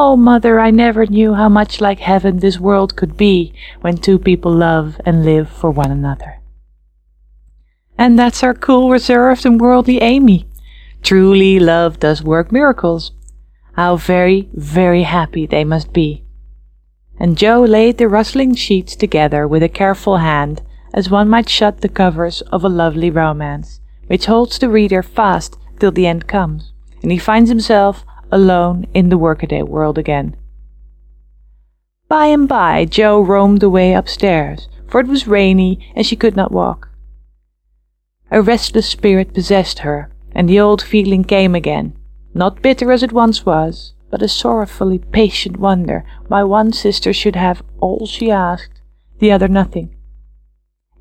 Oh, 0.00 0.16
mother, 0.16 0.60
I 0.60 0.70
never 0.70 1.06
knew 1.06 1.34
how 1.34 1.48
much 1.48 1.80
like 1.80 1.98
heaven 1.98 2.38
this 2.38 2.60
world 2.60 2.94
could 2.94 3.16
be 3.16 3.52
when 3.80 3.96
two 3.96 4.16
people 4.16 4.52
love 4.52 5.00
and 5.04 5.24
live 5.24 5.50
for 5.50 5.72
one 5.72 5.90
another. 5.90 6.38
And 7.98 8.16
that's 8.16 8.44
our 8.44 8.54
cool, 8.54 8.90
reserved, 8.90 9.44
and 9.44 9.60
worldly 9.60 10.00
Amy. 10.00 10.46
Truly, 11.02 11.58
love 11.58 11.98
does 11.98 12.22
work 12.22 12.52
miracles. 12.52 13.10
How 13.72 13.96
very, 13.96 14.48
very 14.52 15.02
happy 15.02 15.46
they 15.46 15.64
must 15.64 15.92
be. 15.92 16.22
And 17.18 17.36
Jo 17.36 17.64
laid 17.64 17.98
the 17.98 18.06
rustling 18.06 18.54
sheets 18.54 18.94
together 18.94 19.48
with 19.48 19.64
a 19.64 19.68
careful 19.68 20.18
hand, 20.18 20.62
as 20.94 21.10
one 21.10 21.28
might 21.28 21.48
shut 21.48 21.80
the 21.80 21.88
covers 21.88 22.40
of 22.52 22.62
a 22.62 22.68
lovely 22.68 23.10
romance, 23.10 23.80
which 24.06 24.26
holds 24.26 24.60
the 24.60 24.68
reader 24.68 25.02
fast 25.02 25.58
till 25.80 25.90
the 25.90 26.06
end 26.06 26.28
comes, 26.28 26.72
and 27.02 27.10
he 27.10 27.18
finds 27.18 27.50
himself 27.50 28.04
alone 28.30 28.86
in 28.94 29.08
the 29.08 29.18
workaday 29.18 29.62
world 29.62 29.98
again. 29.98 30.36
By 32.08 32.26
and 32.26 32.48
by 32.48 32.84
Jo 32.84 33.20
roamed 33.20 33.62
away 33.62 33.92
upstairs, 33.92 34.68
for 34.86 35.00
it 35.00 35.06
was 35.06 35.26
rainy 35.26 35.92
and 35.94 36.06
she 36.06 36.16
could 36.16 36.36
not 36.36 36.52
walk. 36.52 36.88
A 38.30 38.42
restless 38.42 38.88
spirit 38.88 39.34
possessed 39.34 39.80
her, 39.80 40.10
and 40.32 40.48
the 40.48 40.60
old 40.60 40.82
feeling 40.82 41.24
came 41.24 41.54
again, 41.54 41.96
not 42.34 42.62
bitter 42.62 42.92
as 42.92 43.02
it 43.02 43.12
once 43.12 43.44
was, 43.44 43.94
but 44.10 44.22
a 44.22 44.28
sorrowfully 44.28 44.98
patient 44.98 45.58
wonder 45.58 46.04
why 46.28 46.42
one 46.42 46.72
sister 46.72 47.12
should 47.12 47.36
have 47.36 47.62
all 47.80 48.06
she 48.06 48.30
asked, 48.30 48.80
the 49.18 49.32
other 49.32 49.48
nothing. 49.48 49.94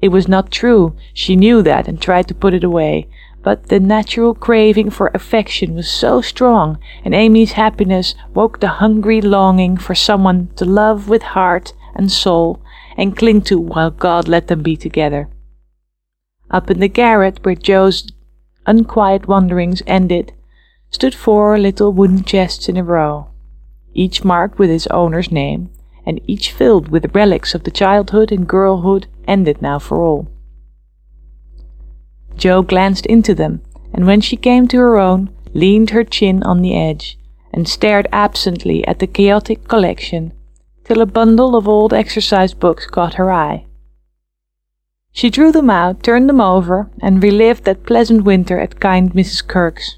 It 0.02 0.10
was 0.10 0.28
not 0.28 0.52
true, 0.52 0.96
she 1.14 1.36
knew 1.36 1.62
that 1.64 1.88
and 1.88 2.02
tried 2.02 2.28
to 2.28 2.36
put 2.36 2.54
it 2.54 2.64
away, 2.64 3.08
but 3.48 3.70
the 3.70 3.80
natural 3.80 4.34
craving 4.34 4.90
for 4.90 5.10
affection 5.14 5.74
was 5.74 5.90
so 5.90 6.20
strong, 6.20 6.78
and 7.06 7.16
Amy's 7.16 7.54
happiness 7.54 8.14
woke 8.34 8.60
the 8.60 8.84
hungry 8.84 9.22
longing 9.22 9.78
for 9.78 9.96
someone 9.96 10.50
to 10.58 10.66
love 10.66 11.08
with 11.08 11.22
heart 11.22 11.72
and 11.96 12.12
soul 12.12 12.62
and 12.98 13.16
cling 13.16 13.40
to 13.44 13.58
while 13.58 13.90
God 13.90 14.28
let 14.28 14.48
them 14.48 14.64
be 14.64 14.76
together. 14.76 15.30
Up 16.52 16.70
in 16.70 16.82
the 16.82 16.90
garret 16.90 17.40
where 17.46 17.56
Jo's 17.56 18.12
unquiet 18.66 19.30
wanderings 19.30 19.82
ended 19.88 20.34
stood 20.92 21.16
four 21.16 21.58
little 21.58 21.94
wooden 21.94 22.26
chests 22.26 22.68
in 22.68 22.76
a 22.76 22.84
row, 22.84 23.30
each 23.94 24.26
marked 24.26 24.60
with 24.60 24.70
its 24.70 24.88
owner's 24.88 25.32
name, 25.32 25.70
and 26.06 26.20
each 26.28 26.52
filled 26.52 26.90
with 26.90 27.16
relics 27.16 27.56
of 27.56 27.64
the 27.64 27.72
childhood 27.72 28.30
and 28.30 28.46
girlhood 28.46 29.08
ended 29.26 29.62
now 29.62 29.80
for 29.80 30.04
all. 30.04 30.28
Jo 32.38 32.62
glanced 32.62 33.06
into 33.08 33.34
them, 33.34 33.62
and 33.94 34.06
when 34.06 34.22
she 34.22 34.38
came 34.38 34.68
to 34.68 34.78
her 34.78 34.98
own, 34.98 35.30
leaned 35.54 35.90
her 35.90 36.04
chin 36.04 36.44
on 36.44 36.62
the 36.62 36.76
edge, 36.76 37.18
and 37.52 37.68
stared 37.68 38.08
absently 38.12 38.86
at 38.88 39.00
the 39.00 39.08
chaotic 39.08 39.68
collection, 39.68 40.34
till 40.86 41.02
a 41.02 41.06
bundle 41.06 41.56
of 41.56 41.68
old 41.68 41.94
exercise 41.94 42.54
books 42.54 42.86
caught 42.86 43.16
her 43.16 43.32
eye. 43.32 43.66
She 45.12 45.32
drew 45.32 45.52
them 45.52 45.72
out, 45.72 46.04
turned 46.04 46.30
them 46.30 46.40
over, 46.40 46.92
and 47.02 47.24
relived 47.24 47.64
that 47.64 47.86
pleasant 47.88 48.24
winter 48.24 48.60
at 48.60 48.80
kind 48.80 49.14
Mrs. 49.14 49.46
Kirke's. 49.46 49.98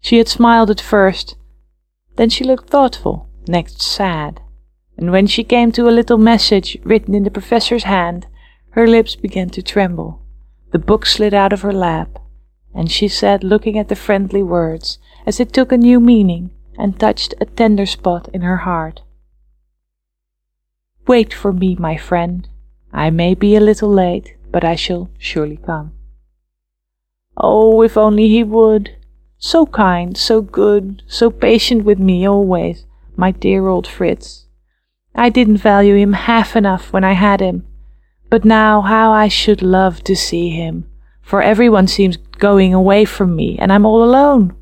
She 0.00 0.16
had 0.16 0.28
smiled 0.28 0.70
at 0.70 0.80
first, 0.80 1.36
then 2.16 2.30
she 2.30 2.44
looked 2.44 2.70
thoughtful, 2.70 3.28
next 3.46 3.82
sad, 3.82 4.40
and 4.96 5.12
when 5.12 5.26
she 5.26 5.44
came 5.44 5.70
to 5.72 5.88
a 5.88 5.90
little 5.98 6.18
message 6.18 6.78
written 6.82 7.14
in 7.14 7.24
the 7.24 7.30
professor's 7.30 7.84
hand, 7.84 8.26
her 8.70 8.86
lips 8.86 9.16
began 9.16 9.50
to 9.50 9.62
tremble. 9.62 10.21
The 10.72 10.78
book 10.78 11.04
slid 11.04 11.34
out 11.34 11.52
of 11.52 11.60
her 11.60 11.72
lap, 11.72 12.18
and 12.74 12.90
she 12.90 13.06
sat 13.06 13.44
looking 13.44 13.78
at 13.78 13.88
the 13.88 13.94
friendly 13.94 14.42
words 14.42 14.98
as 15.26 15.38
it 15.38 15.52
took 15.52 15.70
a 15.70 15.76
new 15.76 16.00
meaning 16.00 16.50
and 16.78 16.98
touched 16.98 17.34
a 17.40 17.44
tender 17.44 17.84
spot 17.84 18.28
in 18.32 18.40
her 18.40 18.58
heart. 18.58 19.02
Wait 21.06 21.34
for 21.34 21.52
me, 21.52 21.76
my 21.78 21.98
friend. 21.98 22.48
I 22.90 23.10
may 23.10 23.34
be 23.34 23.54
a 23.54 23.60
little 23.60 23.90
late, 23.90 24.36
but 24.50 24.64
I 24.64 24.74
shall 24.74 25.10
surely 25.18 25.58
come. 25.58 25.92
Oh, 27.36 27.82
if 27.82 27.96
only 27.98 28.28
he 28.28 28.42
would! 28.42 28.96
So 29.38 29.66
kind, 29.66 30.16
so 30.16 30.40
good, 30.40 31.02
so 31.06 31.30
patient 31.30 31.84
with 31.84 31.98
me 31.98 32.26
always, 32.26 32.86
my 33.16 33.30
dear 33.30 33.68
old 33.68 33.86
Fritz. 33.86 34.46
I 35.14 35.28
didn't 35.28 35.58
value 35.58 35.96
him 35.96 36.14
half 36.14 36.56
enough 36.56 36.92
when 36.92 37.04
I 37.04 37.12
had 37.12 37.40
him, 37.40 37.66
but 38.32 38.46
now 38.46 38.80
how 38.80 39.12
I 39.12 39.28
should 39.28 39.60
love 39.60 40.02
to 40.04 40.16
see 40.16 40.48
him, 40.48 40.88
for 41.20 41.42
everyone 41.42 41.86
seems 41.86 42.16
going 42.16 42.72
away 42.72 43.04
from 43.04 43.36
me, 43.36 43.58
and 43.58 43.70
I'm 43.70 43.84
all 43.84 44.02
alone. 44.02 44.56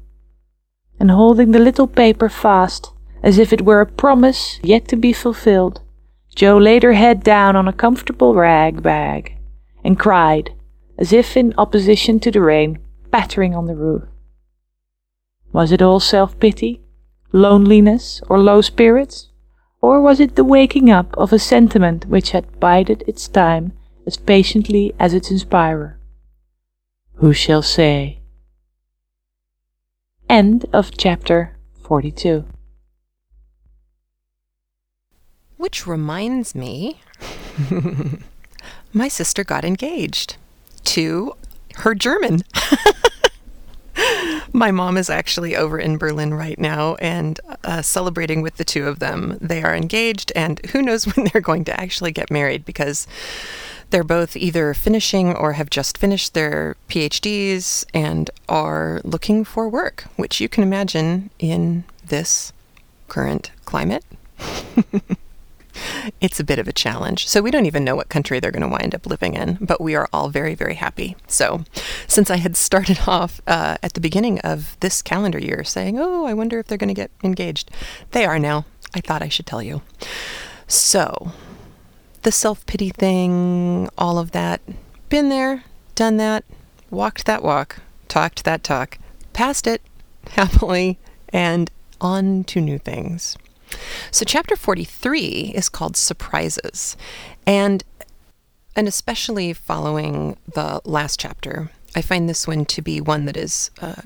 And 0.99 1.13
holding 1.13 1.53
the 1.53 1.61
little 1.61 1.87
paper 1.87 2.29
fast, 2.29 2.91
as 3.23 3.39
if 3.39 3.53
it 3.53 3.65
were 3.65 3.81
a 3.81 3.87
promise 3.87 4.59
yet 4.61 4.89
to 4.89 4.97
be 4.97 5.13
fulfilled, 5.13 5.83
Jo 6.35 6.59
laid 6.59 6.83
her 6.83 6.95
head 6.95 7.23
down 7.23 7.55
on 7.55 7.69
a 7.69 7.73
comfortable 7.73 8.35
rag 8.35 8.83
bag 8.83 9.37
and 9.85 9.97
cried, 9.97 10.51
as 10.99 11.13
if 11.13 11.37
in 11.37 11.55
opposition 11.57 12.19
to 12.19 12.33
the 12.33 12.41
rain 12.41 12.81
pattering 13.13 13.55
on 13.55 13.67
the 13.67 13.77
roof. 13.77 14.03
Was 15.53 15.71
it 15.71 15.81
all 15.81 16.01
self 16.01 16.37
pity, 16.41 16.81
loneliness, 17.31 18.21
or 18.29 18.41
low 18.41 18.63
spirits? 18.63 19.30
Or 19.83 20.01
was 20.01 20.21
it 20.21 20.37
the 20.37 20.45
waking 20.45 20.91
up 20.91 21.17
of 21.17 21.33
a 21.33 21.39
sentiment 21.39 22.07
which 22.07 22.31
had 22.31 22.61
bided 22.61 23.03
its 23.07 23.27
time 23.29 23.73
as 24.07 24.17
patiently 24.17 24.95
as 24.99 25.15
its 25.15 25.31
inspirer? 25.31 25.99
Who 27.15 27.33
shall 27.33 27.63
say? 27.63 28.21
End 30.29 30.67
of 30.73 30.97
chapter 30.97 31.57
42. 31.83 32.45
Which 35.57 35.87
reminds 35.87 36.55
me, 36.55 37.01
my 38.93 39.09
sister 39.09 39.45
got 39.45 39.65
engaged 39.65 40.37
to 40.85 41.35
her 41.77 41.95
German. 41.95 42.43
My 44.53 44.71
mom 44.71 44.97
is 44.97 45.09
actually 45.09 45.55
over 45.55 45.79
in 45.79 45.97
Berlin 45.97 46.35
right 46.35 46.59
now 46.59 46.97
and 46.97 47.41
uh, 47.65 47.83
celebrating 47.83 48.43
with 48.43 48.57
the 48.57 48.65
two 48.65 48.89
of 48.89 48.99
them. 48.99 49.39
They 49.41 49.63
are 49.63 49.75
engaged, 49.75 50.33
and 50.35 50.65
who 50.67 50.83
knows 50.83 51.05
when 51.17 51.27
they're 51.27 51.41
going 51.41 51.65
to 51.65 51.81
actually 51.81 52.13
get 52.13 52.31
married 52.31 52.65
because 52.65 53.07
they're 53.91 54.05
both 54.05 54.37
either 54.37 54.73
finishing 54.75 55.35
or 55.35 55.53
have 55.53 55.71
just 55.71 55.99
finished 55.99 56.35
their 56.35 56.77
PhDs 56.89 57.85
and 57.93 58.31
are 58.49 59.01
looking 59.05 59.45
for 59.45 59.69
work, 59.69 60.05
which 60.17 60.41
you 60.41 60.49
can 60.49 60.63
imagine 60.63 61.31
in 61.39 61.85
this 62.07 62.53
current 63.09 63.51
climate. 63.65 64.05
it's 66.21 66.41
a 66.41 66.45
bit 66.45 66.59
of 66.59 66.69
a 66.69 66.73
challenge. 66.73 67.29
So 67.29 67.43
we 67.43 67.51
don't 67.51 67.67
even 67.67 67.85
know 67.85 67.97
what 67.97 68.09
country 68.09 68.41
they're 68.41 68.51
going 68.51 68.63
to 68.63 68.69
wind 68.69 68.95
up 68.95 69.07
living 69.07 69.35
in, 69.35 69.59
but 69.61 69.81
we 69.81 69.95
are 69.95 70.09
all 70.13 70.29
very, 70.29 70.55
very 70.55 70.75
happy. 70.75 71.17
So 71.27 71.65
since 72.07 72.31
I 72.31 72.37
had 72.37 72.57
started 72.57 73.01
off 73.07 73.41
uh, 73.47 73.77
at 73.83 73.95
the 73.95 74.01
beginning 74.01 74.39
of 74.41 74.77
this 74.81 75.03
calendar 75.03 75.39
year 75.39 75.65
saying, 75.65 75.99
oh, 75.99 76.25
I 76.27 76.35
wonder 76.35 76.59
if 76.59 76.67
they're 76.67 76.79
going 76.79 76.89
to 76.89 76.95
get 76.95 77.11
engaged, 77.23 77.71
they 78.13 78.25
are 78.25 78.39
now. 78.39 78.67
I 78.95 79.01
thought 79.01 79.23
I 79.23 79.29
should 79.29 79.47
tell 79.47 79.63
you. 79.63 79.83
So 80.67 81.33
the 82.23 82.33
self 82.33 82.65
pity 82.67 82.91
thing, 82.91 83.89
all 83.97 84.19
of 84.19 84.33
that, 84.33 84.61
been 85.09 85.29
there, 85.29 85.65
done 85.95 86.17
that, 86.19 86.45
walked 86.91 87.27
that 87.27 87.43
walk, 87.43 87.77
talked 88.09 88.45
that 88.45 88.63
talk, 88.63 88.99
passed 89.33 89.67
it 89.67 89.83
happily, 90.33 90.99
and 91.31 91.71
on 92.01 92.45
to 92.45 92.61
new 92.61 92.79
things. 92.79 93.37
So, 94.11 94.25
chapter 94.25 94.57
43 94.57 95.53
is 95.55 95.69
called 95.69 95.97
Surprises. 95.97 96.97
And, 97.47 97.85
and 98.77 98.89
especially 98.89 99.53
following 99.53 100.37
the 100.55 100.81
last 100.85 101.21
chapter, 101.21 101.71
I 101.95 102.03
find 102.03 102.29
this 102.29 102.47
one 102.47 102.65
to 102.67 102.83
be 102.83 103.01
one 103.01 103.25
that 103.25 103.37
is 103.37 103.71
uh, 103.81 104.03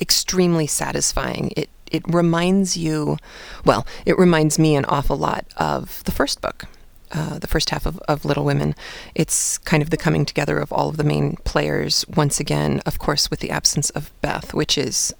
extremely 0.00 0.66
satisfying. 0.66 1.52
It, 1.56 1.68
it 1.90 2.02
reminds 2.06 2.76
you, 2.76 3.16
well, 3.64 3.86
it 4.04 4.18
reminds 4.18 4.58
me 4.58 4.76
an 4.76 4.84
awful 4.86 5.16
lot 5.16 5.46
of 5.56 6.04
the 6.04 6.12
first 6.12 6.40
book, 6.40 6.64
uh, 7.12 7.38
the 7.38 7.46
first 7.46 7.70
half 7.70 7.86
of, 7.86 7.98
of 8.00 8.24
Little 8.24 8.44
Women. 8.44 8.74
It's 9.14 9.58
kind 9.58 9.82
of 9.82 9.90
the 9.90 9.96
coming 9.96 10.26
together 10.26 10.58
of 10.58 10.72
all 10.72 10.88
of 10.88 10.98
the 10.98 11.04
main 11.04 11.36
players 11.44 12.04
once 12.08 12.40
again, 12.40 12.82
of 12.84 12.98
course, 12.98 13.30
with 13.30 13.40
the 13.40 13.50
absence 13.50 13.90
of 13.90 14.12
Beth, 14.20 14.52
which 14.52 14.76
is 14.76 15.14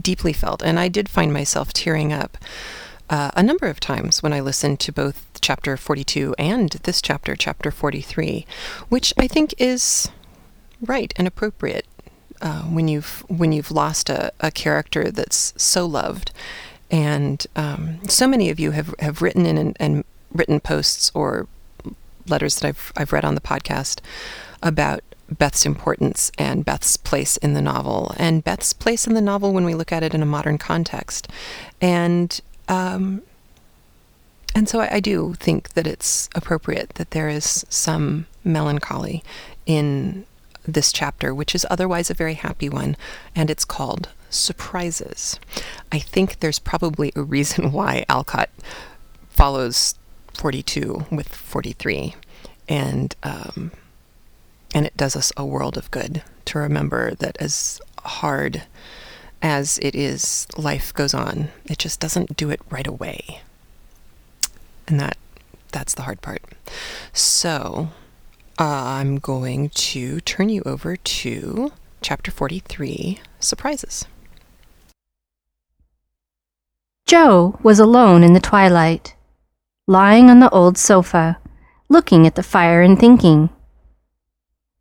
deeply 0.00 0.32
felt. 0.32 0.62
And 0.62 0.80
I 0.80 0.88
did 0.88 1.08
find 1.08 1.32
myself 1.32 1.72
tearing 1.72 2.12
up 2.12 2.38
uh, 3.08 3.30
a 3.34 3.42
number 3.42 3.66
of 3.66 3.80
times 3.80 4.22
when 4.22 4.32
I 4.32 4.40
listened 4.40 4.80
to 4.80 4.92
both 4.92 5.26
chapter 5.40 5.76
42 5.76 6.34
and 6.38 6.70
this 6.70 7.00
chapter, 7.00 7.36
chapter 7.36 7.70
43, 7.70 8.46
which 8.88 9.14
I 9.16 9.28
think 9.28 9.54
is 9.58 10.10
right 10.80 11.12
and 11.16 11.26
appropriate 11.26 11.86
uh, 12.42 12.62
when 12.62 12.88
you've 12.88 13.24
when 13.28 13.52
you've 13.52 13.70
lost 13.70 14.10
a, 14.10 14.32
a 14.40 14.50
character 14.50 15.10
that's 15.10 15.54
so 15.56 15.86
loved. 15.86 16.32
And 16.90 17.44
um, 17.56 18.00
so 18.08 18.26
many 18.28 18.50
of 18.50 18.60
you 18.60 18.72
have, 18.72 18.94
have 18.98 19.22
written 19.22 19.46
in 19.46 19.58
and, 19.58 19.76
and 19.80 20.04
written 20.32 20.60
posts 20.60 21.10
or 21.14 21.48
letters 22.28 22.56
that 22.56 22.68
I've 22.68 22.92
I've 22.96 23.12
read 23.12 23.24
on 23.24 23.34
the 23.34 23.40
podcast 23.40 24.00
about 24.62 25.02
Beth's 25.30 25.66
importance 25.66 26.30
and 26.38 26.64
Beth's 26.64 26.96
place 26.96 27.36
in 27.38 27.54
the 27.54 27.62
novel, 27.62 28.14
and 28.16 28.44
Beth's 28.44 28.72
place 28.72 29.06
in 29.06 29.14
the 29.14 29.20
novel 29.20 29.52
when 29.52 29.64
we 29.64 29.74
look 29.74 29.92
at 29.92 30.02
it 30.02 30.14
in 30.14 30.22
a 30.22 30.26
modern 30.26 30.58
context, 30.58 31.28
and 31.80 32.40
um, 32.68 33.22
and 34.54 34.68
so 34.68 34.80
I, 34.80 34.94
I 34.94 35.00
do 35.00 35.34
think 35.34 35.74
that 35.74 35.86
it's 35.86 36.28
appropriate 36.34 36.90
that 36.94 37.10
there 37.10 37.28
is 37.28 37.66
some 37.68 38.26
melancholy 38.42 39.22
in 39.66 40.24
this 40.66 40.92
chapter, 40.92 41.34
which 41.34 41.54
is 41.54 41.66
otherwise 41.70 42.10
a 42.10 42.14
very 42.14 42.34
happy 42.34 42.68
one, 42.68 42.96
and 43.34 43.50
it's 43.50 43.64
called 43.64 44.08
Surprises. 44.30 45.38
I 45.92 45.98
think 45.98 46.40
there's 46.40 46.58
probably 46.58 47.12
a 47.14 47.22
reason 47.22 47.70
why 47.72 48.04
Alcott 48.08 48.50
follows 49.28 49.94
42 50.34 51.06
with 51.10 51.28
43, 51.28 52.14
and 52.68 53.14
um, 53.22 53.72
and 54.74 54.84
it 54.84 54.96
does 54.96 55.16
us 55.16 55.32
a 55.36 55.44
world 55.44 55.76
of 55.76 55.90
good 55.90 56.22
to 56.46 56.58
remember 56.58 57.14
that 57.14 57.36
as 57.40 57.80
hard 58.00 58.62
as 59.42 59.78
it 59.78 59.94
is, 59.94 60.46
life 60.56 60.92
goes 60.94 61.14
on. 61.14 61.48
It 61.66 61.78
just 61.78 62.00
doesn't 62.00 62.36
do 62.36 62.50
it 62.50 62.60
right 62.70 62.86
away, 62.86 63.42
and 64.88 64.98
that 65.00 65.16
that's 65.72 65.94
the 65.94 66.02
hard 66.02 66.22
part. 66.22 66.42
So 67.12 67.90
uh, 68.58 68.64
I'm 68.64 69.18
going 69.18 69.68
to 69.70 70.20
turn 70.20 70.48
you 70.48 70.62
over 70.64 70.96
to 70.96 71.72
chapter 72.00 72.30
43 72.30 73.20
Surprises. 73.40 74.06
Jo 77.06 77.58
was 77.62 77.78
alone 77.78 78.24
in 78.24 78.32
the 78.32 78.40
twilight, 78.40 79.14
lying 79.86 80.30
on 80.30 80.40
the 80.40 80.50
old 80.50 80.76
sofa, 80.78 81.38
looking 81.88 82.26
at 82.26 82.34
the 82.34 82.42
fire 82.42 82.82
and 82.82 82.98
thinking. 82.98 83.50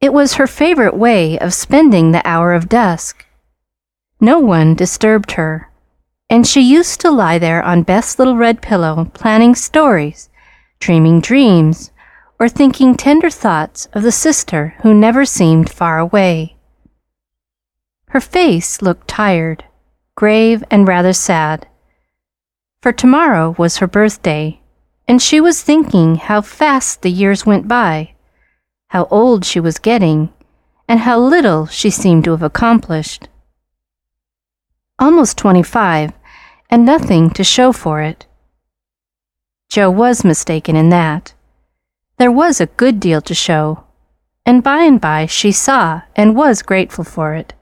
It 0.02 0.14
was 0.14 0.36
her 0.36 0.48
favorite 0.48 0.96
way 0.96 1.38
of 1.38 1.54
spending 1.54 2.12
the 2.12 2.28
hour 2.28 2.54
of 2.54 2.70
dusk. 2.70 3.25
No 4.20 4.40
one 4.40 4.76
disturbed 4.76 5.34
her, 5.34 5.70
and 6.30 6.48
she 6.48 6.62
used 6.62 7.02
to 7.02 7.12
lie 7.12 7.38
there 7.38 7.62
on 7.62 7.84
Beth's 7.84 8.18
little 8.18 8.38
red 8.38 8.62
pillow, 8.62 9.12
planning 9.14 9.56
stories, 9.56 10.30
dreaming 10.80 11.22
dreams, 11.22 11.92
or 12.40 12.50
thinking 12.50 12.96
tender 12.96 13.30
thoughts 13.30 13.88
of 13.94 14.04
the 14.04 14.12
sister 14.12 14.76
who 14.82 14.94
never 14.94 15.26
seemed 15.26 15.70
far 15.70 16.00
away. 16.00 16.56
Her 18.10 18.22
face 18.22 18.82
looked 18.82 19.08
tired, 19.08 19.66
grave, 20.16 20.64
and 20.72 20.88
rather 20.88 21.14
sad, 21.14 21.68
for 22.86 22.94
tomorrow 22.94 23.56
was 23.58 23.78
her 23.78 23.88
birthday, 23.88 24.62
and 25.08 25.20
she 25.20 25.42
was 25.42 25.64
thinking 25.64 26.18
how 26.18 26.42
fast 26.42 27.02
the 27.02 27.10
years 27.10 27.44
went 27.44 27.68
by, 27.68 28.14
how 28.90 29.06
old 29.10 29.44
she 29.44 29.60
was 29.60 29.80
getting, 29.80 30.32
and 30.88 31.00
how 31.00 31.20
little 31.20 31.66
she 31.66 31.90
seemed 31.90 32.24
to 32.26 32.32
have 32.32 32.44
accomplished. 32.44 33.28
Almost 34.98 35.38
twenty 35.38 35.64
five, 35.64 36.14
and 36.70 36.86
nothing 36.86 37.30
to 37.32 37.44
show 37.44 37.74
for 37.74 38.02
it. 38.02 38.26
Jo 39.70 39.92
was 39.92 40.24
mistaken 40.24 40.78
in 40.78 40.90
that. 40.90 41.34
There 42.18 42.32
was 42.32 42.62
a 42.62 42.68
good 42.68 43.02
deal 43.02 43.20
to 43.22 43.34
show, 43.34 43.84
and 44.46 44.64
by 44.64 44.84
and 44.84 45.02
by 45.02 45.26
she 45.26 45.52
saw 45.52 46.04
and 46.16 46.34
was 46.34 46.62
grateful 46.62 47.04
for 47.04 47.34
it. 47.34 47.54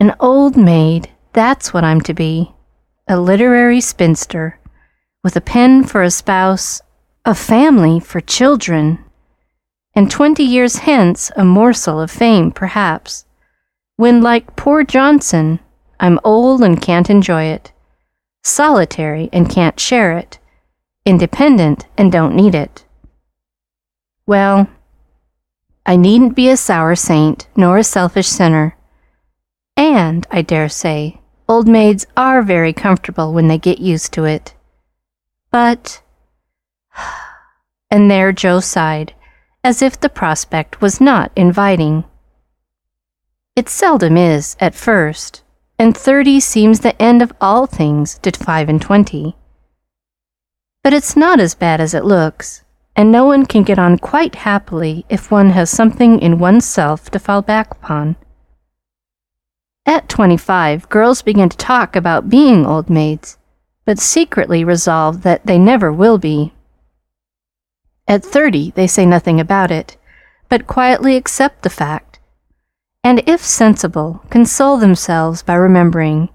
An 0.00 0.14
old 0.18 0.56
maid, 0.56 1.10
that's 1.34 1.74
what 1.74 1.84
I'm 1.84 2.00
to 2.02 2.14
be. 2.14 2.54
A 3.06 3.20
literary 3.20 3.82
spinster, 3.82 4.58
with 5.22 5.36
a 5.36 5.42
pen 5.42 5.84
for 5.84 6.02
a 6.02 6.10
spouse, 6.10 6.80
a 7.26 7.34
family 7.34 8.00
for 8.00 8.22
children, 8.22 9.04
and 9.94 10.10
twenty 10.10 10.44
years 10.44 10.76
hence 10.76 11.30
a 11.36 11.44
morsel 11.44 12.00
of 12.00 12.10
fame, 12.10 12.52
perhaps, 12.52 13.26
when, 13.96 14.22
like 14.22 14.56
poor 14.56 14.84
Johnson, 14.84 15.60
I'm 16.00 16.18
old 16.24 16.62
and 16.62 16.80
can't 16.80 17.10
enjoy 17.10 17.44
it, 17.44 17.72
solitary 18.42 19.28
and 19.32 19.48
can't 19.50 19.78
share 19.78 20.16
it 20.16 20.38
independent 21.04 21.86
and 21.98 22.12
don't 22.12 22.34
need 22.34 22.54
it. 22.54 22.84
Well, 24.26 24.68
I 25.84 25.96
needn't 25.96 26.36
be 26.36 26.48
a 26.48 26.56
sour 26.56 26.94
saint 26.94 27.48
nor 27.56 27.78
a 27.78 27.84
selfish 27.84 28.28
sinner. 28.28 28.76
And, 29.76 30.26
I 30.30 30.42
dare 30.42 30.68
say, 30.68 31.20
old 31.48 31.66
maids 31.66 32.06
are 32.16 32.42
very 32.42 32.72
comfortable 32.72 33.32
when 33.32 33.48
they 33.48 33.58
get 33.58 33.78
used 33.78 34.12
to 34.14 34.24
it. 34.24 34.54
But. 35.50 36.02
And 37.90 38.10
there 38.10 38.32
Jo 38.32 38.60
sighed, 38.60 39.12
as 39.62 39.82
if 39.82 40.00
the 40.00 40.08
prospect 40.08 40.80
was 40.80 40.98
not 40.98 41.30
inviting. 41.36 42.04
It 43.54 43.68
seldom 43.68 44.16
is, 44.16 44.56
at 44.60 44.74
first, 44.74 45.42
and 45.78 45.94
thirty 45.94 46.40
seems 46.40 46.80
the 46.80 47.00
end 47.00 47.20
of 47.20 47.34
all 47.38 47.66
things 47.66 48.18
to 48.20 48.30
five 48.30 48.70
and 48.70 48.80
twenty. 48.80 49.36
But 50.82 50.94
it's 50.94 51.16
not 51.16 51.38
as 51.38 51.54
bad 51.54 51.78
as 51.78 51.92
it 51.92 52.04
looks, 52.04 52.64
and 52.96 53.12
no 53.12 53.26
one 53.26 53.44
can 53.44 53.62
get 53.62 53.78
on 53.78 53.98
quite 53.98 54.36
happily 54.36 55.04
if 55.10 55.30
one 55.30 55.50
has 55.50 55.68
something 55.68 56.18
in 56.18 56.38
oneself 56.38 57.10
to 57.10 57.18
fall 57.18 57.42
back 57.42 57.70
upon. 57.72 58.16
At 59.84 60.08
twenty 60.08 60.38
five, 60.38 60.88
girls 60.88 61.20
begin 61.20 61.50
to 61.50 61.56
talk 61.56 61.94
about 61.94 62.30
being 62.30 62.64
old 62.64 62.88
maids, 62.88 63.36
but 63.84 63.98
secretly 63.98 64.64
resolve 64.64 65.24
that 65.24 65.44
they 65.44 65.58
never 65.58 65.92
will 65.92 66.16
be. 66.16 66.54
At 68.08 68.24
thirty, 68.24 68.70
they 68.70 68.86
say 68.86 69.04
nothing 69.04 69.38
about 69.38 69.70
it, 69.70 69.98
but 70.48 70.66
quietly 70.66 71.16
accept 71.16 71.62
the 71.62 71.70
fact, 71.70 72.11
and 73.04 73.22
if 73.26 73.42
sensible, 73.42 74.22
console 74.30 74.76
themselves 74.76 75.42
by 75.42 75.54
remembering 75.54 76.28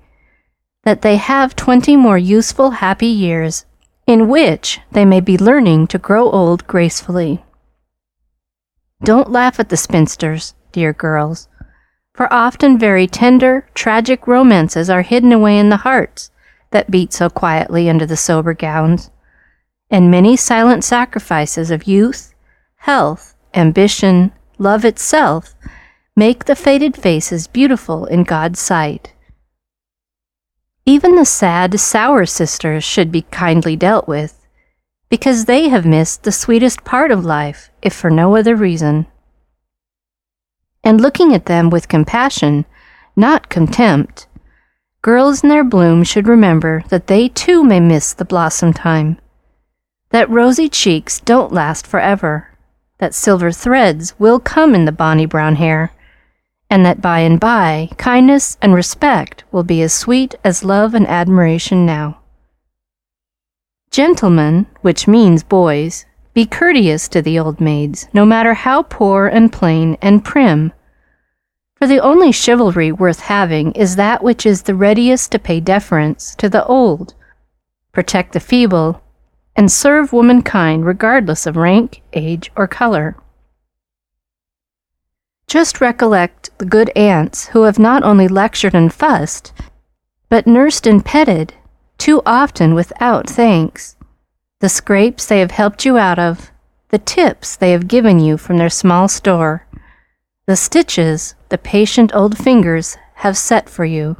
that 0.84 1.01
they 1.01 1.17
have 1.17 1.56
twenty 1.56 1.95
more 1.95 2.17
useful, 2.17 2.71
happy 2.71 3.08
years 3.08 3.65
in 4.06 4.30
which 4.30 4.80
they 4.91 5.03
may 5.03 5.19
be 5.19 5.38
learning 5.38 5.86
to 5.88 5.97
grow 5.97 6.30
old 6.32 6.65
gracefully. 6.65 7.43
Don't 9.03 9.30
laugh 9.30 9.60
at 9.60 9.69
the 9.69 9.77
spinsters, 9.77 10.56
dear 10.71 10.93
girls, 10.93 11.49
for 12.13 12.32
often 12.34 12.80
very 12.80 13.06
tender, 13.06 13.69
tragic 13.75 14.25
romances 14.25 14.89
are 14.89 15.03
hidden 15.03 15.32
away 15.32 15.60
in 15.60 15.69
the 15.69 15.77
hearts 15.77 16.32
that 16.71 16.89
beat 16.89 17.13
so 17.13 17.30
quietly 17.30 17.89
under 17.89 18.06
the 18.06 18.17
sober 18.17 18.53
gowns, 18.53 19.12
and 19.91 20.10
many 20.10 20.36
silent 20.36 20.84
sacrifices 20.84 21.69
of 21.69 21.84
youth, 21.84 22.34
health, 22.77 23.36
ambition, 23.53 24.32
love 24.58 24.84
itself 24.84 25.53
make 26.17 26.45
the 26.45 26.56
faded 26.56 26.97
faces 26.97 27.45
beautiful 27.45 28.08
in 28.08 28.23
God's 28.23 28.60
sight. 28.60 29.13
Even 30.84 31.15
the 31.15 31.26
sad, 31.26 31.80
sour 31.80 32.26
sisters 32.26 32.84
should 32.84 33.11
be 33.11 33.22
kindly 33.22 33.76
dealt 33.76 34.07
with, 34.07 34.47
because 35.09 35.45
they 35.45 35.70
have 35.70 35.86
missed 35.86 36.24
the 36.24 36.32
sweetest 36.32 36.84
part 36.84 37.11
of 37.11 37.24
life, 37.24 37.70
if 37.84 37.93
for 37.93 38.09
no 38.09 38.36
other 38.36 38.55
reason. 38.55 39.05
And 40.84 40.99
looking 40.99 41.36
at 41.36 41.45
them 41.45 41.70
with 41.70 41.88
compassion, 41.88 42.65
not 43.15 43.47
contempt, 43.49 44.26
girls 45.03 45.43
in 45.43 45.49
their 45.49 45.63
bloom 45.63 46.03
should 46.03 46.28
remember 46.28 46.84
that 46.89 47.05
they 47.05 47.30
too 47.30 47.63
may 47.63 47.80
miss 47.80 48.11
the 48.13 48.26
blossom 48.26 48.74
time, 48.74 49.20
that 50.09 50.30
rosy 50.32 50.68
cheeks 50.68 51.20
don't 51.20 51.53
last 51.53 51.86
forever, 51.86 52.57
that 52.97 53.13
silver 53.13 53.51
threads 53.51 54.18
will 54.18 54.39
come 54.39 54.74
in 54.74 54.86
the 54.86 54.91
bonny 54.91 55.28
brown 55.28 55.57
hair 55.57 55.91
and 56.70 56.86
that 56.86 57.01
by 57.01 57.20
and 57.20 57.39
by 57.39 57.89
kindness 57.97 58.57
and 58.61 58.74
respect 58.74 59.43
will 59.51 59.63
be 59.63 59.82
as 59.82 59.93
sweet 59.93 60.36
as 60.43 60.63
love 60.63 60.93
and 60.93 61.07
admiration 61.07 61.86
now. 61.86 62.20
Gentlemen, 63.91 64.68
which 64.82 65.07
means 65.07 65.43
boys, 65.43 66.05
be 66.34 66.45
courteous 66.45 67.07
to 67.07 67.22
the 67.22 67.39
old 67.39 67.59
maids, 67.59 68.07
no 68.13 68.26
matter 68.26 68.53
how 68.53 68.84
poor 68.84 69.28
and 69.28 69.51
plain 69.51 69.97
and 70.01 70.24
prim, 70.24 70.72
For 71.78 71.88
the 71.88 71.99
only 71.99 72.32
chivalry 72.32 72.91
worth 72.91 73.22
having 73.22 73.72
is 73.74 73.95
that 73.95 74.24
which 74.24 74.45
is 74.45 74.63
the 74.63 74.74
readiest 74.74 75.32
to 75.32 75.39
pay 75.39 75.59
deference 75.59 76.34
to 76.36 76.49
the 76.49 76.65
old, 76.65 77.13
protect 77.91 78.34
the 78.34 78.39
feeble, 78.39 79.01
and 79.55 79.72
serve 79.72 80.11
womankind 80.11 80.86
regardless 80.86 81.45
of 81.45 81.55
rank, 81.55 82.01
age, 82.13 82.51
or 82.55 82.68
color. 82.68 83.15
Just 85.48 85.80
recollect 85.80 86.50
the 86.58 86.66
good 86.66 86.91
aunts 86.93 87.48
who 87.48 87.64
have 87.64 87.80
not 87.80 88.04
only 88.04 88.28
lectured 88.28 88.76
and 88.76 88.93
fussed, 88.93 89.54
but 90.28 90.45
nursed 90.45 90.86
and 90.86 91.06
petted, 91.06 91.54
too 91.98 92.22
often 92.26 92.76
without 92.76 93.30
thanks, 93.30 93.95
the 94.60 94.68
scrapes 94.68 95.26
they 95.26 95.39
have 95.39 95.52
helped 95.52 95.86
you 95.86 95.98
out 95.98 96.20
of, 96.20 96.52
the 96.89 96.98
tips 96.98 97.56
they 97.56 97.72
have 97.72 97.88
given 97.88 98.20
you 98.20 98.36
from 98.36 98.58
their 98.58 98.70
small 98.70 99.08
store, 99.08 99.66
the 100.48 100.58
stitches 100.58 101.34
the 101.48 101.58
patient 101.58 102.14
old 102.14 102.38
fingers 102.38 102.98
have 103.16 103.38
set 103.38 103.70
for 103.70 103.86
you, 103.86 104.18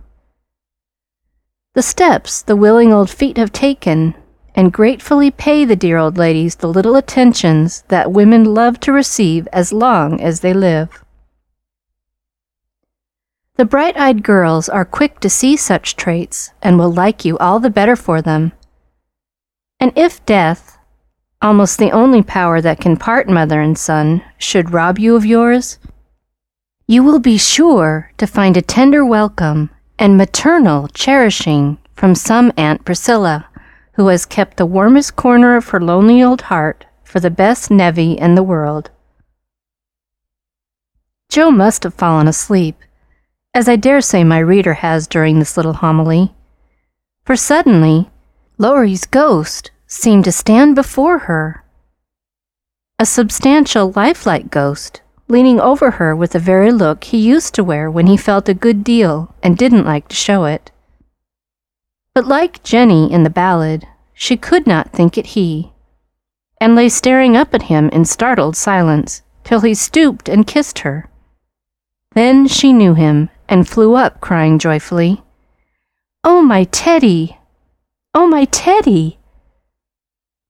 the 1.74 1.82
steps 1.82 2.42
the 2.42 2.56
willing 2.56 2.94
old 2.94 3.10
feet 3.10 3.36
have 3.36 3.52
taken, 3.52 4.16
and 4.56 4.72
gratefully 4.72 5.30
pay 5.30 5.66
the 5.66 5.76
dear 5.76 5.98
old 5.98 6.18
ladies 6.18 6.56
the 6.56 6.70
little 6.70 6.96
attentions 6.96 7.82
that 7.90 8.14
women 8.14 8.46
love 8.46 8.80
to 8.80 8.94
receive 8.94 9.46
as 9.52 9.74
long 9.74 10.22
as 10.22 10.40
they 10.40 10.54
live. 10.54 11.04
The 13.58 13.66
bright 13.66 13.97
eyed 13.97 14.22
girls 14.22 14.70
are 14.70 14.86
quick 14.86 15.20
to 15.20 15.32
see 15.32 15.58
such 15.58 15.95
traits 15.95 16.51
and 16.62 16.78
will 16.78 16.93
like 16.93 17.26
you 17.26 17.39
all 17.39 17.60
the 17.60 17.72
better 17.72 17.95
for 17.95 18.22
them. 18.22 18.51
And 19.80 19.91
if 19.95 20.24
death, 20.28 20.78
almost 21.41 21.80
the 21.80 21.89
only 21.89 22.22
power 22.22 22.62
that 22.62 22.80
can 22.80 22.97
part 22.97 23.28
mother 23.28 23.60
and 23.60 23.76
son, 23.76 24.24
should 24.38 24.74
rob 24.74 24.99
you 24.99 25.16
of 25.16 25.26
yours, 25.26 25.80
you 26.86 27.01
will 27.01 27.18
be 27.18 27.39
sure 27.39 28.12
to 28.18 28.28
find 28.28 28.55
a 28.58 28.62
tender 28.62 29.03
welcome 29.03 29.72
and 29.97 30.18
maternal 30.18 30.88
cherishing 30.89 31.80
from 31.95 32.14
some 32.14 32.53
Aunt 32.58 32.86
Priscilla, 32.86 33.49
who 33.93 34.10
has 34.10 34.28
kept 34.28 34.58
the 34.58 34.68
warmest 34.68 35.16
corner 35.16 35.55
of 35.55 35.70
her 35.70 35.82
lonely 35.82 36.22
old 36.22 36.43
heart 36.43 36.86
for 37.03 37.20
the 37.20 37.32
best 37.32 37.72
nevy 37.72 38.12
in 38.12 38.36
the 38.36 38.43
world. 38.43 38.91
Jo 41.30 41.49
must 41.49 41.82
have 41.82 41.95
fallen 41.95 42.28
asleep, 42.28 42.76
as 43.58 43.68
I 43.68 43.76
dare 43.76 44.01
say 44.01 44.24
my 44.24 44.38
reader 44.38 44.76
has 44.86 45.08
during 45.08 45.39
this 45.39 45.58
little 45.58 45.74
homily, 45.74 46.32
for 47.26 47.36
suddenly 47.36 48.08
Laurie's 48.60 49.08
ghost 49.08 49.72
seemed 49.88 50.26
to 50.26 50.32
stand 50.32 50.76
before 50.76 51.26
her. 51.26 51.64
A 52.99 53.05
substantial, 53.08 53.91
lifelike 53.95 54.51
ghost 54.51 55.01
leaning 55.28 55.60
over 55.60 55.89
her 55.97 56.16
with 56.16 56.34
the 56.34 56.39
very 56.39 56.72
look 56.72 57.05
he 57.05 57.18
used 57.18 57.55
to 57.55 57.64
wear 57.64 57.89
when 57.89 58.05
he 58.05 58.16
felt 58.16 58.47
a 58.47 58.53
good 58.53 58.84
deal 58.84 59.34
and 59.41 59.58
didn't 59.58 59.86
like 59.86 60.08
to 60.10 60.16
show 60.16 60.45
it. 60.45 60.70
But 62.14 62.28
like 62.28 62.62
Jenny 62.62 63.12
in 63.12 63.24
the 63.24 63.32
ballad, 63.32 63.88
she 64.14 64.38
could 64.38 64.68
not 64.68 64.93
think 64.93 65.18
it 65.18 65.34
he, 65.34 65.72
and 66.62 66.76
lay 66.76 66.89
staring 66.89 67.36
up 67.36 67.55
at 67.55 67.64
him 67.64 67.89
in 67.89 68.05
startled 68.05 68.55
silence 68.55 69.24
till 69.43 69.62
he 69.62 69.74
stooped 69.74 70.30
and 70.30 70.45
kissed 70.45 70.80
her. 70.80 71.10
Then 72.14 72.47
she 72.47 72.72
knew 72.72 72.93
him 72.93 73.32
and 73.50 73.68
flew 73.68 73.95
up, 73.95 74.22
crying 74.22 74.60
joyfully, 74.60 75.24
Oh, 76.24 76.41
my 76.41 76.66
Teddy! 76.66 77.38
Oh, 78.14 78.28
my 78.28 78.45
Teddy! 78.45 79.20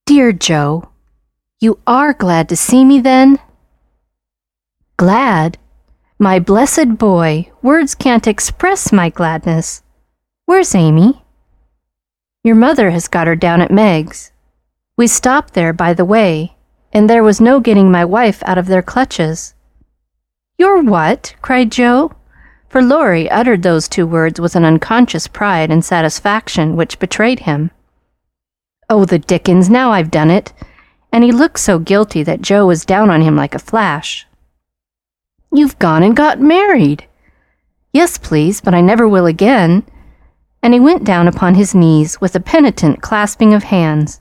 Dear 0.06 0.32
Jo, 0.32 0.90
you 1.60 1.80
are 1.86 2.14
glad 2.14 2.50
to 2.50 2.56
see 2.56 2.86
me 2.86 3.00
then? 3.00 3.40
Glad? 4.98 5.58
My 6.18 6.40
blessed 6.40 6.98
boy, 6.98 7.52
words 7.62 7.94
can't 7.94 8.26
express 8.26 8.92
my 8.92 9.10
gladness. 9.10 9.84
Where's 10.46 10.74
Amy? 10.74 11.24
Your 12.44 12.56
mother 12.56 12.90
has 12.90 13.08
got 13.08 13.28
her 13.28 13.36
down 13.36 13.62
at 13.62 13.70
Meg's. 13.70 14.32
We 14.98 15.06
stopped 15.06 15.54
there 15.54 15.74
by 15.74 15.94
the 15.94 16.06
way, 16.06 16.56
and 16.92 17.08
there 17.08 17.24
was 17.24 17.42
no 17.42 17.60
getting 17.60 17.92
my 17.92 18.06
wife 18.06 18.42
out 18.46 18.58
of 18.58 18.68
their 18.68 18.82
clutches. 18.82 19.54
Your 20.58 20.82
what? 20.82 21.36
cried 21.42 21.72
Jo, 21.72 22.14
for 22.70 22.82
Laurie 22.82 23.30
uttered 23.30 23.64
those 23.64 23.88
two 23.88 24.06
words 24.06 24.40
with 24.40 24.56
an 24.56 24.66
unconscious 24.66 25.28
pride 25.28 25.72
and 25.72 25.84
satisfaction 25.84 26.76
which 26.76 27.00
betrayed 27.00 27.40
him. 27.42 27.72
Oh, 28.90 29.06
the 29.06 29.20
dickens, 29.20 29.70
now 29.70 29.92
I've 29.92 30.12
done 30.12 30.30
it! 30.30 30.54
And 31.12 31.24
he 31.24 31.32
looked 31.32 31.60
so 31.60 31.80
guilty 31.80 32.24
that 32.24 32.42
Jo 32.42 32.66
was 32.66 32.86
down 32.86 33.10
on 33.10 33.22
him 33.22 33.36
like 33.36 33.56
a 33.56 33.60
flash. 33.60 34.28
You've 35.52 35.80
gone 35.80 36.04
and 36.04 36.16
got 36.16 36.42
married. 36.42 37.08
Yes, 37.94 38.18
please, 38.18 38.62
but 38.62 38.74
I 38.74 38.82
never 38.82 39.08
will 39.08 39.26
again. 39.26 39.86
And 40.62 40.74
he 40.74 40.80
went 40.80 41.04
down 41.04 41.28
upon 41.28 41.56
his 41.56 41.74
knees 41.74 42.20
with 42.20 42.36
a 42.36 42.40
penitent 42.40 43.02
clasping 43.02 43.54
of 43.54 43.64
hands 43.64 44.20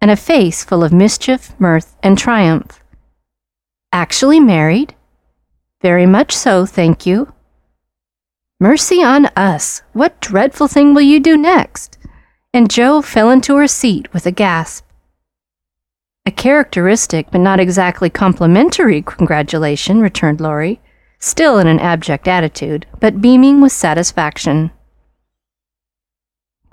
and 0.00 0.10
a 0.10 0.16
face 0.16 0.62
full 0.62 0.84
of 0.84 0.92
mischief, 0.92 1.58
mirth, 1.58 1.96
and 2.02 2.18
triumph. 2.18 2.82
Actually 3.92 4.40
married? 4.40 4.94
Very 5.80 6.06
much 6.06 6.36
so, 6.36 6.66
thank 6.66 7.06
you. 7.06 7.32
Mercy 8.58 9.02
on 9.02 9.26
us! 9.36 9.82
What 9.92 10.18
dreadful 10.22 10.66
thing 10.66 10.94
will 10.94 11.02
you 11.02 11.20
do 11.20 11.36
next? 11.36 11.98
And 12.54 12.70
Jo 12.70 13.02
fell 13.02 13.28
into 13.28 13.54
her 13.56 13.66
seat 13.66 14.10
with 14.14 14.24
a 14.24 14.30
gasp. 14.30 14.86
A 16.24 16.30
characteristic, 16.30 17.30
but 17.30 17.42
not 17.42 17.60
exactly 17.60 18.08
complimentary 18.08 19.02
congratulation, 19.02 20.00
returned 20.00 20.40
Laurie, 20.40 20.80
still 21.18 21.58
in 21.58 21.66
an 21.66 21.78
abject 21.78 22.26
attitude, 22.26 22.86
but 22.98 23.20
beaming 23.20 23.60
with 23.60 23.72
satisfaction. 23.72 24.70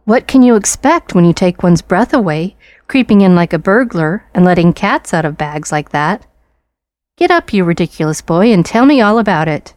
What 0.06 0.26
can 0.26 0.42
you 0.42 0.56
expect 0.56 1.14
when 1.14 1.26
you 1.26 1.34
take 1.34 1.64
one's 1.64 1.82
breath 1.82 2.14
away, 2.14 2.56
creeping 2.88 3.20
in 3.20 3.36
like 3.36 3.52
a 3.52 3.60
burglar 3.60 4.24
and 4.34 4.46
letting 4.46 4.72
cats 4.72 5.14
out 5.14 5.26
of 5.26 5.38
bags 5.38 5.70
like 5.70 5.90
that? 5.90 6.26
Get 7.18 7.30
up, 7.30 7.52
you 7.52 7.66
ridiculous 7.66 8.22
boy, 8.22 8.54
and 8.54 8.66
tell 8.66 8.86
me 8.86 9.02
all 9.02 9.20
about 9.20 9.50
it. 9.50 9.74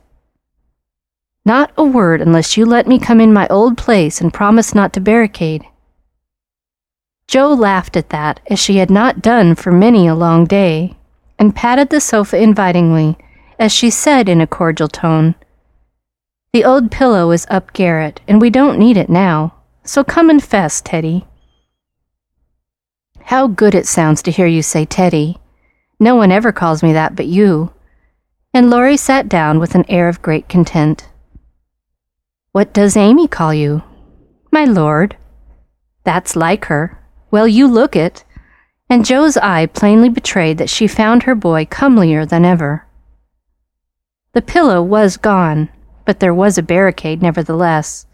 Not 1.46 1.72
a 1.78 1.84
word 1.84 2.20
unless 2.20 2.58
you 2.58 2.66
let 2.66 2.86
me 2.86 2.98
come 2.98 3.20
in 3.20 3.32
my 3.32 3.46
old 3.48 3.78
place 3.78 4.20
and 4.20 4.34
promise 4.34 4.74
not 4.74 4.92
to 4.92 5.00
barricade. 5.00 5.64
Jo 7.28 7.54
laughed 7.54 7.96
at 7.96 8.10
that, 8.10 8.40
as 8.48 8.58
she 8.58 8.76
had 8.76 8.90
not 8.90 9.22
done 9.22 9.54
for 9.54 9.72
many 9.72 10.06
a 10.06 10.14
long 10.14 10.44
day, 10.44 10.96
and 11.38 11.56
patted 11.56 11.88
the 11.88 12.00
sofa 12.00 12.36
invitingly 12.36 13.16
as 13.58 13.72
she 13.72 13.90
said 13.90 14.28
in 14.28 14.40
a 14.40 14.46
cordial 14.46 14.88
tone, 14.88 15.34
The 16.52 16.64
old 16.64 16.90
pillow 16.90 17.30
is 17.30 17.46
up 17.48 17.72
garret, 17.72 18.20
and 18.28 18.40
we 18.40 18.50
don't 18.50 18.78
need 18.78 18.96
it 18.96 19.08
now, 19.08 19.54
so 19.84 20.04
come 20.04 20.28
and 20.30 20.42
fess, 20.42 20.80
Teddy. 20.80 21.26
How 23.20 23.46
good 23.46 23.74
it 23.74 23.86
sounds 23.86 24.22
to 24.22 24.30
hear 24.30 24.46
you 24.46 24.62
say 24.62 24.84
Teddy. 24.84 25.38
No 25.98 26.14
one 26.14 26.30
ever 26.30 26.52
calls 26.52 26.82
me 26.82 26.92
that 26.92 27.16
but 27.16 27.26
you. 27.26 27.72
And 28.52 28.70
Laurie 28.70 28.96
sat 28.96 29.28
down 29.28 29.58
with 29.58 29.74
an 29.74 29.84
air 29.88 30.08
of 30.08 30.22
great 30.22 30.48
content. 30.48 31.08
What 32.56 32.72
does 32.72 32.96
Amy 32.96 33.28
call 33.28 33.52
you? 33.52 33.82
My 34.50 34.64
lord. 34.64 35.18
That's 36.04 36.34
like 36.34 36.64
her. 36.72 36.98
Well, 37.30 37.46
you 37.46 37.66
look 37.66 37.94
it. 37.94 38.24
And 38.88 39.04
Jo's 39.04 39.36
eye 39.36 39.66
plainly 39.66 40.08
betrayed 40.08 40.56
that 40.56 40.70
she 40.70 40.86
found 40.86 41.24
her 41.24 41.34
boy 41.34 41.66
comelier 41.66 42.26
than 42.26 42.46
ever. 42.46 42.86
The 44.32 44.40
pillow 44.40 44.82
was 44.82 45.18
gone, 45.18 45.68
but 46.06 46.20
there 46.20 46.32
was 46.32 46.56
a 46.56 46.62
barricade 46.62 47.20
nevertheless, 47.20 48.06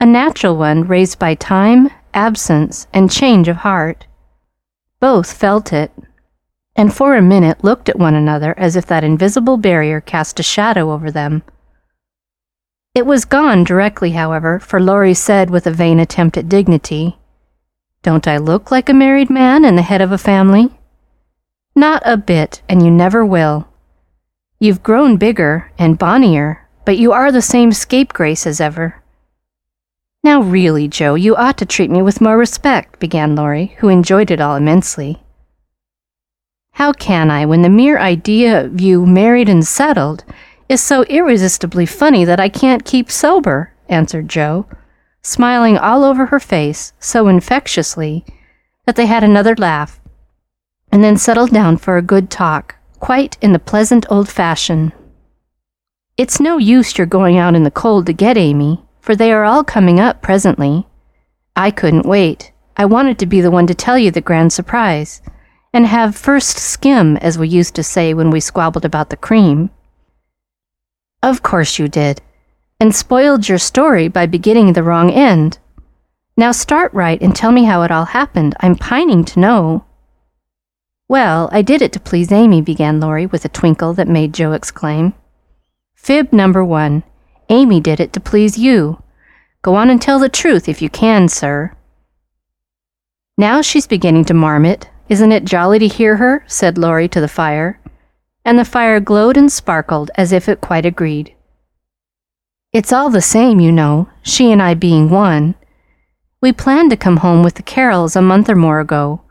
a 0.00 0.06
natural 0.06 0.56
one 0.56 0.84
raised 0.84 1.18
by 1.18 1.34
time, 1.34 1.90
absence, 2.14 2.86
and 2.94 3.10
change 3.10 3.48
of 3.48 3.56
heart. 3.56 4.06
Both 5.00 5.32
felt 5.32 5.72
it, 5.72 5.90
and 6.76 6.94
for 6.94 7.16
a 7.16 7.22
minute 7.22 7.64
looked 7.64 7.88
at 7.88 7.98
one 7.98 8.14
another 8.14 8.56
as 8.56 8.76
if 8.76 8.86
that 8.86 9.02
invisible 9.02 9.56
barrier 9.56 10.00
cast 10.00 10.38
a 10.38 10.44
shadow 10.44 10.92
over 10.92 11.10
them. 11.10 11.42
It 12.94 13.06
was 13.06 13.24
gone 13.24 13.62
directly, 13.62 14.10
however, 14.12 14.58
for 14.58 14.80
Laurie 14.80 15.14
said 15.14 15.48
with 15.48 15.66
a 15.66 15.70
vain 15.70 16.00
attempt 16.00 16.36
at 16.36 16.48
dignity, 16.48 17.16
don't 18.02 18.26
I 18.26 18.38
look 18.38 18.70
like 18.70 18.88
a 18.88 18.94
married 18.94 19.28
man 19.28 19.64
and 19.64 19.76
the 19.76 19.82
head 19.82 20.00
of 20.00 20.10
a 20.10 20.18
family? 20.18 20.70
Not 21.76 22.02
a 22.04 22.16
bit, 22.16 22.62
and 22.68 22.82
you 22.82 22.90
never 22.90 23.24
will. 23.24 23.68
You've 24.58 24.82
grown 24.82 25.18
bigger 25.18 25.70
and 25.78 25.98
bonnier, 25.98 26.66
but 26.84 26.98
you 26.98 27.12
are 27.12 27.30
the 27.30 27.42
same 27.42 27.72
scapegrace 27.72 28.46
as 28.46 28.60
ever. 28.60 29.02
Now, 30.24 30.40
really, 30.42 30.88
Jo, 30.88 31.14
you 31.14 31.36
ought 31.36 31.58
to 31.58 31.66
treat 31.66 31.90
me 31.90 32.02
with 32.02 32.20
more 32.20 32.36
respect, 32.36 32.98
began 32.98 33.36
Laurie, 33.36 33.76
who 33.78 33.88
enjoyed 33.88 34.30
it 34.30 34.40
all 34.40 34.56
immensely. 34.56 35.22
How 36.72 36.92
can 36.92 37.30
I, 37.30 37.46
when 37.46 37.62
the 37.62 37.68
mere 37.68 37.98
idea 37.98 38.64
of 38.64 38.80
you 38.80 39.06
married 39.06 39.48
and 39.48 39.66
settled 39.66 40.24
is 40.70 40.80
so 40.80 41.02
irresistibly 41.06 41.84
funny 41.84 42.24
that 42.24 42.38
I 42.38 42.48
can't 42.48 42.84
keep 42.84 43.10
sober? 43.10 43.72
answered 43.88 44.28
Jo, 44.28 44.66
smiling 45.20 45.76
all 45.76 46.04
over 46.04 46.26
her 46.26 46.38
face 46.38 46.92
so 47.00 47.26
infectiously 47.26 48.24
that 48.86 48.94
they 48.94 49.06
had 49.06 49.24
another 49.24 49.56
laugh, 49.56 50.00
and 50.92 51.02
then 51.02 51.16
settled 51.16 51.50
down 51.50 51.76
for 51.76 51.96
a 51.96 52.02
good 52.02 52.30
talk, 52.30 52.76
quite 53.00 53.36
in 53.40 53.52
the 53.52 53.58
pleasant 53.58 54.06
old 54.10 54.28
fashion. 54.28 54.92
It's 56.16 56.38
no 56.38 56.56
use 56.56 56.96
your 56.96 57.06
going 57.08 57.36
out 57.36 57.56
in 57.56 57.64
the 57.64 57.70
cold 57.72 58.06
to 58.06 58.12
get 58.12 58.38
Amy, 58.38 58.80
for 59.00 59.16
they 59.16 59.32
are 59.32 59.44
all 59.44 59.64
coming 59.64 59.98
up 59.98 60.22
presently. 60.22 60.86
I 61.56 61.72
couldn't 61.72 62.06
wait. 62.06 62.52
I 62.76 62.84
wanted 62.84 63.18
to 63.18 63.26
be 63.26 63.40
the 63.40 63.50
one 63.50 63.66
to 63.66 63.74
tell 63.74 63.98
you 63.98 64.12
the 64.12 64.20
grand 64.20 64.52
surprise, 64.52 65.20
and 65.72 65.84
have 65.86 66.14
first 66.14 66.58
skim, 66.58 67.16
as 67.16 67.36
we 67.36 67.48
used 67.48 67.74
to 67.74 67.82
say 67.82 68.14
when 68.14 68.30
we 68.30 68.38
squabbled 68.38 68.84
about 68.84 69.10
the 69.10 69.16
cream. 69.16 69.70
Of 71.22 71.42
course 71.42 71.78
you 71.78 71.88
did, 71.88 72.22
and 72.80 72.94
spoiled 72.94 73.48
your 73.48 73.58
story 73.58 74.08
by 74.08 74.26
beginning 74.26 74.72
the 74.72 74.82
wrong 74.82 75.10
end. 75.10 75.58
Now 76.36 76.52
start 76.52 76.94
right 76.94 77.20
and 77.20 77.36
tell 77.36 77.52
me 77.52 77.64
how 77.64 77.82
it 77.82 77.90
all 77.90 78.06
happened. 78.06 78.54
I'm 78.60 78.76
pining 78.76 79.24
to 79.26 79.40
know. 79.40 79.84
Well, 81.08 81.50
I 81.52 81.60
did 81.60 81.82
it 81.82 81.92
to 81.92 82.00
please 82.00 82.32
Amy, 82.32 82.62
began 82.62 83.00
Laurie 83.00 83.26
with 83.26 83.44
a 83.44 83.48
twinkle 83.48 83.92
that 83.94 84.08
made 84.08 84.32
Jo 84.32 84.52
exclaim. 84.52 85.12
Fib 85.94 86.32
number 86.32 86.64
one. 86.64 87.02
Amy 87.50 87.80
did 87.80 88.00
it 88.00 88.12
to 88.14 88.20
please 88.20 88.56
you. 88.56 89.02
Go 89.60 89.74
on 89.74 89.90
and 89.90 90.00
tell 90.00 90.18
the 90.18 90.28
truth 90.28 90.68
if 90.68 90.80
you 90.80 90.88
can, 90.88 91.28
sir. 91.28 91.76
Now 93.36 93.60
she's 93.60 93.86
beginning 93.86 94.24
to 94.26 94.34
marmot. 94.34 94.88
Isn't 95.08 95.32
it 95.32 95.44
jolly 95.44 95.80
to 95.80 95.88
hear 95.88 96.16
her? 96.16 96.44
said 96.46 96.78
Laurie 96.78 97.08
to 97.08 97.20
the 97.20 97.28
fire, 97.28 97.79
and 98.44 98.58
the 98.58 98.64
fire 98.64 99.00
glowed 99.00 99.36
and 99.36 99.50
sparkled 99.50 100.10
as 100.14 100.32
if 100.32 100.48
it 100.48 100.60
quite 100.60 100.86
agreed. 100.86 101.34
It's 102.72 102.92
all 102.92 103.10
the 103.10 103.20
same, 103.20 103.60
you 103.60 103.72
know, 103.72 104.08
she 104.22 104.52
and 104.52 104.62
I 104.62 104.74
being 104.74 105.10
one. 105.10 105.56
We 106.40 106.52
planned 106.52 106.90
to 106.90 106.96
come 106.96 107.18
home 107.18 107.42
with 107.42 107.54
the 107.54 107.62
Carrolls 107.62 108.16
a 108.16 108.22
month 108.22 108.48
or 108.48 108.54
more 108.54 108.80
ago, 108.80 109.22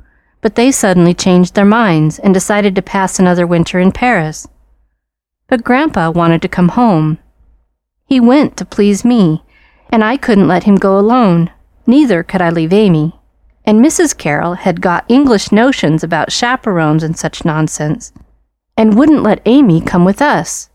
but 0.42 0.56
they 0.56 0.72
suddenly 0.72 1.14
changed 1.14 1.56
their 1.56 1.66
minds 1.66 2.20
and 2.20 2.34
decided 2.34 2.76
to 2.76 2.82
pass 2.82 3.18
another 3.18 3.48
winter 3.48 3.80
in 3.80 3.92
Paris. 3.92 4.48
But 5.48 5.64
Grandpa 5.64 6.12
wanted 6.12 6.42
to 6.44 6.48
come 6.48 6.70
home. 6.70 7.18
He 8.06 8.20
went 8.20 8.58
to 8.58 8.66
please 8.66 9.04
me, 9.04 9.44
and 9.90 10.04
I 10.04 10.18
couldn't 10.18 10.48
let 10.48 10.64
him 10.64 10.76
go 10.76 11.00
alone. 11.00 11.50
Neither 11.88 12.24
could 12.24 12.42
I 12.42 12.50
leave 12.50 12.74
Amy. 12.74 13.20
And 13.66 13.84
Mrs. 13.84 14.18
Carroll 14.18 14.54
had 14.56 14.82
got 14.82 15.06
English 15.08 15.52
notions 15.52 16.04
about 16.04 16.32
chaperones 16.32 17.04
and 17.04 17.18
such 17.18 17.46
nonsense, 17.46 18.12
and 18.80 18.98
wouldn't 18.98 19.24
let 19.24 19.42
Amy 19.46 19.82
come 19.82 20.06
with 20.06 20.22
us. 20.22 20.70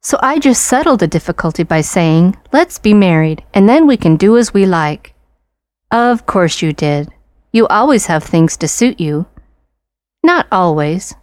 So 0.00 0.20
I 0.22 0.38
just 0.38 0.62
settled 0.62 1.00
the 1.00 1.08
difficulty 1.08 1.64
by 1.64 1.80
saying, 1.80 2.36
Let's 2.52 2.78
be 2.78 2.94
married, 2.94 3.42
and 3.52 3.68
then 3.68 3.88
we 3.88 3.96
can 3.96 4.16
do 4.16 4.38
as 4.38 4.54
we 4.54 4.64
like. 4.66 5.14
Of 5.90 6.26
course 6.26 6.62
you 6.62 6.72
did. 6.72 7.08
You 7.52 7.66
always 7.66 8.06
have 8.06 8.22
things 8.22 8.56
to 8.58 8.68
suit 8.68 9.00
you. 9.00 9.26
Not 10.22 10.46
always. 10.52 11.16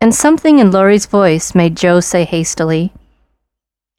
And 0.00 0.14
something 0.14 0.58
in 0.58 0.70
Laurie's 0.70 1.04
voice 1.04 1.54
made 1.54 1.76
Jo 1.76 2.00
say 2.00 2.24
hastily, 2.24 2.94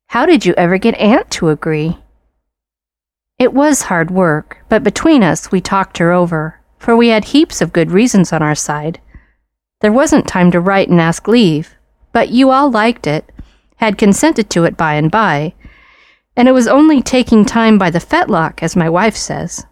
How 0.07 0.25
did 0.25 0.47
you 0.47 0.55
ever 0.57 0.79
get 0.79 0.95
Aunt 0.95 1.29
to 1.37 1.49
agree? 1.49 1.99
It 3.37 3.53
was 3.53 3.83
hard 3.83 4.09
work, 4.09 4.57
but 4.69 4.83
between 4.83 5.21
us 5.21 5.51
we 5.51 5.61
talked 5.61 5.99
her 5.99 6.11
over, 6.11 6.59
for 6.79 6.97
we 6.97 7.09
had 7.09 7.25
heaps 7.25 7.61
of 7.61 7.73
good 7.73 7.91
reasons 7.91 8.33
on 8.33 8.41
our 8.41 8.55
side. 8.55 8.99
There 9.83 9.91
wasn't 9.91 10.29
time 10.29 10.49
to 10.51 10.61
write 10.61 10.87
and 10.87 11.01
ask 11.01 11.27
leave, 11.27 11.75
but 12.13 12.29
you 12.29 12.51
all 12.51 12.71
liked 12.71 13.05
it, 13.05 13.29
had 13.75 13.97
consented 13.97 14.49
to 14.51 14.63
it 14.63 14.77
by 14.77 14.93
and 14.93 15.11
by, 15.11 15.55
and 16.37 16.47
it 16.47 16.53
was 16.53 16.69
only 16.69 17.01
taking 17.01 17.43
time 17.43 17.77
by 17.77 17.89
the 17.89 17.99
fetlock, 17.99 18.63
as 18.63 18.77
my 18.77 18.89
wife 18.89 19.17
says. 19.17 19.65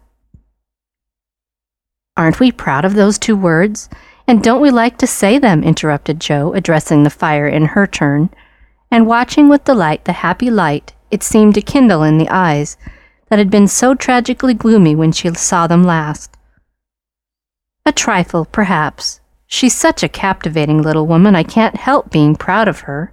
Aren't 2.14 2.40
we 2.40 2.52
proud 2.52 2.84
of 2.84 2.92
those 2.92 3.18
two 3.18 3.34
words? 3.34 3.88
And 4.28 4.42
don't 4.42 4.60
we 4.60 4.70
like 4.70 4.98
to 4.98 5.06
say 5.06 5.38
them? 5.38 5.64
interrupted 5.64 6.20
Jo, 6.20 6.52
addressing 6.52 7.04
the 7.04 7.08
fire 7.08 7.48
in 7.48 7.64
her 7.64 7.86
turn, 7.86 8.28
and 8.90 9.06
watching 9.06 9.48
with 9.48 9.64
delight 9.64 10.04
the 10.04 10.12
happy 10.12 10.50
light 10.50 10.92
it 11.10 11.22
seemed 11.22 11.54
to 11.54 11.62
kindle 11.62 12.02
in 12.02 12.18
the 12.18 12.28
eyes 12.28 12.76
that 13.30 13.38
had 13.38 13.50
been 13.50 13.66
so 13.66 13.94
tragically 13.94 14.52
gloomy 14.52 14.94
when 14.94 15.12
she 15.12 15.32
saw 15.32 15.66
them 15.66 15.84
last. 15.84 16.36
A 17.86 17.92
trifle, 17.92 18.44
perhaps. 18.44 19.21
She's 19.54 19.74
such 19.74 20.02
a 20.02 20.08
captivating 20.08 20.80
little 20.80 21.06
woman, 21.06 21.36
I 21.36 21.42
can't 21.42 21.76
help 21.76 22.10
being 22.10 22.36
proud 22.36 22.68
of 22.68 22.80
her. 22.88 23.12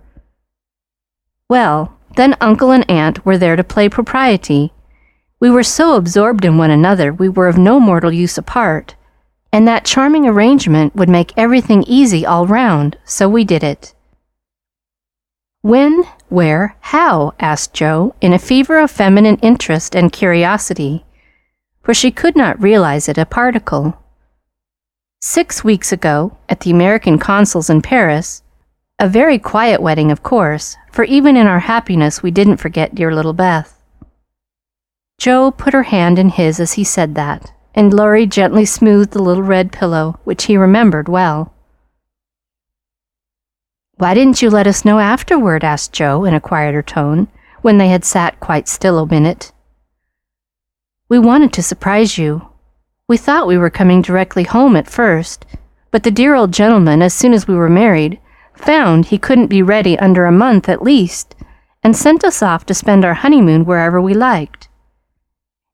Well, 1.49 1.97
then 2.15 2.37
Uncle 2.39 2.71
and 2.71 2.89
Aunt 2.89 3.25
were 3.25 3.37
there 3.37 3.57
to 3.57 3.63
play 3.63 3.89
propriety, 3.89 4.71
we 5.41 5.49
were 5.49 5.63
so 5.63 5.97
absorbed 5.97 6.45
in 6.45 6.57
one 6.57 6.71
another 6.71 7.11
we 7.11 7.27
were 7.27 7.49
of 7.49 7.57
no 7.57 7.77
mortal 7.77 8.13
use 8.13 8.37
apart, 8.37 8.95
and 9.51 9.67
that 9.67 9.83
charming 9.83 10.25
arrangement 10.25 10.95
would 10.95 11.09
make 11.09 11.33
everything 11.35 11.83
easy 11.83 12.25
all 12.25 12.47
round, 12.47 12.97
so 13.03 13.27
we 13.27 13.43
did 13.43 13.61
it. 13.61 13.93
When, 15.61 16.05
where, 16.29 16.77
how? 16.79 17.33
asked 17.41 17.73
Jo, 17.73 18.15
in 18.21 18.31
a 18.31 18.39
fever 18.39 18.79
of 18.79 18.89
feminine 18.89 19.39
interest 19.41 19.93
and 19.93 20.09
curiosity, 20.09 21.03
for 21.83 21.93
she 21.93 22.11
could 22.11 22.37
not 22.37 22.61
realize 22.61 23.09
it 23.09 23.17
a 23.17 23.25
particle. 23.25 24.01
Six 25.21 25.65
weeks 25.65 25.91
ago, 25.91 26.37
at 26.47 26.61
the 26.61 26.71
American 26.71 27.19
consul's 27.19 27.69
in 27.69 27.81
Paris, 27.81 28.41
a 28.99 29.09
very 29.09 29.37
quiet 29.37 29.81
wedding, 29.81 30.11
of 30.11 30.23
course, 30.23 30.77
for 30.93 31.03
even 31.03 31.35
in 31.35 31.45
our 31.45 31.59
happiness 31.59 32.23
we 32.23 32.31
didn't 32.31 32.57
forget 32.57 32.95
dear 32.95 33.13
little 33.13 33.33
Beth. 33.33 33.83
Jo 35.17 35.51
put 35.51 35.73
her 35.73 35.83
hand 35.83 36.19
in 36.19 36.29
his 36.29 36.57
as 36.61 36.73
he 36.73 36.85
said 36.85 37.15
that, 37.15 37.51
and 37.75 37.93
Laurie 37.93 38.25
gently 38.25 38.63
smoothed 38.63 39.11
the 39.11 39.21
little 39.21 39.43
red 39.43 39.73
pillow, 39.73 40.17
which 40.23 40.45
he 40.45 40.55
remembered 40.55 41.09
well. 41.09 41.53
Why 43.97 44.13
didn't 44.13 44.41
you 44.41 44.49
let 44.49 44.67
us 44.67 44.85
know 44.85 44.99
afterward? 44.99 45.65
asked 45.65 45.91
Jo 45.91 46.23
in 46.23 46.33
a 46.33 46.39
quieter 46.39 46.81
tone, 46.81 47.27
when 47.61 47.77
they 47.77 47.89
had 47.89 48.05
sat 48.05 48.39
quite 48.39 48.69
still 48.69 48.97
a 48.97 49.05
minute. 49.05 49.51
We 51.09 51.19
wanted 51.19 51.51
to 51.53 51.63
surprise 51.63 52.17
you. 52.17 52.48
We 53.09 53.17
thought 53.17 53.47
we 53.47 53.57
were 53.57 53.71
coming 53.71 54.03
directly 54.03 54.43
home 54.43 54.75
at 54.75 54.87
first, 54.87 55.43
but 55.89 56.03
the 56.03 56.11
dear 56.11 56.35
old 56.35 56.53
gentleman, 56.53 57.01
as 57.01 57.11
soon 57.11 57.33
as 57.33 57.47
we 57.47 57.55
were 57.55 57.67
married, 57.67 58.19
found 58.55 59.07
he 59.07 59.17
couldn't 59.17 59.47
be 59.47 59.63
ready 59.63 59.97
under 59.97 60.25
a 60.25 60.31
month 60.31 60.69
at 60.69 60.83
least, 60.83 61.33
and 61.81 61.97
sent 61.97 62.23
us 62.23 62.43
off 62.43 62.67
to 62.67 62.75
spend 62.75 63.03
our 63.03 63.15
honeymoon 63.15 63.65
wherever 63.65 63.99
we 63.99 64.13
liked. 64.13 64.69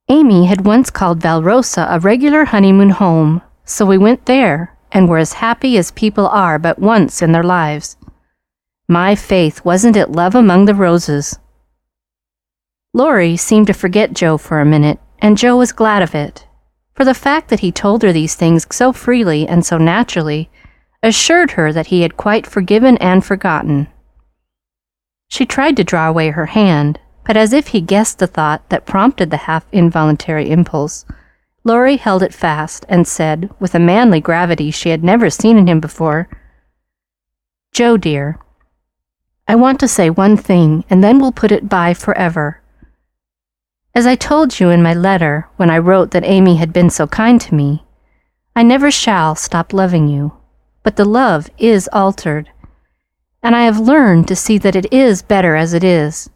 Amy 0.08 0.46
had 0.46 0.64
once 0.64 0.88
called 0.88 1.20
Valrosa 1.20 1.86
a 1.90 2.00
regular 2.00 2.46
honeymoon 2.46 2.88
home, 2.88 3.42
so 3.66 3.84
we 3.84 3.98
went 3.98 4.24
there 4.24 4.74
and 4.90 5.06
were 5.06 5.18
as 5.18 5.34
happy 5.34 5.76
as 5.76 5.90
people 5.90 6.26
are 6.28 6.58
but 6.58 6.78
once 6.78 7.20
in 7.20 7.32
their 7.32 7.42
lives. 7.42 7.98
My 8.88 9.14
faith, 9.14 9.62
wasn't 9.62 9.96
it 9.96 10.10
love 10.10 10.34
among 10.34 10.64
the 10.64 10.74
roses? 10.74 11.38
Laurie 12.94 13.36
seemed 13.36 13.66
to 13.66 13.74
forget 13.74 14.14
Jo 14.14 14.38
for 14.38 14.58
a 14.58 14.64
minute, 14.64 15.00
and 15.18 15.36
Jo 15.36 15.58
was 15.58 15.72
glad 15.72 16.00
of 16.02 16.14
it, 16.14 16.46
for 16.96 17.04
the 17.04 17.14
fact 17.14 17.48
that 17.48 17.60
he 17.60 17.70
told 17.70 18.02
her 18.02 18.12
these 18.12 18.34
things 18.34 18.66
so 18.70 18.92
freely 18.92 19.46
and 19.46 19.64
so 19.64 19.76
naturally 19.76 20.50
assured 21.02 21.52
her 21.52 21.72
that 21.72 21.88
he 21.88 22.00
had 22.00 22.16
quite 22.16 22.46
forgiven 22.46 22.96
and 22.96 23.24
forgotten. 23.24 23.86
She 25.28 25.44
tried 25.44 25.76
to 25.76 25.84
draw 25.84 26.08
away 26.08 26.30
her 26.30 26.46
hand, 26.46 26.98
but 27.24 27.36
as 27.36 27.52
if 27.52 27.68
he 27.68 27.80
guessed 27.80 28.18
the 28.18 28.26
thought 28.26 28.68
that 28.70 28.86
prompted 28.86 29.30
the 29.30 29.36
half 29.48 29.66
involuntary 29.72 30.50
impulse, 30.50 31.04
Laurie 31.64 31.96
held 31.96 32.22
it 32.22 32.32
fast 32.32 32.86
and 32.88 33.06
said, 33.06 33.50
with 33.60 33.74
a 33.74 33.78
manly 33.78 34.20
gravity 34.20 34.70
she 34.70 34.88
had 34.88 35.04
never 35.04 35.28
seen 35.28 35.58
in 35.58 35.66
him 35.66 35.80
before, 35.80 36.28
Jo, 37.72 37.96
dear, 37.96 38.38
I 39.46 39.54
want 39.54 39.78
to 39.80 39.88
say 39.88 40.08
one 40.08 40.36
thing, 40.36 40.84
and 40.88 41.04
then 41.04 41.18
we'll 41.18 41.32
put 41.32 41.52
it 41.52 41.68
by 41.68 41.92
forever. 41.92 42.62
As 43.96 44.06
I 44.06 44.14
told 44.14 44.60
you 44.60 44.68
in 44.68 44.82
my 44.82 44.92
letter 44.92 45.48
when 45.56 45.70
I 45.70 45.78
wrote 45.78 46.10
that 46.10 46.22
Amy 46.22 46.56
had 46.56 46.70
been 46.70 46.90
so 46.90 47.06
kind 47.06 47.40
to 47.40 47.54
me, 47.54 47.86
I 48.54 48.62
never 48.62 48.90
shall 48.90 49.34
stop 49.34 49.72
loving 49.72 50.06
you, 50.06 50.34
but 50.82 50.96
the 50.96 51.06
love 51.06 51.48
is 51.56 51.88
altered, 51.94 52.50
and 53.42 53.56
I 53.56 53.62
have 53.62 53.80
learned 53.80 54.28
to 54.28 54.36
see 54.36 54.58
that 54.58 54.76
it 54.76 54.92
is 54.92 55.22
better 55.22 55.56
as 55.56 55.72
it 55.72 55.82
is. 55.82 56.28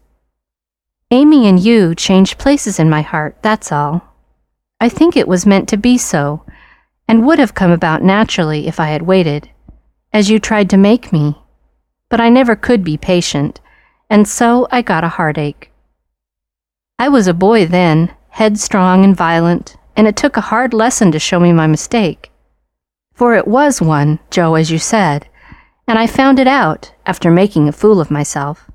Amy 1.10 1.46
and 1.46 1.60
you 1.60 1.94
changed 1.94 2.38
places 2.38 2.80
in 2.80 2.88
my 2.88 3.02
heart, 3.02 3.36
that's 3.42 3.70
all. 3.70 4.08
I 4.80 4.88
think 4.88 5.14
it 5.14 5.28
was 5.28 5.44
meant 5.44 5.68
to 5.68 5.76
be 5.76 5.98
so, 5.98 6.46
and 7.06 7.26
would 7.26 7.38
have 7.38 7.54
come 7.54 7.72
about 7.72 8.02
naturally 8.02 8.68
if 8.68 8.80
I 8.80 8.86
had 8.86 9.02
waited, 9.02 9.50
as 10.14 10.30
you 10.30 10.38
tried 10.38 10.70
to 10.70 10.78
make 10.78 11.12
me. 11.12 11.36
But 12.08 12.22
I 12.22 12.30
never 12.30 12.56
could 12.56 12.82
be 12.82 12.96
patient, 12.96 13.60
and 14.08 14.26
so 14.26 14.66
I 14.70 14.80
got 14.80 15.04
a 15.04 15.08
heartache. 15.08 15.69
I 17.00 17.08
was 17.08 17.26
a 17.26 17.32
boy 17.32 17.64
then, 17.64 18.14
headstrong 18.28 19.06
and 19.06 19.16
violent, 19.16 19.78
and 19.96 20.06
it 20.06 20.16
took 20.16 20.36
a 20.36 20.42
hard 20.52 20.74
lesson 20.74 21.10
to 21.12 21.18
show 21.18 21.40
me 21.40 21.50
my 21.50 21.66
mistake. 21.66 22.30
For 23.14 23.34
it 23.34 23.48
was 23.48 23.80
one, 23.80 24.18
Jo, 24.30 24.54
as 24.54 24.70
you 24.70 24.78
said, 24.78 25.26
and 25.88 25.98
I 25.98 26.06
found 26.06 26.38
it 26.38 26.46
out 26.46 26.92
after 27.06 27.30
making 27.30 27.68
a 27.68 27.72
fool 27.72 28.02
of 28.02 28.10
myself. 28.10 28.70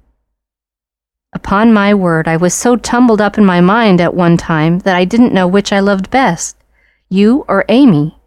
Upon 1.33 1.71
my 1.71 1.93
word, 1.93 2.27
I 2.27 2.35
was 2.35 2.55
so 2.55 2.75
tumbled 2.75 3.21
up 3.21 3.37
in 3.37 3.45
my 3.45 3.61
mind 3.61 4.01
at 4.01 4.15
one 4.15 4.37
time 4.37 4.79
that 4.79 4.95
I 4.95 5.05
didn't 5.05 5.31
know 5.31 5.47
which 5.47 5.71
I 5.71 5.79
loved 5.79 6.09
best, 6.09 6.57
you 7.09 7.45
or 7.47 7.63
Amy, 7.69 8.17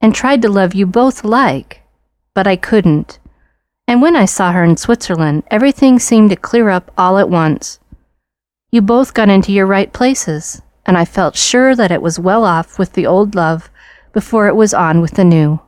and 0.00 0.14
tried 0.14 0.40
to 0.40 0.48
love 0.48 0.74
you 0.74 0.86
both 0.86 1.24
alike, 1.24 1.82
but 2.32 2.46
I 2.46 2.56
couldn't, 2.56 3.18
And 3.86 4.00
when 4.00 4.16
I 4.16 4.24
saw 4.24 4.52
her 4.52 4.64
in 4.64 4.78
Switzerland, 4.78 5.42
everything 5.50 5.98
seemed 5.98 6.30
to 6.30 6.36
clear 6.36 6.70
up 6.70 6.90
all 6.96 7.18
at 7.18 7.28
once. 7.28 7.80
You 8.72 8.82
both 8.82 9.14
got 9.14 9.28
into 9.28 9.52
your 9.52 9.66
right 9.66 9.92
places, 9.92 10.62
and 10.86 10.96
I 10.96 11.04
felt 11.04 11.36
sure 11.36 11.74
that 11.74 11.90
it 11.90 12.02
was 12.02 12.20
well 12.20 12.44
off 12.44 12.78
with 12.78 12.92
the 12.92 13.06
old 13.06 13.34
love 13.34 13.68
before 14.12 14.46
it 14.46 14.54
was 14.54 14.72
on 14.72 15.00
with 15.00 15.12
the 15.12 15.24
new. 15.24 15.60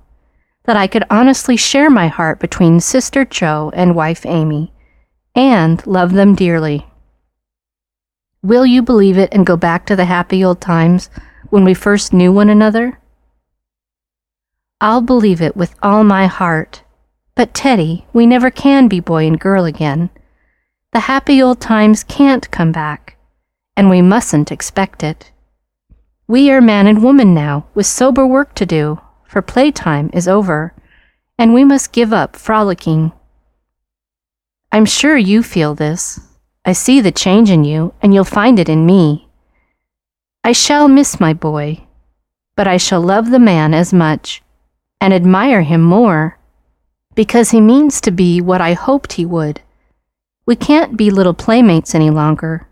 That 0.65 0.77
I 0.77 0.87
could 0.87 1.05
honestly 1.11 1.57
share 1.57 1.91
my 1.91 2.07
heart 2.07 2.39
between 2.39 2.79
Sister 2.79 3.25
Jo 3.25 3.73
and 3.75 3.97
wife 3.97 4.25
Amy, 4.25 4.73
and 5.35 5.85
love 5.87 6.13
them 6.13 6.37
dearly. 6.37 6.87
Will 8.43 8.67
you 8.67 8.83
believe 8.83 9.19
it 9.19 9.33
and 9.33 9.47
go 9.47 9.57
back 9.57 9.87
to 9.87 9.97
the 9.97 10.05
happy 10.05 10.45
old 10.45 10.61
times 10.61 11.11
when 11.51 11.65
we 11.65 11.75
first 11.75 12.13
knew 12.13 12.33
one 12.33 12.49
another? 12.49 13.01
I'll 14.81 15.01
believe 15.01 15.41
it 15.41 15.57
with 15.57 15.75
all 15.83 16.05
my 16.05 16.27
heart. 16.27 16.83
But, 17.35 17.55
Teddy, 17.55 18.07
we 18.13 18.27
never 18.27 18.51
can 18.51 18.89
be 18.89 19.01
boy 19.01 19.27
and 19.27 19.39
girl 19.39 19.65
again. 19.65 20.11
The 20.93 21.01
happy 21.01 21.43
old 21.43 21.59
times 21.59 22.05
can't 22.05 22.51
come 22.51 22.71
back, 22.71 23.17
and 23.75 23.89
we 23.89 24.03
mustn't 24.03 24.53
expect 24.53 25.03
it. 25.03 25.33
We 26.29 26.51
are 26.51 26.61
man 26.61 26.87
and 26.87 27.03
woman 27.03 27.33
now, 27.33 27.67
with 27.75 27.87
sober 27.87 28.27
work 28.27 28.55
to 28.57 28.67
do, 28.67 29.01
for 29.27 29.41
playtime 29.41 30.11
is 30.13 30.29
over, 30.29 30.75
and 31.39 31.55
we 31.55 31.65
must 31.65 31.93
give 31.93 32.13
up 32.13 32.37
frolicking. 32.37 33.13
I'm 34.71 34.85
sure 34.85 35.17
you 35.17 35.43
feel 35.43 35.75
this. 35.75 36.21
I 36.63 36.75
see 36.75 37.01
the 37.01 37.11
change 37.11 37.49
in 37.49 37.65
you, 37.65 37.95
and 38.03 38.13
you'll 38.13 38.25
find 38.25 38.59
it 38.59 38.69
in 38.69 38.85
me. 38.85 39.29
I 40.45 40.53
shall 40.53 40.89
miss 40.89 41.19
my 41.19 41.33
boy, 41.33 41.87
but 42.55 42.69
I 42.69 42.77
shall 42.77 43.01
love 43.01 43.31
the 43.31 43.39
man 43.39 43.73
as 43.73 43.95
much 43.95 44.43
and 45.01 45.15
admire 45.15 45.63
him 45.63 45.81
more 45.81 46.39
because 47.15 47.51
he 47.51 47.63
means 47.63 47.99
to 48.03 48.11
be 48.11 48.43
what 48.43 48.61
I 48.61 48.75
hoped 48.75 49.15
he 49.15 49.25
would. 49.25 49.63
We 50.45 50.57
can't 50.57 50.97
be 50.97 51.11
little 51.11 51.35
playmates 51.35 51.95
any 51.95 52.11
longer, 52.11 52.67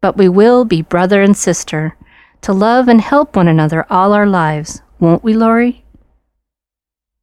but 0.00 0.16
we 0.16 0.28
will 0.28 0.64
be 0.64 0.82
brother 0.82 1.22
and 1.22 1.36
sister 1.36 1.96
to 2.42 2.52
love 2.52 2.88
and 2.88 3.00
help 3.00 3.36
one 3.36 3.48
another 3.48 3.84
all 3.90 4.12
our 4.12 4.26
lives, 4.26 4.80
won't 4.98 5.24
we, 5.24 5.34
Laurie? 5.34 5.84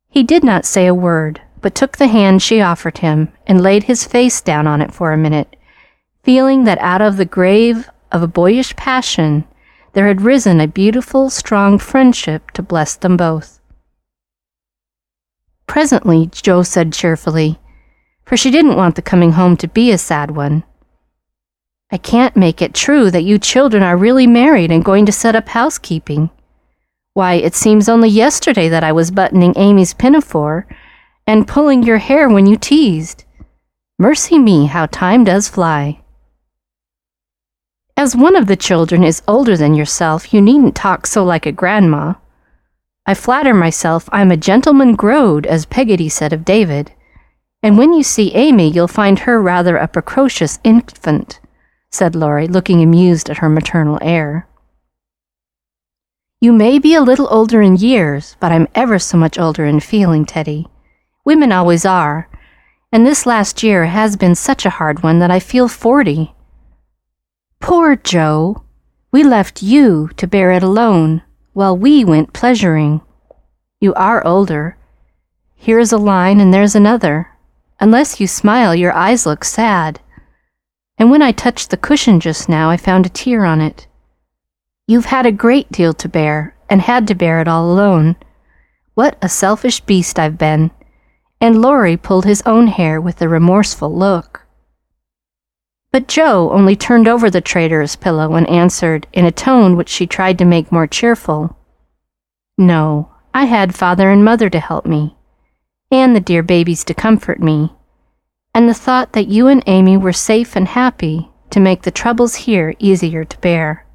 He 0.10 0.24
did 0.24 0.44
not 0.44 0.66
say 0.66 0.88
a 0.88 0.94
word, 0.94 1.42
but 1.62 1.74
took 1.74 1.98
the 1.98 2.08
hand 2.08 2.42
she 2.42 2.62
offered 2.62 3.00
him 3.00 3.32
and 3.46 3.62
laid 3.62 3.84
his 3.84 4.06
face 4.06 4.42
down 4.42 4.68
on 4.68 4.82
it 4.82 4.94
for 4.94 5.12
a 5.12 5.18
minute, 5.18 5.56
feeling 6.24 6.66
that 6.66 6.80
out 6.80 7.02
of 7.02 7.18
the 7.18 7.26
grave 7.26 7.90
of 8.12 8.22
a 8.22 8.28
boyish 8.28 8.76
passion 8.76 9.46
there 9.94 10.08
had 10.08 10.22
risen 10.22 10.60
a 10.60 10.68
beautiful, 10.68 11.30
strong 11.30 11.80
friendship 11.80 12.52
to 12.52 12.62
bless 12.62 12.96
them 12.96 13.18
both. 13.18 13.60
Presently, 15.66 16.28
Jo 16.32 16.62
said 16.62 16.94
cheerfully, 16.94 17.60
for 18.28 18.36
she 18.36 18.52
didn't 18.52 18.76
want 18.76 18.96
the 18.96 19.02
coming 19.02 19.32
home 19.32 19.56
to 19.56 19.70
be 19.70 19.90
a 19.90 19.98
sad 19.98 20.32
one. 20.32 20.64
I 21.90 21.98
can't 21.98 22.36
make 22.36 22.62
it 22.62 22.74
true 22.74 23.10
that 23.10 23.24
you 23.24 23.40
children 23.40 23.82
are 23.82 23.96
really 23.96 24.28
married 24.28 24.70
and 24.70 24.84
going 24.84 25.06
to 25.06 25.14
set 25.14 25.34
up 25.34 25.48
housekeeping. 25.48 26.30
Why, 27.14 27.36
it 27.36 27.56
seems 27.56 27.88
only 27.88 28.10
yesterday 28.10 28.68
that 28.68 28.84
I 28.84 28.92
was 28.92 29.12
buttoning 29.12 29.54
Amy's 29.56 29.94
pinafore 29.94 30.68
and 31.26 31.48
pulling 31.48 31.84
your 31.84 32.00
hair 32.00 32.28
when 32.28 32.46
you 32.46 32.58
teased. 32.58 33.24
Mercy 33.98 34.38
me, 34.38 34.66
how 34.66 34.88
time 34.88 35.24
does 35.24 35.48
fly. 35.48 36.02
As 37.96 38.14
one 38.14 38.36
of 38.36 38.48
the 38.48 38.58
children 38.58 39.06
is 39.06 39.24
older 39.26 39.56
than 39.56 39.74
yourself, 39.74 40.34
you 40.34 40.42
needn't 40.42 40.76
talk 40.76 41.08
so 41.08 41.24
like 41.24 41.46
a 41.46 41.54
grandma. 41.54 42.16
I 43.06 43.14
flatter 43.14 43.54
myself 43.54 44.10
I'm 44.12 44.32
a 44.32 44.38
gentleman 44.38 44.96
growed, 44.96 45.46
as 45.46 45.66
Peggotty 45.66 46.10
said 46.10 46.34
of 46.34 46.44
David. 46.44 46.92
And 47.64 47.78
when 47.78 47.94
you 47.94 48.04
see 48.04 48.34
Amy, 48.34 48.70
you'll 48.70 48.88
find 48.88 49.20
her 49.20 49.42
rather 49.42 49.78
a 49.78 49.88
precocious 49.88 50.60
infant, 50.64 51.40
said 51.90 52.16
Laurie, 52.16 52.48
looking 52.48 52.82
amused 52.82 53.30
at 53.30 53.38
her 53.38 53.50
maternal 53.50 53.98
air. 54.02 54.48
You 56.40 56.54
may 56.54 56.78
be 56.78 56.94
a 56.94 57.02
little 57.02 57.28
older 57.32 57.62
in 57.64 57.78
years, 57.78 58.38
but 58.40 58.52
I'm 58.52 58.68
ever 58.76 59.00
so 59.00 59.18
much 59.18 59.40
older 59.40 59.66
in 59.66 59.80
feeling, 59.80 60.24
Teddy. 60.24 60.68
Women 61.26 61.52
always 61.52 61.84
are, 61.84 62.30
and 62.92 63.06
this 63.06 63.26
last 63.26 63.64
year 63.64 63.88
has 63.88 64.16
been 64.16 64.36
such 64.36 64.66
a 64.66 64.70
hard 64.70 65.02
one 65.02 65.18
that 65.20 65.32
I 65.32 65.40
feel 65.40 65.68
forty. 65.68 66.36
Poor 67.60 67.96
Jo! 67.96 68.64
We 69.12 69.24
left 69.24 69.64
you 69.64 70.10
to 70.18 70.28
bear 70.28 70.52
it 70.52 70.62
alone 70.62 71.24
while 71.54 71.76
we 71.76 72.06
went 72.06 72.34
pleasuring. 72.34 73.02
You 73.82 73.96
are 73.96 74.26
older. 74.26 74.78
Here's 75.56 75.92
a 75.92 75.98
line 75.98 76.40
and 76.40 76.54
there's 76.54 76.76
another. 76.76 77.30
Unless 77.80 78.20
you 78.20 78.28
smile, 78.28 78.74
your 78.74 78.94
eyes 78.94 79.26
look 79.26 79.44
sad. 79.44 80.00
And 80.98 81.12
when 81.12 81.22
I 81.22 81.32
touched 81.32 81.70
the 81.70 81.78
cushion 81.78 82.20
just 82.20 82.50
now, 82.50 82.70
I 82.70 82.78
found 82.78 83.06
a 83.06 83.10
tear 83.10 83.46
on 83.46 83.62
it. 83.62 83.88
You've 84.88 85.06
had 85.06 85.26
a 85.26 85.32
great 85.32 85.72
deal 85.72 85.94
to 85.94 86.10
bear, 86.10 86.56
and 86.70 86.82
had 86.82 87.08
to 87.08 87.16
bear 87.16 87.42
it 87.42 87.48
all 87.48 87.70
alone. 87.70 88.16
What 88.96 89.18
a 89.22 89.30
selfish 89.30 89.82
beast 89.82 90.18
I've 90.18 90.38
been. 90.38 90.72
And 91.40 91.62
Laurie 91.62 91.98
pulled 91.98 92.26
his 92.26 92.42
own 92.46 92.68
hair 92.68 93.00
with 93.00 93.22
a 93.22 93.30
remorseful 93.30 93.94
look. 93.94 94.48
But 95.92 96.08
Jo 96.08 96.52
only 96.52 96.76
turned 96.76 97.08
over 97.08 97.30
the 97.30 97.42
traitor's 97.42 97.96
pillow 97.96 98.34
and 98.36 98.48
answered, 98.50 99.08
in 99.14 99.26
a 99.26 99.32
tone 99.32 99.76
which 99.76 99.90
she 99.90 100.08
tried 100.08 100.38
to 100.38 100.46
make 100.46 100.72
more 100.72 100.88
cheerful 100.88 101.58
No, 102.58 103.12
I 103.34 103.46
had 103.46 103.76
father 103.76 104.10
and 104.10 104.24
mother 104.24 104.50
to 104.50 104.60
help 104.60 104.86
me, 104.86 105.17
and 105.92 106.16
the 106.16 106.20
dear 106.20 106.44
babies 106.44 106.84
to 106.84 106.94
comfort 106.94 107.40
me, 107.40 107.74
and 108.54 108.68
the 108.68 108.74
thought 108.74 109.14
that 109.14 109.28
you 109.28 109.48
and 109.48 109.64
Amy 109.68 109.98
were 109.98 110.14
safe 110.14 110.56
and 110.56 110.68
happy 110.68 111.30
to 111.50 111.60
make 111.60 111.84
the 111.84 111.92
troubles 111.92 112.36
here 112.36 112.76
easier 112.80 113.24
to 113.24 113.38
bear. 113.40 113.86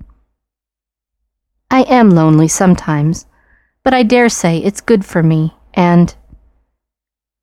I 1.71 1.83
am 1.83 2.11
lonely 2.11 2.49
sometimes, 2.49 3.27
but 3.83 3.93
I 3.95 4.03
dare 4.03 4.29
say 4.29 4.59
it's 4.59 4.81
good 4.81 5.05
for 5.05 5.23
me, 5.23 5.55
and 5.75 6.15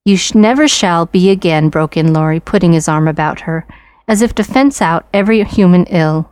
You 0.06 0.18
sh- 0.18 0.34
never 0.34 0.68
shall 0.68 1.06
be 1.06 1.30
again, 1.30 1.70
broke 1.70 1.96
in 1.98 2.14
Laurie, 2.14 2.40
putting 2.40 2.74
his 2.74 2.88
arm 2.88 3.08
about 3.08 3.42
her 3.42 3.68
as 4.08 4.24
if 4.24 4.34
to 4.34 4.44
fence 4.44 4.82
out 4.82 5.06
every 5.14 5.44
human 5.44 5.86
ill. 5.86 6.32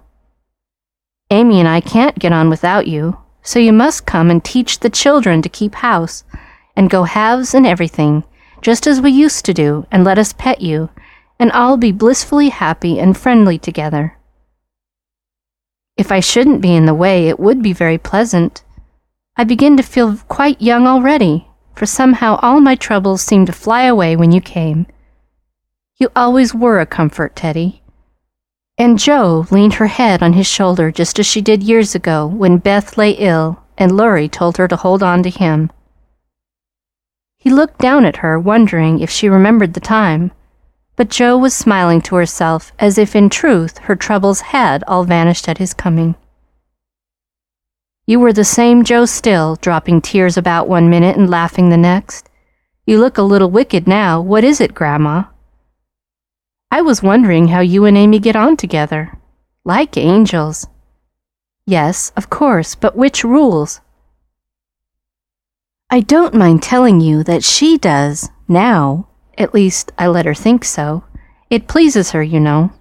Amy 1.29 1.59
and 1.59 1.69
I 1.69 1.79
can't 1.81 2.17
get 2.17 2.33
on 2.33 2.49
without 2.49 2.87
you, 2.87 3.19
so 3.43 3.59
you 3.59 3.71
must 3.71 4.07
come 4.07 4.31
and 4.31 4.43
teach 4.43 4.79
the 4.79 4.89
children 4.89 5.43
to 5.43 5.49
keep 5.49 5.75
house 5.75 6.23
and 6.77 6.89
go 6.89 7.03
halves 7.03 7.53
in 7.53 7.65
everything, 7.65 8.23
just 8.61 8.87
as 8.87 9.01
we 9.01 9.11
used 9.11 9.43
to 9.43 9.53
do, 9.53 9.85
and 9.91 10.05
let 10.05 10.17
us 10.17 10.31
pet 10.31 10.61
you, 10.61 10.89
and 11.37 11.51
all 11.51 11.75
be 11.75 11.91
blissfully 11.91 12.47
happy 12.47 12.97
and 12.97 13.17
friendly 13.17 13.57
together. 13.57 14.17
If 15.97 16.09
I 16.09 16.21
shouldn't 16.21 16.61
be 16.61 16.73
in 16.73 16.85
the 16.85 16.93
way, 16.93 17.27
it 17.27 17.39
would 17.39 17.61
be 17.61 17.73
very 17.73 17.97
pleasant. 17.97 18.63
I 19.35 19.43
begin 19.43 19.75
to 19.75 19.83
feel 19.83 20.15
quite 20.29 20.61
young 20.61 20.87
already, 20.87 21.49
for 21.75 21.85
somehow 21.85 22.39
all 22.41 22.61
my 22.61 22.75
troubles 22.75 23.21
seemed 23.21 23.47
to 23.47 23.53
fly 23.53 23.83
away 23.83 24.15
when 24.15 24.31
you 24.31 24.39
came 24.39 24.87
you 25.99 26.09
always 26.15 26.53
were 26.53 26.79
a 26.79 26.85
comfort, 26.85 27.35
Teddy. 27.35 27.81
And 28.77 28.99
Jo 28.99 29.47
leaned 29.49 29.75
her 29.75 29.87
head 29.87 30.21
on 30.21 30.33
his 30.33 30.45
shoulder 30.45 30.91
just 30.91 31.17
as 31.17 31.25
she 31.25 31.41
did 31.41 31.63
years 31.63 31.95
ago 31.95 32.27
when 32.27 32.59
Beth 32.59 32.99
lay 32.99 33.11
ill 33.11 33.63
and 33.79 33.97
Laurie 33.97 34.29
told 34.29 34.57
her 34.57 34.67
to 34.67 34.75
hold 34.75 35.01
on 35.01 35.23
to 35.23 35.31
him. 35.31 35.71
He 37.47 37.53
looked 37.53 37.79
down 37.79 38.03
at 38.03 38.17
her, 38.17 38.37
wondering 38.37 38.99
if 38.99 39.09
she 39.09 39.29
remembered 39.29 39.73
the 39.73 39.79
time, 39.79 40.33
but 40.97 41.07
Jo 41.07 41.37
was 41.37 41.53
smiling 41.53 42.01
to 42.01 42.17
herself 42.17 42.73
as 42.77 42.97
if 42.97 43.15
in 43.15 43.29
truth 43.29 43.77
her 43.77 43.95
troubles 43.95 44.41
had 44.51 44.83
all 44.85 45.05
vanished 45.05 45.47
at 45.47 45.57
his 45.57 45.73
coming. 45.73 46.15
You 48.05 48.19
were 48.19 48.33
the 48.33 48.43
same 48.43 48.83
Jo 48.83 49.05
still, 49.05 49.55
dropping 49.61 50.01
tears 50.01 50.35
about 50.35 50.67
one 50.67 50.89
minute 50.89 51.15
and 51.15 51.29
laughing 51.29 51.69
the 51.69 51.77
next. 51.77 52.29
You 52.85 52.99
look 52.99 53.17
a 53.17 53.21
little 53.21 53.49
wicked 53.49 53.87
now. 53.87 54.19
What 54.19 54.43
is 54.43 54.59
it, 54.59 54.73
Grandma? 54.73 55.23
I 56.69 56.81
was 56.81 57.01
wondering 57.01 57.47
how 57.47 57.61
you 57.61 57.85
and 57.85 57.95
Amy 57.95 58.19
get 58.19 58.35
on 58.35 58.57
together. 58.57 59.17
Like 59.63 59.95
angels. 59.95 60.67
Yes, 61.65 62.11
of 62.17 62.29
course, 62.29 62.75
but 62.75 62.97
which 62.97 63.23
rules? 63.23 63.79
I 65.89 66.01
don't 66.01 66.33
mind 66.33 66.61
telling 66.61 66.99
you 66.99 67.23
that 67.23 67.45
she 67.45 67.77
does, 67.77 68.29
now. 68.45 69.07
At 69.37 69.53
least, 69.53 69.93
I 69.97 70.07
let 70.07 70.25
her 70.25 70.33
think 70.33 70.65
so. 70.65 71.05
It 71.49 71.69
pleases 71.69 72.11
her, 72.11 72.21
you 72.21 72.41
know. 72.41 72.73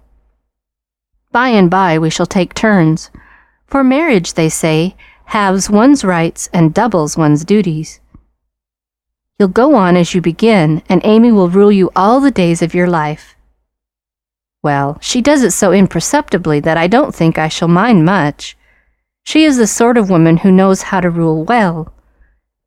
By 1.31 1.49
and 1.49 1.69
by, 1.69 1.99
we 1.99 2.09
shall 2.09 2.25
take 2.25 2.53
turns. 2.53 3.09
For 3.65 3.81
marriage, 3.81 4.33
they 4.33 4.49
say, 4.49 4.97
halves 5.25 5.69
one's 5.69 6.03
rights 6.03 6.49
and 6.51 6.73
doubles 6.73 7.15
one's 7.15 7.45
duties. 7.45 8.01
You'll 9.39 9.49
go 9.49 9.75
on 9.75 9.95
as 9.95 10.13
you 10.13 10.19
begin, 10.19 10.83
and 10.89 10.99
Amy 11.05 11.31
will 11.31 11.49
rule 11.49 11.71
you 11.71 11.91
all 11.95 12.19
the 12.19 12.31
days 12.31 12.61
of 12.61 12.73
your 12.73 12.87
life. 12.87 13.35
Well, 14.63 14.97
she 14.99 15.21
does 15.21 15.43
it 15.43 15.51
so 15.51 15.71
imperceptibly 15.71 16.59
that 16.61 16.75
I 16.75 16.87
don't 16.87 17.15
think 17.15 17.37
I 17.37 17.47
shall 17.47 17.69
mind 17.69 18.03
much. 18.03 18.57
She 19.23 19.45
is 19.45 19.55
the 19.55 19.67
sort 19.67 19.97
of 19.97 20.09
woman 20.09 20.37
who 20.37 20.51
knows 20.51 20.81
how 20.81 20.99
to 20.99 21.09
rule 21.09 21.45
well. 21.45 21.93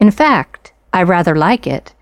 In 0.01 0.11
fact, 0.11 0.72
I 0.92 1.03
rather 1.03 1.36
like 1.36 1.66
it. 1.66 1.94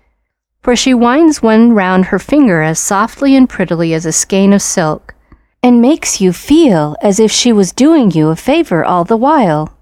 for 0.61 0.75
she 0.75 0.93
winds 0.93 1.41
one 1.41 1.73
round 1.73 2.05
her 2.05 2.19
finger 2.19 2.61
as 2.61 2.79
softly 2.79 3.35
and 3.35 3.49
prettily 3.49 3.93
as 3.93 4.05
a 4.05 4.11
skein 4.11 4.53
of 4.53 4.61
silk, 4.61 5.15
and 5.63 5.81
makes 5.81 6.21
you 6.21 6.33
feel 6.33 6.95
as 7.01 7.19
if 7.19 7.31
she 7.31 7.51
was 7.51 7.71
doing 7.71 8.11
you 8.11 8.29
a 8.29 8.35
favor 8.35 8.83
all 8.83 9.03
the 9.03 9.17
while. 9.17 9.75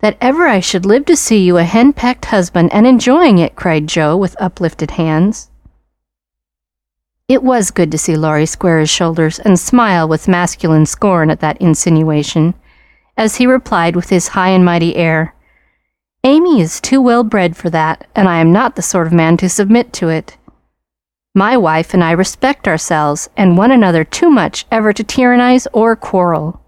That 0.00 0.16
ever 0.20 0.46
I 0.46 0.60
should 0.60 0.86
live 0.86 1.04
to 1.06 1.16
see 1.16 1.44
you 1.44 1.58
a 1.58 1.64
hen-pecked 1.64 2.26
husband 2.26 2.72
and 2.72 2.86
enjoying 2.86 3.38
it, 3.38 3.54
cried 3.54 3.86
Jo 3.86 4.16
with 4.16 4.40
uplifted 4.40 4.92
hands. 4.92 5.50
It 7.28 7.42
was 7.42 7.70
good 7.70 7.92
to 7.92 7.98
see 7.98 8.16
Laurie 8.16 8.46
square 8.46 8.80
his 8.80 8.90
shoulders 8.90 9.38
and 9.38 9.58
smile 9.58 10.08
with 10.08 10.26
masculine 10.26 10.86
scorn 10.86 11.30
at 11.30 11.40
that 11.40 11.60
insinuation, 11.60 12.54
as 13.16 13.36
he 13.36 13.46
replied 13.46 13.94
with 13.94 14.08
his 14.08 14.28
high 14.28 14.48
and 14.48 14.64
mighty 14.64 14.96
air, 14.96 15.34
Amy 16.22 16.60
is 16.60 16.82
too 16.82 17.00
well 17.00 17.24
bred 17.24 17.56
for 17.56 17.70
that, 17.70 18.06
and 18.14 18.28
I 18.28 18.40
am 18.40 18.52
not 18.52 18.76
the 18.76 18.82
sort 18.82 19.06
of 19.06 19.12
man 19.12 19.38
to 19.38 19.48
submit 19.48 19.92
to 19.94 20.10
it. 20.10 20.36
My 21.34 21.56
wife 21.56 21.94
and 21.94 22.04
I 22.04 22.10
respect 22.10 22.68
ourselves 22.68 23.30
and 23.36 23.56
one 23.56 23.70
another 23.70 24.04
too 24.04 24.30
much 24.30 24.66
ever 24.70 24.92
to 24.92 25.02
tyrannize 25.02 25.66
or 25.72 25.96
quarrel. 25.96 26.60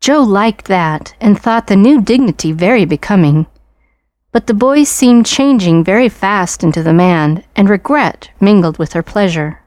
Jo 0.00 0.22
liked 0.22 0.64
that 0.66 1.14
and 1.20 1.38
thought 1.38 1.68
the 1.68 1.76
new 1.76 2.00
dignity 2.00 2.50
very 2.50 2.84
becoming. 2.84 3.46
But 4.32 4.46
the 4.46 4.54
boy 4.54 4.84
seemed 4.84 5.26
changing 5.26 5.84
very 5.84 6.08
fast 6.08 6.64
into 6.64 6.82
the 6.82 6.92
man, 6.92 7.44
and 7.54 7.68
regret 7.68 8.30
mingled 8.40 8.78
with 8.78 8.94
her 8.94 9.02
pleasure. 9.02 9.60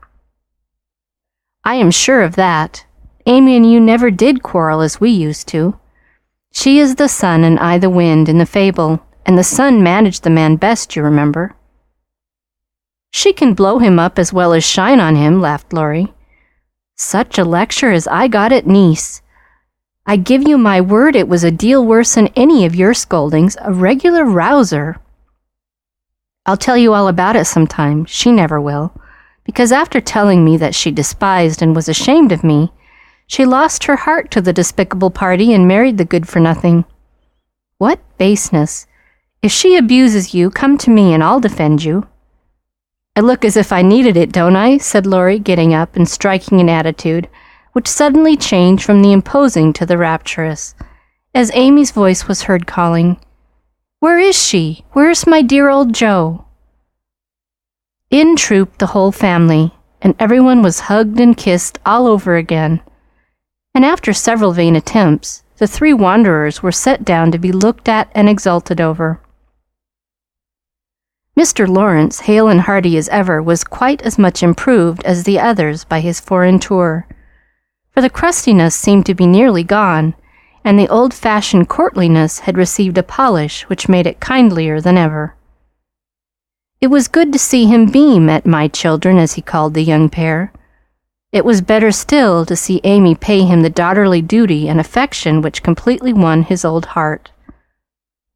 I 1.63 1.75
am 1.75 1.91
sure 1.91 2.23
of 2.23 2.35
that. 2.35 2.85
Amy 3.25 3.55
and 3.55 3.71
you 3.71 3.79
never 3.79 4.11
did 4.11 4.43
quarrel 4.43 4.81
as 4.81 4.99
we 4.99 5.11
used 5.11 5.47
to. 5.49 5.79
She 6.55 6.77
is 6.77 6.95
the 6.95 7.09
sun 7.09 7.43
and 7.43 7.59
I 7.59 7.79
the 7.79 7.89
wind 7.89 8.29
in 8.29 8.37
the 8.37 8.45
fable, 8.45 9.01
and 9.25 9.37
the 9.37 9.43
sun 9.43 9.81
managed 9.81 10.21
the 10.21 10.29
man 10.29 10.55
best, 10.55 10.95
you 10.95 11.01
remember. 11.01 11.55
She 13.09 13.33
can 13.33 13.55
blow 13.55 13.79
him 13.79 13.97
up 13.97 14.19
as 14.19 14.31
well 14.31 14.53
as 14.53 14.63
shine 14.63 14.99
on 14.99 15.15
him, 15.15 15.41
laughed 15.41 15.73
Laurie. 15.73 16.13
Such 16.95 17.39
a 17.39 17.43
lecture 17.43 17.91
as 17.91 18.07
I 18.07 18.27
got 18.27 18.51
at 18.51 18.67
Nice. 18.67 19.23
I 20.05 20.15
give 20.15 20.47
you 20.47 20.59
my 20.59 20.79
word 20.79 21.15
it 21.15 21.27
was 21.27 21.43
a 21.43 21.49
deal 21.49 21.83
worse 21.83 22.13
than 22.13 22.27
any 22.35 22.65
of 22.65 22.75
your 22.75 22.93
scoldings, 22.93 23.57
a 23.59 23.73
regular 23.73 24.23
rouser. 24.23 24.97
I'll 26.45 26.57
tell 26.57 26.77
you 26.77 26.93
all 26.93 27.07
about 27.07 27.35
it 27.35 27.45
sometime. 27.45 28.05
She 28.05 28.31
never 28.31 28.61
will, 28.61 28.93
because 29.43 29.71
after 29.71 29.99
telling 29.99 30.45
me 30.45 30.57
that 30.57 30.75
she 30.75 30.91
despised 30.91 31.63
and 31.63 31.75
was 31.75 31.89
ashamed 31.89 32.31
of 32.31 32.43
me, 32.43 32.71
she 33.27 33.45
lost 33.45 33.85
her 33.85 33.95
heart 33.95 34.31
to 34.31 34.41
the 34.41 34.53
despicable 34.53 35.09
party 35.09 35.53
and 35.53 35.67
married 35.67 35.97
the 35.97 36.05
good 36.05 36.27
for 36.27 36.39
nothing. 36.39 36.85
What 37.77 37.99
baseness! 38.17 38.87
If 39.41 39.51
she 39.51 39.75
abuses 39.75 40.33
you, 40.33 40.49
come 40.49 40.77
to 40.79 40.89
me 40.89 41.13
and 41.13 41.23
I'll 41.23 41.39
defend 41.39 41.83
you. 41.83 42.07
I 43.15 43.21
look 43.21 43.43
as 43.45 43.57
if 43.57 43.71
I 43.71 43.81
needed 43.81 44.17
it, 44.17 44.31
don't 44.31 44.55
I? 44.55 44.77
said 44.77 45.05
Laurie, 45.05 45.39
getting 45.39 45.73
up 45.73 45.95
and 45.95 46.07
striking 46.07 46.59
an 46.59 46.69
attitude 46.69 47.29
which 47.73 47.87
suddenly 47.87 48.37
changed 48.37 48.83
from 48.83 49.01
the 49.01 49.11
imposing 49.11 49.73
to 49.73 49.85
the 49.85 49.97
rapturous, 49.97 50.75
as 51.33 51.51
Amy's 51.53 51.91
voice 51.91 52.27
was 52.27 52.43
heard 52.43 52.67
calling, 52.67 53.19
Where 53.99 54.19
is 54.19 54.41
she? 54.41 54.85
Where's 54.93 55.27
my 55.27 55.41
dear 55.41 55.69
old 55.69 55.93
Jo? 55.93 56.45
In 58.11 58.35
trooped 58.35 58.77
the 58.77 58.87
whole 58.87 59.11
family, 59.11 59.73
and 60.01 60.15
everyone 60.19 60.61
was 60.61 60.81
hugged 60.81 61.19
and 61.19 61.35
kissed 61.35 61.79
all 61.85 62.05
over 62.05 62.35
again. 62.35 62.79
And 63.75 63.85
after 63.85 64.13
several 64.13 64.53
vain 64.53 64.75
attempts, 64.75 65.43
the 65.57 65.67
three 65.67 65.93
wanderers 65.93 66.61
were 66.61 66.71
set 66.71 67.03
down 67.03 67.31
to 67.31 67.37
be 67.37 67.51
looked 67.51 67.89
at 67.89 68.11
and 68.13 68.29
exulted 68.29 68.79
over. 68.79 69.19
Mr. 71.37 71.67
Lawrence, 71.67 72.21
hale 72.21 72.47
and 72.47 72.61
hearty 72.61 72.97
as 72.97 73.09
ever, 73.09 73.41
was 73.41 73.63
quite 73.63 74.01
as 74.03 74.19
much 74.19 74.43
improved 74.43 75.03
as 75.03 75.23
the 75.23 75.39
others 75.39 75.83
by 75.83 75.99
his 75.99 76.19
foreign 76.19 76.59
tour 76.59 77.07
for 77.93 78.01
the 78.01 78.09
crustiness 78.09 78.75
seemed 78.75 79.05
to 79.05 79.13
be 79.13 79.27
nearly 79.27 79.63
gone, 79.63 80.15
and 80.63 80.79
the 80.79 80.87
old 80.87 81.13
fashioned 81.13 81.69
courtliness 81.69 82.39
had 82.39 82.57
received 82.57 82.97
a 82.97 83.03
polish 83.03 83.63
which 83.69 83.87
made 83.87 84.07
it 84.07 84.19
kindlier 84.19 84.81
than 84.81 84.97
ever. 84.97 85.35
It 86.81 86.87
was 86.87 87.07
good 87.07 87.31
to 87.31 87.39
see 87.39 87.67
him 87.67 87.91
beam 87.91 88.29
at 88.29 88.47
my 88.47 88.67
children, 88.67 89.19
as 89.19 89.33
he 89.33 89.41
called 89.43 89.75
the 89.75 89.83
young 89.83 90.09
pair. 90.09 90.51
It 91.33 91.45
was 91.45 91.61
better 91.61 91.91
still 91.91 92.45
to 92.45 92.55
see 92.55 92.79
Amy 92.83 93.15
pay 93.15 93.41
him 93.41 93.61
the 93.61 93.69
daughterly 93.71 94.21
duty 94.21 94.69
and 94.69 94.79
affection 94.79 95.41
which 95.41 95.63
completely 95.63 96.13
won 96.13 96.43
his 96.43 96.63
old 96.63 96.85
heart. 96.93 97.31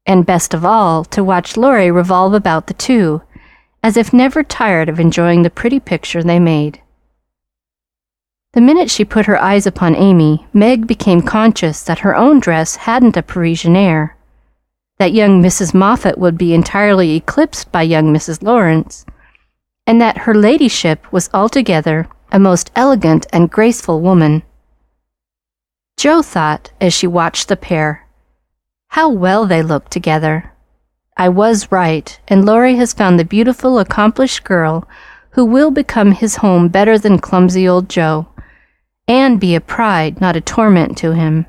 And 0.04 0.26
best 0.26 0.52
of 0.52 0.64
all, 0.64 1.04
to 1.04 1.22
watch 1.22 1.56
Laurie 1.56 1.92
revolve 1.92 2.34
about 2.34 2.66
the 2.66 2.74
two, 2.74 3.22
as 3.84 3.96
if 3.96 4.12
never 4.12 4.42
tired 4.42 4.88
of 4.88 4.98
enjoying 4.98 5.42
the 5.42 5.48
pretty 5.48 5.78
picture 5.78 6.24
they 6.24 6.40
made. 6.40 6.82
The 8.54 8.60
minute 8.60 8.90
she 8.90 9.04
put 9.04 9.26
her 9.26 9.40
eyes 9.40 9.64
upon 9.64 9.94
Amy, 9.94 10.48
Meg 10.52 10.88
became 10.88 11.22
conscious 11.22 11.84
that 11.84 12.00
her 12.00 12.16
own 12.16 12.40
dress 12.40 12.74
hadn't 12.74 13.16
a 13.16 13.22
Parisian 13.22 13.76
air, 13.76 14.16
that 14.98 15.12
young 15.12 15.40
Mrs. 15.40 15.72
Moffat 15.72 16.18
would 16.18 16.36
be 16.36 16.52
entirely 16.52 17.14
eclipsed 17.14 17.70
by 17.70 17.82
young 17.82 18.12
Mrs. 18.12 18.42
Lawrence, 18.42 19.06
and 19.86 20.00
that 20.00 20.18
her 20.18 20.34
ladyship 20.34 21.12
was 21.12 21.30
altogether 21.32 22.08
a 22.30 22.38
most 22.38 22.70
elegant 22.74 23.26
and 23.32 23.50
graceful 23.50 24.00
woman. 24.00 24.42
Jo 25.96 26.22
thought, 26.22 26.70
as 26.80 26.94
she 26.94 27.06
watched 27.06 27.48
the 27.48 27.56
pair, 27.56 28.06
how 28.88 29.08
well 29.08 29.46
they 29.46 29.62
looked 29.62 29.90
together. 29.90 30.52
I 31.16 31.28
was 31.28 31.72
right, 31.72 32.18
and 32.28 32.44
Laurie 32.44 32.76
has 32.76 32.92
found 32.92 33.18
the 33.18 33.24
beautiful, 33.24 33.78
accomplished 33.78 34.44
girl 34.44 34.88
who 35.30 35.44
will 35.44 35.70
become 35.70 36.12
his 36.12 36.36
home 36.36 36.68
better 36.68 36.98
than 36.98 37.18
clumsy 37.18 37.68
old 37.68 37.88
Jo 37.88 38.28
and 39.08 39.40
be 39.40 39.54
a 39.54 39.60
pride, 39.60 40.20
not 40.20 40.36
a 40.36 40.40
torment 40.40 40.98
to 40.98 41.12
him. 41.14 41.46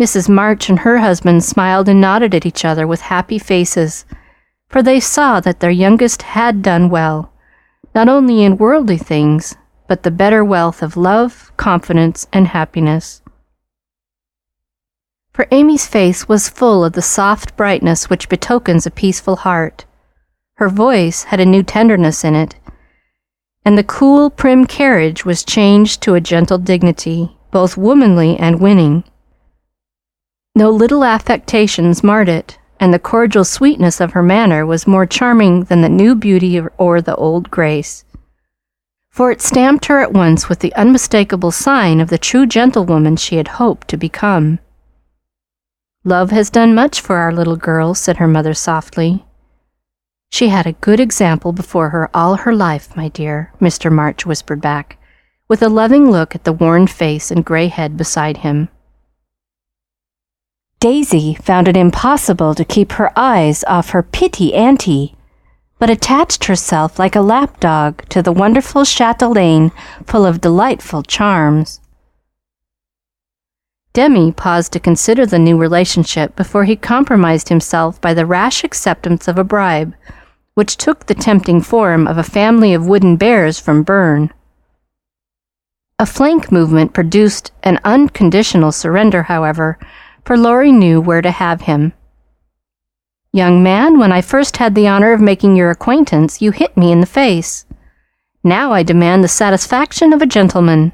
Mrs. 0.00 0.28
March 0.28 0.70
and 0.70 0.78
her 0.80 0.98
husband 0.98 1.42
smiled 1.44 1.88
and 1.88 2.00
nodded 2.00 2.34
at 2.34 2.46
each 2.46 2.64
other 2.64 2.86
with 2.86 3.00
happy 3.00 3.38
faces, 3.38 4.04
for 4.68 4.82
they 4.82 5.00
saw 5.00 5.40
that 5.40 5.60
their 5.60 5.70
youngest 5.70 6.22
had 6.22 6.62
done 6.62 6.88
well, 6.88 7.32
not 7.94 8.08
only 8.08 8.42
in 8.42 8.56
worldly 8.56 8.98
things, 8.98 9.54
but 9.86 10.02
the 10.02 10.10
better 10.10 10.44
wealth 10.44 10.82
of 10.82 10.96
love, 10.96 11.52
confidence, 11.56 12.26
and 12.32 12.48
happiness. 12.48 13.22
For 15.32 15.46
Amy's 15.50 15.86
face 15.86 16.28
was 16.28 16.48
full 16.48 16.84
of 16.84 16.92
the 16.92 17.02
soft 17.02 17.56
brightness 17.56 18.08
which 18.08 18.28
betokens 18.28 18.86
a 18.86 18.90
peaceful 18.90 19.36
heart. 19.36 19.84
Her 20.56 20.68
voice 20.68 21.24
had 21.24 21.40
a 21.40 21.46
new 21.46 21.62
tenderness 21.62 22.24
in 22.24 22.34
it, 22.34 22.54
and 23.64 23.76
the 23.76 23.84
cool, 23.84 24.30
prim 24.30 24.66
carriage 24.66 25.24
was 25.24 25.44
changed 25.44 26.02
to 26.02 26.14
a 26.14 26.20
gentle 26.20 26.58
dignity, 26.58 27.36
both 27.50 27.76
womanly 27.76 28.36
and 28.36 28.60
winning. 28.60 29.04
No 30.54 30.70
little 30.70 31.02
affectations 31.02 32.04
marred 32.04 32.28
it, 32.28 32.58
and 32.80 32.92
the 32.92 32.98
cordial 32.98 33.44
sweetness 33.44 34.00
of 34.00 34.12
her 34.12 34.22
manner 34.22 34.66
was 34.66 34.86
more 34.86 35.06
charming 35.06 35.64
than 35.64 35.80
the 35.80 35.88
new 35.88 36.14
beauty 36.14 36.60
or 36.78 37.00
the 37.00 37.16
old 37.16 37.50
grace. 37.50 38.04
For 39.10 39.30
it 39.30 39.40
stamped 39.40 39.86
her 39.86 40.00
at 40.00 40.12
once 40.12 40.48
with 40.48 40.58
the 40.58 40.74
unmistakable 40.74 41.52
sign 41.52 42.00
of 42.00 42.10
the 42.10 42.18
true 42.18 42.46
gentlewoman 42.46 43.16
she 43.16 43.36
had 43.36 43.48
hoped 43.48 43.86
to 43.88 43.96
become. 43.96 44.58
Love 46.02 46.30
has 46.30 46.50
done 46.50 46.74
much 46.74 47.00
for 47.00 47.16
our 47.16 47.32
little 47.32 47.56
girl, 47.56 47.94
said 47.94 48.16
her 48.18 48.28
mother 48.28 48.52
softly. 48.52 49.24
She 50.30 50.48
had 50.48 50.66
a 50.66 50.72
good 50.72 50.98
example 50.98 51.52
before 51.52 51.90
her 51.90 52.10
all 52.12 52.34
her 52.34 52.52
life, 52.52 52.96
my 52.96 53.08
dear, 53.08 53.52
Mr. 53.60 53.90
March 53.90 54.26
whispered 54.26 54.60
back, 54.60 54.98
with 55.46 55.62
a 55.62 55.68
loving 55.68 56.10
look 56.10 56.34
at 56.34 56.42
the 56.42 56.52
worn 56.52 56.88
face 56.88 57.30
and 57.30 57.44
gray 57.44 57.68
head 57.68 57.96
beside 57.96 58.38
him. 58.38 58.68
Daisy 60.84 61.32
found 61.32 61.66
it 61.66 61.78
impossible 61.78 62.54
to 62.54 62.62
keep 62.62 62.92
her 62.92 63.10
eyes 63.18 63.64
off 63.66 63.88
her 63.92 64.02
pitty 64.02 64.52
auntie, 64.52 65.16
but 65.78 65.88
attached 65.88 66.44
herself 66.44 66.98
like 66.98 67.16
a 67.16 67.22
lapdog 67.22 68.06
to 68.10 68.20
the 68.20 68.30
wonderful 68.30 68.84
chatelaine 68.84 69.72
full 70.06 70.26
of 70.26 70.42
delightful 70.42 71.02
charms. 71.02 71.80
Demi 73.94 74.30
paused 74.30 74.74
to 74.74 74.78
consider 74.78 75.24
the 75.24 75.38
new 75.38 75.56
relationship 75.56 76.36
before 76.36 76.64
he 76.64 76.76
compromised 76.76 77.48
himself 77.48 77.98
by 78.02 78.12
the 78.12 78.26
rash 78.26 78.62
acceptance 78.62 79.26
of 79.26 79.38
a 79.38 79.42
bribe 79.42 79.94
which 80.52 80.76
took 80.76 81.06
the 81.06 81.14
tempting 81.14 81.62
form 81.62 82.06
of 82.06 82.18
a 82.18 82.22
family 82.22 82.74
of 82.74 82.86
wooden 82.86 83.16
bears 83.16 83.58
from 83.58 83.84
Berne. 83.84 84.30
A 85.98 86.04
flank 86.04 86.52
movement 86.52 86.92
produced 86.92 87.52
an 87.62 87.80
unconditional 87.84 88.70
surrender, 88.70 89.22
however, 89.22 89.78
for 90.24 90.36
Laurie 90.36 90.72
knew 90.72 91.00
where 91.00 91.22
to 91.22 91.30
have 91.30 91.62
him. 91.62 91.92
Young 93.32 93.62
man, 93.62 93.98
when 93.98 94.12
I 94.12 94.20
first 94.20 94.58
had 94.58 94.74
the 94.74 94.88
honor 94.88 95.12
of 95.12 95.20
making 95.20 95.56
your 95.56 95.70
acquaintance, 95.70 96.40
you 96.40 96.52
hit 96.52 96.76
me 96.76 96.92
in 96.92 97.00
the 97.00 97.06
face. 97.06 97.66
Now 98.42 98.72
I 98.72 98.82
demand 98.82 99.24
the 99.24 99.28
satisfaction 99.28 100.12
of 100.12 100.22
a 100.22 100.26
gentleman. 100.26 100.92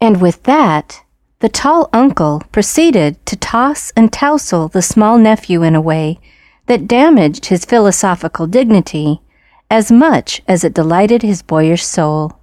And 0.00 0.20
with 0.20 0.42
that, 0.44 1.02
the 1.40 1.48
tall 1.48 1.88
uncle 1.92 2.42
proceeded 2.52 3.24
to 3.26 3.36
toss 3.36 3.90
and 3.96 4.12
tousle 4.12 4.68
the 4.68 4.82
small 4.82 5.18
nephew 5.18 5.62
in 5.62 5.74
a 5.74 5.80
way 5.80 6.20
that 6.66 6.86
damaged 6.86 7.46
his 7.46 7.64
philosophical 7.64 8.46
dignity 8.46 9.20
as 9.68 9.90
much 9.90 10.42
as 10.46 10.62
it 10.62 10.74
delighted 10.74 11.22
his 11.22 11.42
boyish 11.42 11.84
soul. 11.84 12.38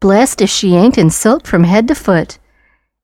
Blessed 0.00 0.40
if 0.42 0.50
she 0.50 0.74
ain't 0.74 0.98
in 0.98 1.10
silk 1.10 1.46
from 1.46 1.64
head 1.64 1.86
to 1.88 1.94
foot. 1.94 2.38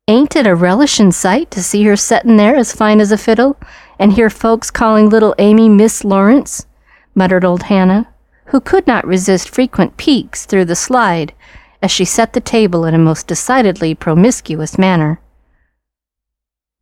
Ain't 0.09 0.34
it 0.34 0.48
a 0.48 0.57
relishin' 0.57 1.12
sight 1.12 1.48
to 1.53 1.62
see 1.62 1.84
her 1.84 1.94
settin' 1.94 2.36
there 2.36 2.57
as 2.57 2.74
fine 2.74 3.00
as 3.00 3.12
a 3.12 3.16
fiddle, 3.16 3.57
and 4.00 4.12
hear 4.12 4.28
folks 4.28 4.68
calling 4.68 5.09
little 5.09 5.32
Amy 5.38 5.68
Miss 5.68 6.05
Lawrence? 6.05 6.66
muttered 7.14 7.44
old 7.44 7.64
Hannah, 7.64 8.09
who 8.46 8.61
could 8.61 8.84
not 8.88 9.07
resist 9.07 9.48
frequent 9.48 9.96
peeks 9.96 10.44
through 10.44 10.64
the 10.64 10.74
slide 10.74 11.32
as 11.80 11.92
she 11.92 12.05
set 12.05 12.32
the 12.32 12.40
table 12.40 12.84
in 12.84 12.94
a 12.94 12.98
most 12.98 13.28
decidedly 13.28 13.94
promiscuous 13.94 14.76
manner. 14.76 15.20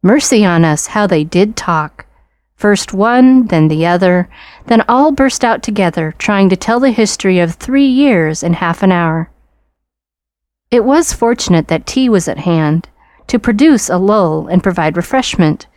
Mercy 0.03 0.43
on 0.43 0.65
us, 0.65 0.89
how 0.89 1.07
they 1.07 1.23
did 1.23 1.57
talk! 1.57 2.07
First 2.57 2.95
one, 2.95 3.49
then 3.49 3.69
the 3.69 3.85
other, 3.85 4.31
then 4.65 4.83
all 4.89 5.13
burst 5.13 5.45
out 5.45 5.63
together, 5.63 6.15
trying 6.17 6.49
to 6.49 6.57
tell 6.57 6.81
the 6.81 6.91
history 6.91 7.39
of 7.39 7.55
three 7.55 7.87
years 7.87 8.43
in 8.43 8.55
half 8.55 8.83
an 8.83 8.93
hour. 8.93 9.31
It 10.71 10.87
was 10.87 11.13
fortunate 11.13 11.69
that 11.69 11.87
tea 11.87 12.09
was 12.09 12.27
at 12.27 12.39
hand 12.39 12.89
to 13.31 13.39
produce 13.39 13.89
a 13.89 13.97
lull 13.97 14.49
and 14.49 14.61
provide 14.61 14.97
refreshment, 14.97 15.69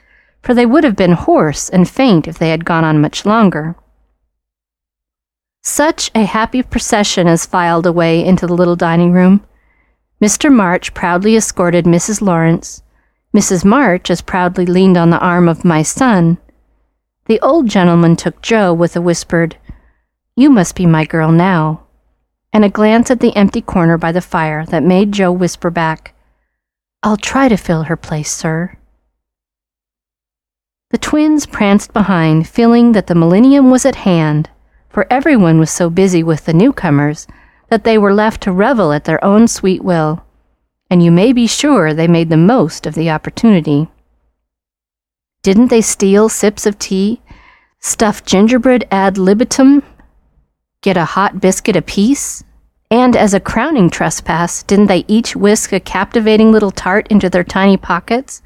for 0.42 0.56
they 0.56 0.66
would 0.66 0.84
have 0.84 0.96
been 0.96 1.12
hoarse 1.12 1.70
and 1.70 1.88
faint 1.88 2.28
if 2.28 2.40
they 2.40 2.50
had 2.50 2.66
gone 2.66 2.84
on 2.84 3.00
much 3.00 3.28
longer. 3.28 3.76
Such 5.62 6.10
a 6.16 6.26
happy 6.26 6.64
procession 6.64 7.28
as 7.28 7.46
filed 7.46 7.86
away 7.86 8.26
into 8.26 8.48
the 8.48 8.56
little 8.56 8.76
dining 8.76 9.12
room. 9.12 9.46
Mr. 10.20 10.52
March 10.52 10.96
proudly 10.96 11.36
escorted 11.36 11.86
Mrs. 11.86 12.24
Lawrence. 12.24 12.82
Mrs. 13.36 13.64
March 13.64 14.10
as 14.10 14.22
proudly 14.22 14.66
leaned 14.66 14.98
on 14.98 15.12
the 15.12 15.20
arm 15.20 15.48
of 15.48 15.64
my 15.64 15.84
son. 15.84 16.40
The 17.28 17.40
old 17.42 17.68
gentleman 17.68 18.16
took 18.16 18.42
Jo 18.42 18.74
with 18.74 18.96
a 18.96 19.02
whispered, 19.02 19.58
You 20.36 20.50
must 20.50 20.76
be 20.76 20.88
my 20.88 21.06
girl 21.06 21.32
now, 21.32 21.84
and 22.52 22.66
a 22.66 22.70
glance 22.70 23.12
at 23.12 23.20
the 23.20 23.36
empty 23.36 23.62
corner 23.62 24.00
by 24.00 24.12
the 24.12 24.22
fire 24.22 24.66
that 24.66 24.82
made 24.82 25.12
Jo 25.12 25.32
whisper 25.32 25.70
back, 25.70 26.13
I'll 27.04 27.18
try 27.18 27.50
to 27.50 27.58
fill 27.58 27.84
her 27.84 27.98
place, 27.98 28.32
sir. 28.32 28.78
The 30.92 30.98
twins 30.98 31.46
pranced 31.46 31.92
behind, 31.92 32.48
feeling 32.48 32.94
that 32.94 33.08
the 33.08 33.16
millennium 33.16 33.70
was 33.70 33.86
at 33.86 33.96
hand 33.96 34.50
for 34.94 35.08
everyone 35.10 35.60
was 35.60 35.72
so 35.72 35.90
busy 35.90 36.24
with 36.24 36.46
the 36.46 36.54
newcomers 36.54 37.28
that 37.70 37.84
they 37.84 37.98
were 37.98 38.14
left 38.14 38.42
to 38.44 38.52
revel 38.52 38.94
at 38.94 39.06
their 39.06 39.24
own 39.26 39.48
sweet 39.48 39.84
will, 39.84 40.24
and 40.90 41.04
you 41.04 41.12
may 41.12 41.34
be 41.34 41.48
sure 41.48 41.94
they 41.94 42.08
made 42.08 42.30
the 42.30 42.38
most 42.38 42.86
of 42.86 42.94
the 42.94 43.10
opportunity. 43.10 43.90
Didn't 45.42 45.70
they 45.70 45.82
steal 45.82 46.30
sips 46.30 46.66
of 46.66 46.78
tea, 46.78 47.22
stuff 47.80 48.24
gingerbread 48.24 48.88
ad 48.92 49.18
libitum, 49.18 49.82
get 50.82 50.96
a 50.96 51.06
hot 51.06 51.42
biscuit 51.42 51.76
apiece? 51.76 52.44
And 52.94 53.16
as 53.16 53.34
a 53.34 53.40
crowning 53.40 53.90
trespass, 53.90 54.62
didn't 54.62 54.86
they 54.86 55.04
each 55.08 55.36
whisk 55.36 55.74
a 55.74 55.80
captivating 55.80 56.52
little 56.52 56.70
tart 56.70 57.08
into 57.08 57.28
their 57.28 57.44
tiny 57.44 57.76
pockets, 57.76 58.44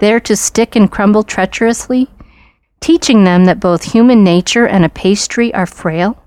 there 0.00 0.20
to 0.20 0.36
stick 0.36 0.76
and 0.76 0.90
crumble 0.90 1.22
treacherously? 1.22 2.10
teaching 2.78 3.24
them 3.24 3.46
that 3.46 3.58
both 3.58 3.94
human 3.94 4.22
nature 4.22 4.66
and 4.66 4.84
a 4.84 4.90
pastry 4.90 5.52
are 5.54 5.64
frail? 5.64 6.22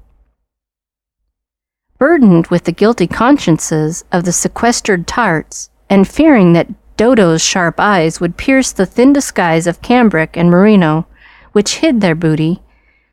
Burdened 2.00 2.48
with 2.48 2.64
the 2.64 2.72
guilty 2.72 3.06
consciences 3.06 4.04
of 4.12 4.24
the 4.24 4.32
sequestered 4.32 5.06
tarts, 5.06 5.70
and 5.92 6.08
fearing 6.08 6.54
that 6.54 6.74
Dodo's 6.98 7.44
sharp 7.44 7.80
eyes 7.80 8.20
would 8.20 8.36
pierce 8.36 8.72
the 8.72 8.88
thin 8.88 9.14
disguise 9.14 9.68
of 9.68 9.84
cambric 9.84 10.36
and 10.36 10.50
merino, 10.50 11.06
which 11.52 11.76
hid 11.76 12.02
their 12.02 12.16
booty, 12.16 12.64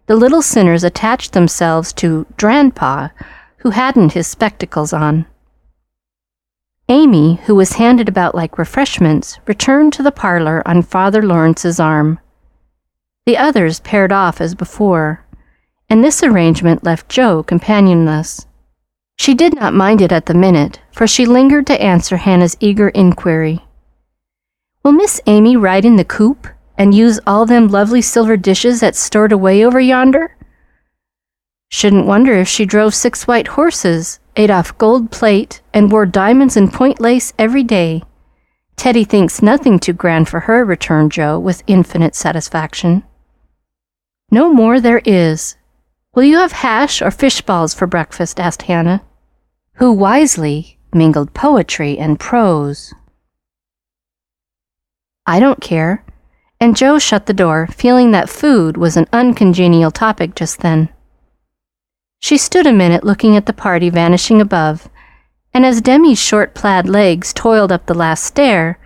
the 0.06 0.16
little 0.16 0.40
sinners 0.40 0.82
attached 0.82 1.34
themselves 1.34 1.92
to 1.92 2.24
Grandpa, 2.38 3.08
who 3.66 3.70
hadn't 3.70 4.12
his 4.12 4.28
spectacles 4.28 4.92
on. 4.92 5.26
Amy, 6.88 7.34
who 7.46 7.54
was 7.56 7.72
handed 7.72 8.08
about 8.08 8.32
like 8.32 8.58
refreshments, 8.58 9.40
returned 9.44 9.92
to 9.92 10.04
the 10.04 10.12
parlor 10.12 10.62
on 10.64 10.80
Father 10.82 11.20
Lawrence's 11.20 11.80
arm. 11.80 12.20
The 13.24 13.36
others 13.36 13.80
paired 13.80 14.12
off 14.12 14.40
as 14.40 14.54
before, 14.54 15.24
and 15.90 16.04
this 16.04 16.22
arrangement 16.22 16.84
left 16.84 17.08
Jo 17.08 17.42
companionless. 17.42 18.46
She 19.18 19.34
did 19.34 19.56
not 19.56 19.74
mind 19.74 20.00
it 20.00 20.12
at 20.12 20.26
the 20.26 20.34
minute, 20.34 20.80
for 20.92 21.08
she 21.08 21.26
lingered 21.26 21.66
to 21.66 21.82
answer 21.82 22.18
Hannah's 22.18 22.56
eager 22.60 22.90
inquiry. 22.90 23.64
Will 24.84 24.92
Miss 24.92 25.20
Amy 25.26 25.56
ride 25.56 25.84
in 25.84 25.96
the 25.96 26.04
coupe 26.04 26.46
and 26.78 26.94
use 26.94 27.18
all 27.26 27.44
them 27.46 27.66
lovely 27.66 28.00
silver 28.00 28.36
dishes 28.36 28.78
that's 28.78 29.00
stored 29.00 29.32
away 29.32 29.64
over 29.64 29.80
yonder? 29.80 30.35
Shouldn't 31.68 32.06
wonder 32.06 32.34
if 32.34 32.48
she 32.48 32.64
drove 32.64 32.94
six 32.94 33.26
white 33.26 33.48
horses, 33.48 34.20
ate 34.36 34.50
off 34.50 34.76
gold 34.78 35.10
plate, 35.10 35.60
and 35.74 35.90
wore 35.90 36.06
diamonds 36.06 36.56
and 36.56 36.72
point 36.72 37.00
lace 37.00 37.32
every 37.38 37.64
day. 37.64 38.02
Teddy 38.76 39.04
thinks 39.04 39.42
nothing 39.42 39.78
too 39.78 39.92
grand 39.92 40.28
for 40.28 40.40
her, 40.40 40.64
returned 40.64 41.12
Jo 41.12 41.38
with 41.38 41.64
infinite 41.66 42.14
satisfaction. 42.14 43.02
No 44.30 44.52
more 44.52 44.80
there 44.80 45.02
is. 45.04 45.56
Will 46.14 46.24
you 46.24 46.38
have 46.38 46.52
hash 46.52 47.00
or 47.02 47.10
fish 47.10 47.40
balls 47.42 47.74
for 47.74 47.86
breakfast? 47.86 48.38
asked 48.38 48.62
Hannah, 48.62 49.02
who 49.74 49.92
wisely 49.92 50.78
mingled 50.92 51.34
poetry 51.34 51.98
and 51.98 52.18
prose. 52.20 52.94
I 55.26 55.40
don't 55.40 55.60
care. 55.60 56.04
And 56.60 56.76
Jo 56.76 56.98
shut 56.98 57.26
the 57.26 57.34
door, 57.34 57.66
feeling 57.66 58.12
that 58.12 58.30
food 58.30 58.76
was 58.76 58.96
an 58.96 59.06
uncongenial 59.12 59.90
topic 59.90 60.34
just 60.34 60.60
then. 60.60 60.88
She 62.26 62.38
stood 62.38 62.66
a 62.66 62.72
minute 62.72 63.04
looking 63.04 63.36
at 63.36 63.46
the 63.46 63.52
party 63.52 63.88
vanishing 63.88 64.40
above, 64.40 64.88
and 65.54 65.64
as 65.64 65.80
Demi's 65.80 66.18
short 66.18 66.56
plaid 66.56 66.88
legs 66.88 67.32
toiled 67.32 67.70
up 67.70 67.86
the 67.86 67.94
last 67.94 68.24
stair, 68.24 68.80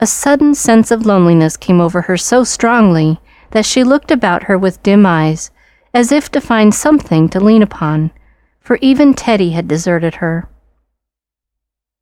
a 0.00 0.06
sudden 0.06 0.54
sense 0.54 0.90
of 0.90 1.04
loneliness 1.04 1.58
came 1.58 1.78
over 1.78 2.00
her 2.00 2.16
so 2.16 2.42
strongly 2.42 3.20
that 3.50 3.66
she 3.66 3.84
looked 3.84 4.10
about 4.10 4.44
her 4.44 4.56
with 4.56 4.82
dim 4.82 5.04
eyes, 5.04 5.50
as 5.92 6.10
if 6.10 6.30
to 6.30 6.40
find 6.40 6.74
something 6.74 7.28
to 7.28 7.38
lean 7.38 7.60
upon, 7.60 8.12
for 8.60 8.78
even 8.80 9.12
Teddy 9.12 9.50
had 9.50 9.68
deserted 9.68 10.14
her. 10.14 10.48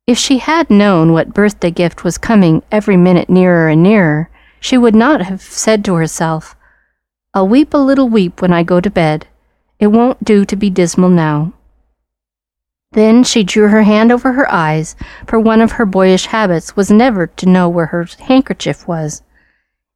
If 0.07 0.17
she 0.17 0.37
had 0.37 0.69
known 0.69 1.11
what 1.11 1.33
birthday 1.33 1.71
gift 1.71 2.05
was 2.05 2.17
coming 2.17 2.63
every 2.71 2.95
minute 2.95 3.29
nearer 3.29 3.67
and 3.67 3.83
nearer, 3.83 4.29
she 4.61 4.77
would 4.77 4.95
not 4.95 5.23
have 5.23 5.41
said 5.41 5.83
to 5.83 5.95
herself, 5.95 6.55
I'll 7.33 7.49
weep 7.49 7.73
a 7.73 7.77
little 7.79 8.07
weep 8.07 8.41
when 8.41 8.53
I 8.53 8.63
go 8.63 8.79
to 8.79 8.89
bed. 8.89 9.27
It 9.79 9.87
won't 9.87 10.23
do 10.23 10.45
to 10.45 10.55
be 10.55 10.69
dismal 10.69 11.09
now. 11.09 11.53
Then 12.91 13.23
she 13.23 13.43
drew 13.43 13.67
her 13.67 13.83
hand 13.83 14.11
over 14.11 14.33
her 14.33 14.49
eyes, 14.51 14.95
for 15.27 15.37
one 15.37 15.59
of 15.59 15.73
her 15.73 15.85
boyish 15.85 16.27
habits 16.27 16.77
was 16.77 16.89
never 16.89 17.27
to 17.27 17.45
know 17.45 17.67
where 17.67 17.87
her 17.87 18.07
handkerchief 18.19 18.87
was, 18.87 19.21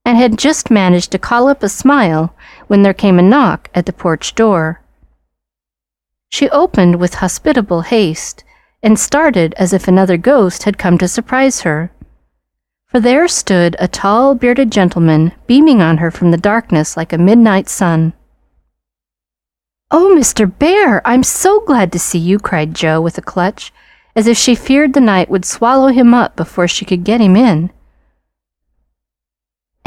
and 0.03 0.17
had 0.17 0.37
just 0.37 0.69
managed 0.69 1.11
to 1.11 1.17
call 1.17 1.47
up 1.47 1.63
a 1.63 1.69
smile 1.69 2.33
when 2.67 2.81
there 2.81 2.93
came 2.93 3.17
a 3.17 3.21
knock 3.21 3.69
at 3.73 3.85
the 3.85 3.93
porch 3.93 4.35
door. 4.35 4.81
She 6.29 6.49
opened 6.49 6.99
with 6.99 7.15
hospitable 7.15 7.81
haste 7.81 8.43
and 8.83 8.99
started 8.99 9.53
as 9.57 9.71
if 9.71 9.87
another 9.87 10.17
ghost 10.17 10.63
had 10.63 10.77
come 10.77 10.97
to 10.97 11.07
surprise 11.07 11.61
her. 11.61 11.91
For 12.87 12.99
there 12.99 13.27
stood 13.27 13.75
a 13.79 13.87
tall, 13.87 14.35
bearded 14.35 14.71
gentleman 14.71 15.31
beaming 15.47 15.81
on 15.81 15.97
her 15.97 16.11
from 16.11 16.31
the 16.31 16.37
darkness 16.37 16.97
like 16.97 17.13
a 17.13 17.17
midnight 17.17 17.69
sun. 17.69 18.13
Oh, 19.91 20.15
Mr. 20.17 20.51
Bhaer, 20.51 21.01
I'm 21.03 21.23
so 21.23 21.61
glad 21.61 21.91
to 21.91 21.99
see 21.99 22.19
you, 22.19 22.39
cried 22.39 22.75
Jo 22.75 23.01
with 23.01 23.17
a 23.17 23.21
clutch, 23.21 23.73
as 24.15 24.27
if 24.27 24.37
she 24.37 24.55
feared 24.55 24.93
the 24.93 25.01
night 25.01 25.29
would 25.29 25.45
swallow 25.45 25.87
him 25.87 26.13
up 26.13 26.35
before 26.35 26.67
she 26.67 26.85
could 26.85 27.03
get 27.03 27.21
him 27.21 27.35
in 27.35 27.71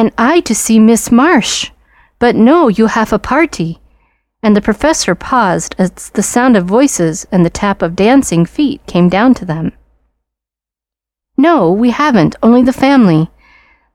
and 0.03 0.13
I 0.19 0.41
to 0.41 0.55
see 0.55 0.81
Miss 0.81 1.13
March. 1.13 1.71
But 2.19 2.35
no, 2.35 2.67
you 2.67 2.89
have 2.89 3.13
a 3.13 3.21
party. 3.21 3.81
And 4.43 4.57
the 4.57 4.61
professor 4.61 5.15
paused 5.15 5.77
as 5.79 6.11
the 6.11 6.25
sound 6.25 6.57
of 6.57 6.65
voices 6.65 7.25
and 7.31 7.47
the 7.47 7.51
tap 7.51 7.83
of 7.83 7.95
dancing 7.95 8.45
feet 8.45 8.85
came 8.89 9.09
down 9.09 9.33
to 9.35 9.45
them. 9.45 9.71
No, 11.37 11.71
we 11.71 11.91
haven't, 11.91 12.35
only 12.43 12.63
the 12.63 12.73
family. 12.73 13.31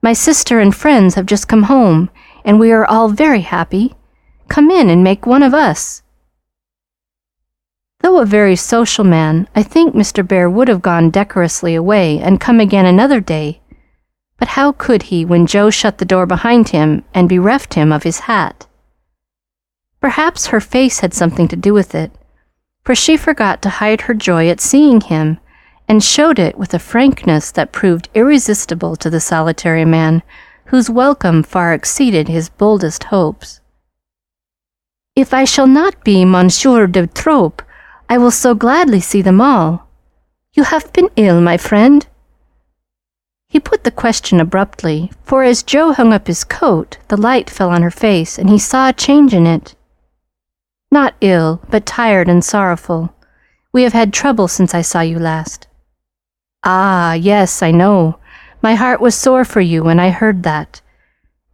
My 0.00 0.14
sister 0.14 0.60
and 0.60 0.74
friends 0.74 1.14
have 1.14 1.26
just 1.26 1.46
come 1.46 1.64
home, 1.64 2.08
and 2.42 2.58
we 2.58 2.72
are 2.72 2.86
all 2.86 3.10
very 3.10 3.42
happy. 3.42 3.94
Come 4.48 4.70
in 4.70 4.88
and 4.88 5.04
make 5.04 5.26
one 5.26 5.42
of 5.42 5.54
us. 5.54 6.02
Though 8.00 8.18
a 8.18 8.26
very 8.26 8.56
social 8.56 9.04
man, 9.04 9.48
I 9.54 9.62
think 9.62 9.94
Mr. 9.94 10.26
Bhaer 10.26 10.50
would 10.50 10.68
have 10.68 10.82
gone 10.82 11.10
decorously 11.10 11.74
away 11.74 12.18
and 12.18 12.40
come 12.40 12.60
again 12.60 12.86
another 12.86 13.20
day 13.20 13.60
but 14.38 14.48
how 14.48 14.72
could 14.72 15.04
he 15.04 15.24
when 15.24 15.46
Jo 15.46 15.68
shut 15.68 15.98
the 15.98 16.04
door 16.04 16.24
behind 16.24 16.68
him 16.68 17.04
and 17.12 17.28
bereft 17.28 17.74
him 17.74 17.92
of 17.92 18.04
his 18.04 18.20
hat? 18.20 18.66
Perhaps 20.00 20.46
her 20.46 20.60
face 20.60 21.00
had 21.00 21.12
something 21.12 21.48
to 21.48 21.56
do 21.56 21.74
with 21.74 21.94
it, 21.94 22.12
for 22.84 22.94
she 22.94 23.16
forgot 23.16 23.60
to 23.62 23.68
hide 23.68 24.02
her 24.02 24.14
joy 24.14 24.48
at 24.48 24.60
seeing 24.60 25.00
him 25.00 25.38
and 25.88 26.04
showed 26.04 26.38
it 26.38 26.56
with 26.56 26.72
a 26.72 26.78
frankness 26.78 27.50
that 27.50 27.72
proved 27.72 28.08
irresistible 28.14 28.94
to 28.94 29.10
the 29.10 29.20
solitary 29.20 29.84
man 29.84 30.22
whose 30.66 30.88
welcome 30.88 31.42
far 31.42 31.74
exceeded 31.74 32.28
his 32.28 32.48
boldest 32.48 33.04
hopes. 33.04 33.60
If 35.18 35.34
I 35.34 35.42
shall 35.42 35.66
not 35.66 36.04
be 36.04 36.24
Monsieur 36.24 36.86
de 36.86 37.08
Trop, 37.08 37.60
I 38.08 38.18
will 38.18 38.30
so 38.30 38.54
gladly 38.54 39.00
see 39.00 39.20
them 39.20 39.40
all. 39.40 39.88
You 40.52 40.62
have 40.62 40.92
been 40.92 41.10
ill, 41.16 41.40
my 41.40 41.56
friend? 41.56 42.06
He 43.48 43.58
put 43.58 43.82
the 43.82 43.90
question 43.90 44.38
abruptly, 44.38 45.10
for 45.24 45.42
as 45.42 45.64
Jo 45.64 45.92
hung 45.92 46.12
up 46.12 46.28
his 46.28 46.44
coat, 46.44 46.98
the 47.08 47.16
light 47.16 47.50
fell 47.50 47.70
on 47.70 47.82
her 47.82 47.90
face, 47.90 48.38
and 48.38 48.48
he 48.48 48.60
saw 48.60 48.90
a 48.90 48.92
change 48.92 49.34
in 49.34 49.44
it. 49.44 49.74
Not 50.92 51.16
ill, 51.20 51.62
but 51.68 51.84
tired 51.84 52.28
and 52.28 52.44
sorrowful. 52.44 53.12
We 53.72 53.82
have 53.82 53.94
had 53.94 54.12
trouble 54.12 54.46
since 54.46 54.72
I 54.72 54.82
saw 54.82 55.00
you 55.00 55.18
last. 55.18 55.66
Ah, 56.62 57.14
yes, 57.14 57.60
I 57.60 57.72
know. 57.72 58.20
My 58.62 58.76
heart 58.76 59.00
was 59.00 59.16
sore 59.16 59.44
for 59.44 59.60
you 59.60 59.82
when 59.82 59.98
I 59.98 60.10
heard 60.10 60.44
that. 60.44 60.80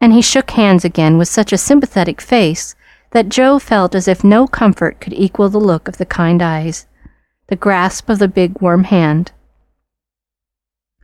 And 0.02 0.12
he 0.12 0.20
shook 0.20 0.50
hands 0.50 0.84
again 0.84 1.16
with 1.16 1.28
such 1.28 1.50
a 1.50 1.56
sympathetic 1.56 2.20
face 2.20 2.74
that 3.14 3.28
Jo 3.28 3.60
felt 3.60 3.94
as 3.94 4.08
if 4.08 4.24
no 4.24 4.44
comfort 4.48 5.00
could 5.00 5.12
equal 5.12 5.48
the 5.48 5.58
look 5.58 5.86
of 5.86 5.98
the 5.98 6.04
kind 6.04 6.42
eyes, 6.42 6.86
the 7.46 7.54
grasp 7.54 8.08
of 8.08 8.18
the 8.18 8.26
big 8.26 8.60
warm 8.60 8.82
hand. 8.84 9.30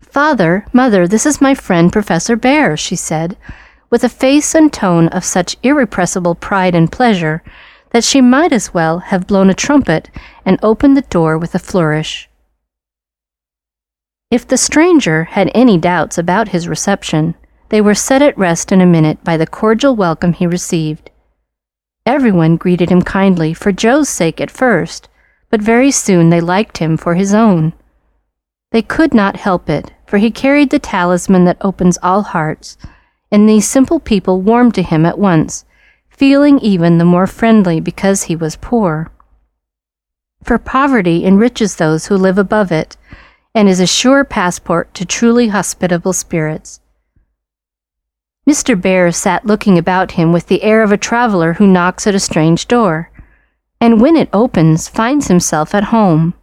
Father, 0.01 0.67
mother, 0.73 1.07
this 1.07 1.25
is 1.25 1.41
my 1.41 1.55
friend 1.55 1.93
Professor 1.93 2.37
Bhaer, 2.37 2.77
she 2.77 2.97
said, 2.97 3.37
with 3.91 4.03
a 4.03 4.09
face 4.09 4.57
and 4.57 4.73
tone 4.73 5.07
of 5.09 5.25
such 5.25 5.57
irrepressible 5.63 6.35
pride 6.35 6.75
and 6.75 6.91
pleasure 6.91 7.45
that 7.91 8.03
she 8.03 8.21
might 8.21 8.53
as 8.53 8.75
well 8.75 8.99
have 8.99 9.29
blown 9.29 9.49
a 9.49 9.55
trumpet 9.55 10.11
and 10.45 10.59
opened 10.65 10.97
the 10.97 11.03
door 11.03 11.39
with 11.39 11.55
a 11.55 11.61
flourish. 11.61 12.29
If 14.33 14.49
the 14.49 14.57
stranger 14.57 15.25
had 15.25 15.53
any 15.55 15.79
doubts 15.79 16.19
about 16.19 16.49
his 16.49 16.67
reception, 16.67 17.37
they 17.69 17.81
were 17.81 17.95
set 17.95 18.21
at 18.21 18.37
rest 18.37 18.73
in 18.73 18.81
a 18.81 18.87
minute 18.87 19.23
by 19.23 19.37
the 19.37 19.47
cordial 19.47 19.95
welcome 19.95 20.33
he 20.33 20.47
received. 20.47 21.10
Everyone 22.07 22.57
greeted 22.57 22.91
him 22.91 23.03
kindly 23.03 23.53
for 23.53 23.73
Jo's 23.73 24.09
sake 24.09 24.41
at 24.41 24.51
first, 24.51 25.09
but 25.51 25.61
very 25.61 25.91
soon 25.91 26.31
they 26.31 26.41
liked 26.41 26.79
him 26.79 26.97
for 26.97 27.15
his 27.15 27.35
own. 27.35 27.73
They 28.73 28.83
could 28.83 29.13
not 29.13 29.37
help 29.37 29.69
it, 29.69 29.93
for 30.07 30.19
he 30.19 30.31
carried 30.31 30.71
the 30.71 30.79
talisman 30.79 31.45
that 31.45 31.59
opens 31.61 31.99
all 32.03 32.23
hearts, 32.23 32.79
and 33.31 33.49
these 33.49 33.69
simple 33.69 34.01
people 34.01 34.41
warmed 34.41 34.75
to 34.75 34.83
him 34.83 35.05
at 35.05 35.19
once, 35.19 35.65
feeling 36.09 36.59
even 36.61 36.99
the 36.99 37.05
more 37.05 37.27
friendly 37.27 37.81
because 37.81 38.25
he 38.25 38.37
was 38.37 38.57
poor. 38.57 39.11
For 40.43 40.59
poverty 40.59 41.25
enriches 41.25 41.77
those 41.77 42.07
who 42.07 42.17
live 42.17 42.39
above 42.39 42.73
it, 42.73 42.97
and 43.55 43.69
is 43.69 43.81
a 43.81 43.87
sure 43.87 44.25
passport 44.25 44.95
to 44.95 45.05
truly 45.05 45.49
hospitable 45.49 46.13
spirits. 46.13 46.81
Mr. 48.51 48.75
Bhaer 48.75 49.15
sat 49.15 49.47
looking 49.47 49.79
about 49.79 50.11
him 50.19 50.33
with 50.33 50.49
the 50.49 50.65
air 50.65 50.83
of 50.83 50.91
a 50.91 50.97
traveler 50.97 51.53
who 51.53 51.69
knocks 51.69 52.05
at 52.09 52.17
a 52.17 52.19
strange 52.19 52.67
door, 52.67 53.09
and 53.81 54.01
when 54.01 54.17
it 54.17 54.29
opens, 54.33 54.89
finds 54.89 55.29
himself 55.29 55.73
at 55.73 55.95
home. 55.95 56.35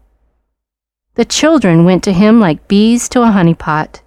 The 1.15 1.25
children 1.25 1.83
went 1.83 2.05
to 2.05 2.13
him 2.13 2.39
like 2.39 2.69
bees 2.69 3.09
to 3.09 3.23
a 3.23 3.31
honey 3.31 3.55
pot, 3.55 4.01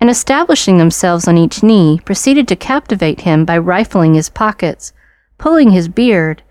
and 0.00 0.08
establishing 0.08 0.78
themselves 0.78 1.28
on 1.28 1.36
each 1.36 1.62
knee, 1.62 2.00
proceeded 2.06 2.48
to 2.48 2.56
captivate 2.56 3.20
him 3.28 3.44
by 3.44 3.58
rifling 3.58 4.14
his 4.14 4.30
pockets, 4.30 4.94
pulling 5.36 5.68
his 5.68 5.86
beard, 5.86 6.42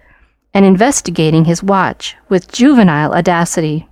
and 0.53 0.63
investigating 0.63 1.45
his 1.45 1.63
watch 1.63 2.15
with 2.29 2.51
juvenile 2.51 3.15
audacity. 3.15 3.89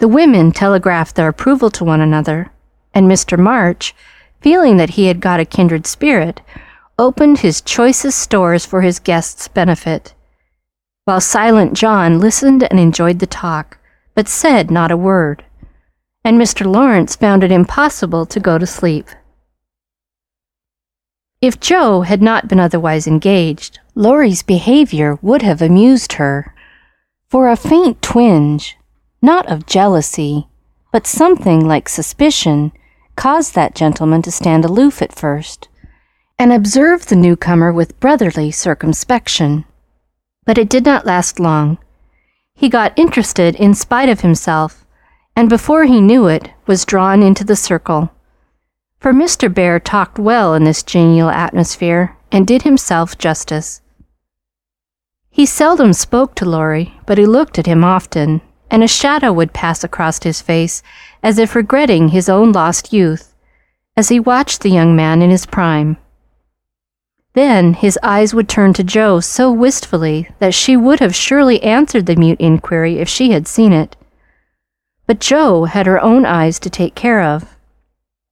The 0.00 0.08
women 0.08 0.52
telegraphed 0.52 1.16
their 1.16 1.28
approval 1.28 1.70
to 1.70 1.84
one 1.84 2.02
another, 2.02 2.50
and 2.92 3.10
Mr. 3.10 3.38
March, 3.38 3.94
feeling 4.40 4.76
that 4.76 4.90
he 4.90 5.06
had 5.06 5.20
got 5.20 5.40
a 5.40 5.44
kindred 5.44 5.86
spirit, 5.86 6.40
opened 6.98 7.38
his 7.38 7.60
choicest 7.60 8.18
stores 8.18 8.66
for 8.66 8.82
his 8.82 8.98
guests' 8.98 9.48
benefit, 9.48 10.14
while 11.04 11.20
Silent 11.20 11.74
John 11.74 12.18
listened 12.18 12.62
and 12.64 12.78
enjoyed 12.78 13.18
the 13.18 13.26
talk, 13.26 13.78
but 14.14 14.28
said 14.28 14.70
not 14.70 14.90
a 14.90 14.96
word, 14.96 15.44
and 16.24 16.40
Mr. 16.40 16.66
Lawrence 16.66 17.16
found 17.16 17.44
it 17.44 17.52
impossible 17.52 18.26
to 18.26 18.40
go 18.40 18.58
to 18.58 18.66
sleep. 18.66 19.08
If 21.40 21.60
Jo 21.60 22.02
had 22.02 22.20
not 22.20 22.48
been 22.48 22.58
otherwise 22.58 23.06
engaged, 23.06 23.78
Laurie's 23.94 24.42
behavior 24.42 25.18
would 25.22 25.42
have 25.42 25.62
amused 25.62 26.14
her, 26.14 26.54
for 27.28 27.48
a 27.48 27.56
faint 27.56 28.02
twinge 28.02 28.76
not 29.20 29.50
of 29.50 29.66
jealousy, 29.66 30.48
but 30.92 31.06
something 31.06 31.66
like 31.66 31.88
suspicion, 31.88 32.72
caused 33.18 33.56
that 33.56 33.74
gentleman 33.74 34.22
to 34.22 34.30
stand 34.30 34.64
aloof 34.64 35.02
at 35.02 35.12
first, 35.12 35.68
and 36.38 36.52
observe 36.52 37.06
the 37.06 37.16
newcomer 37.16 37.72
with 37.72 37.98
brotherly 37.98 38.48
circumspection. 38.48 39.64
But 40.46 40.56
it 40.56 40.68
did 40.68 40.84
not 40.84 41.04
last 41.04 41.40
long. 41.40 41.78
He 42.54 42.68
got 42.68 42.96
interested 42.96 43.56
in 43.56 43.74
spite 43.74 44.08
of 44.08 44.20
himself, 44.20 44.86
and 45.34 45.48
before 45.48 45.84
he 45.84 46.00
knew 46.00 46.28
it, 46.28 46.52
was 46.68 46.84
drawn 46.84 47.20
into 47.20 47.42
the 47.42 47.56
circle. 47.56 48.10
For 49.00 49.12
Mr. 49.12 49.52
Bhaer 49.52 49.82
talked 49.82 50.20
well 50.20 50.54
in 50.54 50.62
this 50.62 50.84
genial 50.84 51.28
atmosphere, 51.28 52.16
and 52.30 52.46
did 52.46 52.62
himself 52.62 53.18
justice. 53.18 53.80
He 55.28 55.44
seldom 55.44 55.92
spoke 55.92 56.36
to 56.36 56.44
Laurie, 56.44 57.00
but 57.04 57.18
he 57.18 57.26
looked 57.26 57.58
at 57.58 57.66
him 57.66 57.82
often, 57.82 58.42
and 58.70 58.84
a 58.84 58.88
shadow 58.88 59.32
would 59.32 59.52
pass 59.52 59.82
across 59.82 60.22
his 60.22 60.40
face 60.40 60.84
as 61.22 61.38
if 61.38 61.54
regretting 61.54 62.08
his 62.08 62.28
own 62.28 62.52
lost 62.52 62.92
youth, 62.92 63.34
as 63.96 64.08
he 64.08 64.20
watched 64.20 64.60
the 64.60 64.70
young 64.70 64.94
man 64.94 65.22
in 65.22 65.30
his 65.30 65.46
prime. 65.46 65.96
Then 67.34 67.74
his 67.74 67.98
eyes 68.02 68.34
would 68.34 68.48
turn 68.48 68.72
to 68.74 68.84
Jo 68.84 69.20
so 69.20 69.52
wistfully 69.52 70.28
that 70.38 70.54
she 70.54 70.76
would 70.76 71.00
have 71.00 71.14
surely 71.14 71.62
answered 71.62 72.06
the 72.06 72.16
mute 72.16 72.40
inquiry 72.40 72.98
if 72.98 73.08
she 73.08 73.30
had 73.30 73.46
seen 73.46 73.72
it. 73.72 73.96
But 75.06 75.20
Jo 75.20 75.64
had 75.64 75.86
her 75.86 76.02
own 76.02 76.26
eyes 76.26 76.58
to 76.60 76.70
take 76.70 76.94
care 76.94 77.22
of. 77.22 77.56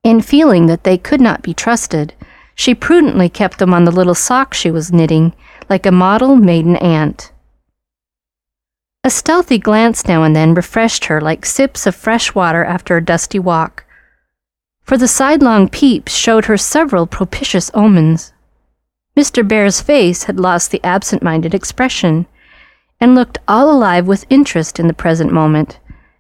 In 0.02 0.20
feeling 0.20 0.66
that 0.66 0.84
they 0.84 0.98
could 0.98 1.20
not 1.20 1.42
be 1.42 1.54
trusted, 1.54 2.14
she 2.54 2.74
prudently 2.74 3.28
kept 3.28 3.58
them 3.58 3.74
on 3.74 3.84
the 3.84 3.92
little 3.92 4.14
sock 4.14 4.54
she 4.54 4.70
was 4.70 4.92
knitting, 4.92 5.34
like 5.68 5.86
a 5.86 5.92
model 5.92 6.36
maiden 6.36 6.76
aunt. 6.76 7.32
A 9.06 9.10
stealthy 9.10 9.58
glance 9.58 10.08
now 10.08 10.24
and 10.24 10.34
then 10.34 10.52
refreshed 10.52 11.04
her 11.04 11.20
like 11.20 11.46
sips 11.46 11.86
of 11.86 11.94
fresh 11.94 12.34
water 12.34 12.64
after 12.64 12.96
a 12.96 13.04
dusty 13.04 13.38
walk, 13.38 13.84
for 14.82 14.96
the 14.96 15.06
sidelong 15.06 15.68
peeps 15.68 16.12
showed 16.12 16.46
her 16.46 16.56
several 16.56 17.06
propitious 17.06 17.70
omens. 17.72 18.32
Mr. 19.16 19.46
Bhaer's 19.46 19.80
face 19.80 20.24
had 20.24 20.40
lost 20.40 20.72
the 20.72 20.82
absent 20.82 21.22
minded 21.22 21.54
expression, 21.54 22.26
and 23.00 23.14
looked 23.14 23.38
all 23.46 23.70
alive 23.70 24.08
with 24.08 24.26
interest 24.28 24.80
in 24.80 24.88
the 24.88 24.92
present 24.92 25.30
moment, 25.30 25.78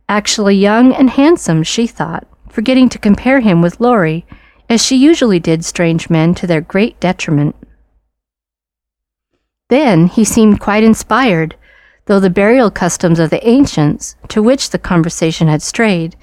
actually 0.08 0.54
young 0.54 0.94
and 0.94 1.10
handsome, 1.10 1.64
she 1.64 1.88
thought, 1.88 2.24
forgetting 2.48 2.88
to 2.90 3.00
compare 3.00 3.40
him 3.40 3.60
with 3.62 3.80
Laurie, 3.80 4.24
as 4.68 4.80
she 4.80 4.94
usually 4.94 5.40
did 5.40 5.64
strange 5.64 6.08
men 6.08 6.36
to 6.36 6.46
their 6.46 6.60
great 6.60 7.00
detriment. 7.00 7.56
Then 9.70 10.06
he 10.06 10.24
seemed 10.24 10.60
quite 10.60 10.84
inspired 10.84 11.56
though 12.06 12.20
the 12.20 12.30
burial 12.30 12.70
customs 12.70 13.18
of 13.18 13.30
the 13.30 13.46
ancients, 13.46 14.16
to 14.28 14.42
which 14.42 14.70
the 14.70 14.78
conversation 14.78 15.48
had 15.48 15.62
strayed, 15.62 16.16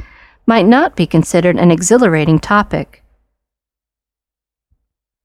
might 0.46 0.66
not 0.66 0.96
be 0.96 1.06
considered 1.06 1.58
an 1.58 1.72
exhilarating 1.72 2.40
topic. 2.40 3.04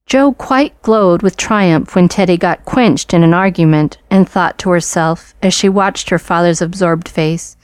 Jo 0.07 0.33
quite 0.33 0.81
glowed 0.83 1.23
with 1.23 1.37
triumph 1.37 1.95
when 1.95 2.09
Teddy 2.09 2.37
got 2.37 2.65
quenched 2.65 3.13
in 3.13 3.23
an 3.23 3.35
argument, 3.35 3.99
and 4.11 4.29
thought 4.29 4.59
to 4.59 4.71
herself, 4.71 5.35
as 5.43 5.53
she 5.53 5.69
watched 5.69 6.09
her 6.11 6.19
father's 6.19 6.63
absorbed 6.63 7.09
face, 7.09 7.57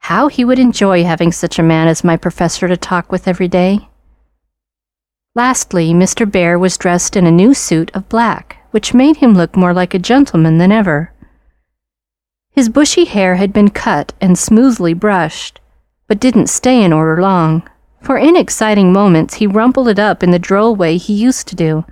how 0.00 0.28
he 0.28 0.44
would 0.44 0.58
enjoy 0.58 1.04
having 1.04 1.32
such 1.32 1.58
a 1.58 1.62
man 1.62 1.88
as 1.88 2.04
my 2.04 2.16
professor 2.16 2.68
to 2.68 2.76
talk 2.76 3.10
with 3.10 3.26
every 3.26 3.48
day. 3.48 3.88
Lastly, 5.34 5.92
Mr. 5.92 6.30
Bhaer 6.30 6.58
was 6.58 6.78
dressed 6.78 7.16
in 7.16 7.26
a 7.26 7.30
new 7.30 7.52
suit 7.52 7.90
of 7.92 8.08
black, 8.08 8.56
which 8.70 8.94
made 8.94 9.16
him 9.16 9.34
look 9.34 9.56
more 9.56 9.74
like 9.74 9.94
a 9.94 9.98
gentleman 9.98 10.58
than 10.58 10.72
ever. 10.72 11.12
His 12.58 12.68
bushy 12.68 13.04
hair 13.04 13.36
had 13.36 13.52
been 13.52 13.70
cut 13.70 14.14
and 14.20 14.36
smoothly 14.36 14.92
brushed, 14.92 15.60
but 16.08 16.18
didn't 16.18 16.48
stay 16.48 16.82
in 16.82 16.92
order 16.92 17.22
long, 17.22 17.62
for 18.02 18.18
in 18.18 18.34
exciting 18.34 18.92
moments 18.92 19.34
he 19.34 19.46
rumpled 19.46 19.86
it 19.86 20.00
up 20.00 20.24
in 20.24 20.32
the 20.32 20.40
droll 20.40 20.74
way 20.74 20.96
he 20.96 21.14
used 21.14 21.46
to 21.46 21.54
do, 21.54 21.84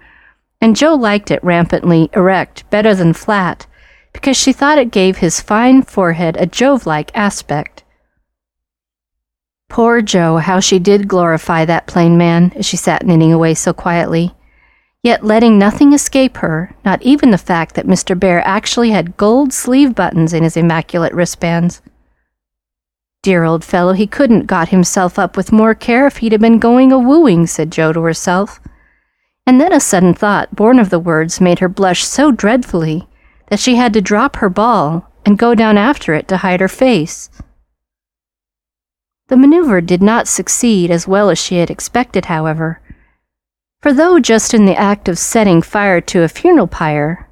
and 0.61 0.75
Jo 0.75 0.97
liked 0.97 1.31
it 1.31 1.45
rampantly 1.45 2.11
erect 2.15 2.69
better 2.69 2.97
than 2.97 3.13
flat, 3.13 3.69
because 4.13 4.37
she 4.37 4.53
thought 4.53 4.77
it 4.77 4.91
gave 4.91 5.19
his 5.19 5.41
fine 5.41 5.83
forehead 5.83 6.37
a 6.37 6.47
Jove 6.47 6.85
like 6.85 7.17
aspect. 7.17 7.85
Poor 9.69 10.03
Jo, 10.03 10.39
how 10.39 10.59
she 10.59 10.81
did 10.81 11.07
glorify 11.07 11.65
that 11.65 11.87
plain 11.87 12.19
man 12.19 12.53
as 12.57 12.67
she 12.67 12.77
sat 12.77 13.07
knitting 13.07 13.33
away 13.33 13.55
so 13.55 13.73
quietly 13.73 14.35
yet 15.03 15.25
letting 15.25 15.59
nothing 15.59 15.93
escape 15.93 16.39
her, 16.39 16.75
not 16.85 17.03
even 17.03 17.31
the 17.31 17.39
fact 17.39 17.75
that 17.75 17.87
Mr. 17.87 18.19
Bhaer 18.19 18.43
actually 18.45 18.91
had 18.91 19.17
gold 19.17 19.53
sleeve 19.53 19.95
buttons 19.95 20.33
in 20.33 20.43
his 20.43 20.57
immaculate 20.57 21.13
wristbands. 21.13 21.81
Dear 23.23 23.45
old 23.45 23.65
fellow, 23.65 23.93
he 23.93 24.07
couldn't 24.07 24.47
got 24.47 24.69
himself 24.69 25.19
up 25.19 25.37
with 25.37 25.53
more 25.53 25.75
care 25.75 26.07
if 26.07 26.19
he'd 26.19 26.33
have 26.33 26.41
been 26.41 26.59
going 26.59 26.93
a 26.93 26.99
wooing, 26.99 27.47
said 27.47 27.73
Jo 27.73 27.93
to 27.93 28.01
herself. 28.03 28.61
And 29.47 29.61
then 29.61 29.73
a 29.73 29.81
sudden 29.81 30.15
thought, 30.15 30.55
born 30.55 30.79
of 30.79 30.91
the 30.91 30.99
words, 30.99 31.41
made 31.41 31.61
her 31.61 31.69
blush 31.69 32.05
so 32.05 32.31
dreadfully 32.31 33.09
that 33.49 33.61
she 33.61 33.77
had 33.77 33.93
to 33.95 34.01
drop 34.01 34.37
her 34.37 34.49
ball 34.49 35.11
and 35.25 35.39
go 35.39 35.55
down 35.55 35.77
after 35.77 36.15
it 36.15 36.29
to 36.29 36.39
hide 36.39 36.61
her 36.61 36.69
face. 36.69 37.31
The 39.29 39.37
maneuver 39.37 39.81
did 39.81 40.03
not 40.03 40.29
succeed 40.29 40.91
as 40.91 41.09
well 41.09 41.31
as 41.31 41.39
she 41.39 41.57
had 41.57 41.71
expected, 41.71 42.27
however, 42.27 42.81
for 43.83 43.93
though 43.93 44.19
just 44.19 44.55
in 44.55 44.65
the 44.65 44.77
act 44.77 45.09
of 45.09 45.19
setting 45.19 45.63
fire 45.63 46.01
to 46.01 46.23
a 46.23 46.29
funeral 46.29 46.67
pyre, 46.67 47.29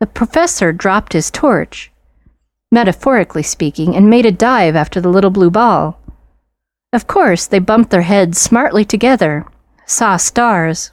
the 0.00 0.06
professor 0.06 0.72
dropped 0.72 1.12
his 1.12 1.30
torch, 1.30 1.90
metaphorically 2.70 3.42
speaking, 3.42 3.96
and 3.96 4.08
made 4.08 4.26
a 4.26 4.32
dive 4.32 4.76
after 4.76 5.00
the 5.00 5.08
little 5.08 5.30
blue 5.30 5.50
ball. 5.50 6.00
Of 6.92 7.06
course, 7.06 7.46
they 7.46 7.58
bumped 7.58 7.90
their 7.90 8.02
heads 8.02 8.40
smartly 8.40 8.84
together, 8.84 9.44
saw 9.86 10.16
stars, 10.16 10.92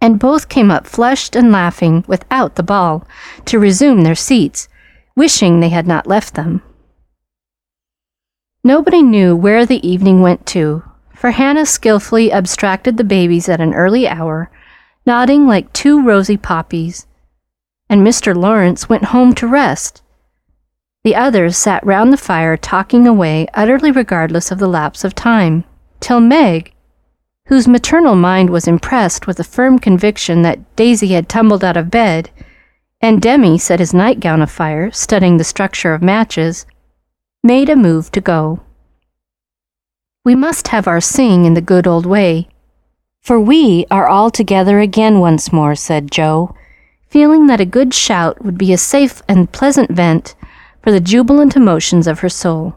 and 0.00 0.20
both 0.20 0.48
came 0.48 0.70
up 0.70 0.86
flushed 0.86 1.34
and 1.34 1.50
laughing 1.50 2.04
without 2.06 2.54
the 2.54 2.62
ball 2.62 3.06
to 3.46 3.58
resume 3.58 4.02
their 4.02 4.14
seats, 4.14 4.68
wishing 5.16 5.60
they 5.60 5.70
had 5.70 5.86
not 5.86 6.06
left 6.06 6.34
them. 6.34 6.62
Nobody 8.62 9.02
knew 9.02 9.34
where 9.34 9.66
the 9.66 9.86
evening 9.86 10.22
went 10.22 10.46
to, 10.46 10.82
for 11.26 11.32
Hannah 11.32 11.66
skillfully 11.66 12.30
abstracted 12.30 12.98
the 12.98 13.02
babies 13.02 13.48
at 13.48 13.60
an 13.60 13.74
early 13.74 14.06
hour, 14.06 14.48
nodding 15.04 15.48
like 15.48 15.72
two 15.72 16.00
rosy 16.00 16.36
poppies, 16.36 17.08
and 17.90 18.06
Mr. 18.06 18.32
Lawrence 18.32 18.88
went 18.88 19.06
home 19.06 19.34
to 19.34 19.48
rest. 19.48 20.02
The 21.02 21.16
others 21.16 21.56
sat 21.56 21.84
round 21.84 22.12
the 22.12 22.16
fire 22.16 22.56
talking 22.56 23.08
away, 23.08 23.48
utterly 23.54 23.90
regardless 23.90 24.52
of 24.52 24.60
the 24.60 24.68
lapse 24.68 25.02
of 25.02 25.16
time, 25.16 25.64
till 25.98 26.20
Meg, 26.20 26.72
whose 27.46 27.66
maternal 27.66 28.14
mind 28.14 28.48
was 28.48 28.68
impressed 28.68 29.26
with 29.26 29.40
a 29.40 29.42
firm 29.42 29.80
conviction 29.80 30.42
that 30.42 30.76
Daisy 30.76 31.08
had 31.08 31.28
tumbled 31.28 31.64
out 31.64 31.76
of 31.76 31.90
bed, 31.90 32.30
and 33.00 33.20
Demi 33.20 33.58
set 33.58 33.80
his 33.80 33.92
nightgown 33.92 34.42
afire, 34.42 34.92
studying 34.92 35.38
the 35.38 35.42
structure 35.42 35.92
of 35.92 36.02
matches, 36.02 36.66
made 37.42 37.68
a 37.68 37.74
move 37.74 38.12
to 38.12 38.20
go. 38.20 38.60
We 40.26 40.34
must 40.34 40.66
have 40.74 40.88
our 40.88 41.00
sing 41.00 41.44
in 41.44 41.54
the 41.54 41.60
good 41.60 41.86
old 41.86 42.04
way, 42.04 42.48
for 43.22 43.38
we 43.38 43.86
are 43.92 44.08
all 44.08 44.28
together 44.28 44.80
again 44.80 45.20
once 45.20 45.52
more, 45.52 45.76
said 45.76 46.10
Jo, 46.10 46.52
feeling 47.08 47.46
that 47.46 47.60
a 47.60 47.64
good 47.64 47.94
shout 47.94 48.44
would 48.44 48.58
be 48.58 48.72
a 48.72 48.76
safe 48.76 49.22
and 49.28 49.52
pleasant 49.52 49.92
vent 49.92 50.34
for 50.82 50.90
the 50.90 50.98
jubilant 50.98 51.54
emotions 51.54 52.08
of 52.08 52.18
her 52.18 52.28
soul. 52.28 52.74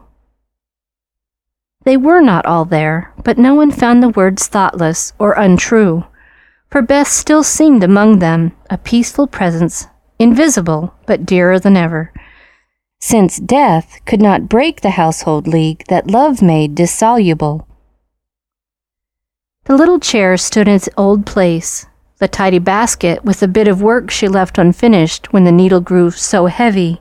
They 1.82 1.96
were 1.96 2.20
not 2.20 2.46
all 2.46 2.64
there, 2.64 3.12
but 3.24 3.36
no 3.36 3.56
one 3.56 3.72
found 3.72 4.00
the 4.00 4.10
words 4.10 4.46
thoughtless 4.46 5.12
or 5.18 5.32
untrue, 5.32 6.04
for 6.70 6.82
Beth 6.82 7.08
still 7.08 7.42
seemed 7.42 7.82
among 7.82 8.20
them, 8.20 8.52
a 8.70 8.78
peaceful 8.78 9.26
presence, 9.26 9.88
invisible 10.20 10.94
but 11.04 11.26
dearer 11.26 11.58
than 11.58 11.76
ever 11.76 12.12
since 13.00 13.38
death 13.38 13.98
could 14.04 14.20
not 14.20 14.48
break 14.48 14.80
the 14.82 14.90
household 14.90 15.46
league 15.46 15.84
that 15.88 16.10
love 16.10 16.42
made 16.42 16.74
dissoluble. 16.74 17.66
The 19.64 19.76
little 19.76 19.98
chair 19.98 20.36
stood 20.36 20.68
in 20.68 20.74
its 20.74 20.88
old 20.96 21.24
place. 21.26 21.86
The 22.18 22.28
tidy 22.28 22.58
basket, 22.58 23.24
with 23.24 23.40
the 23.40 23.48
bit 23.48 23.66
of 23.66 23.80
work 23.80 24.10
she 24.10 24.28
left 24.28 24.58
unfinished 24.58 25.32
when 25.32 25.44
the 25.44 25.52
needle 25.52 25.80
grew 25.80 26.10
so 26.10 26.46
heavy, 26.46 27.00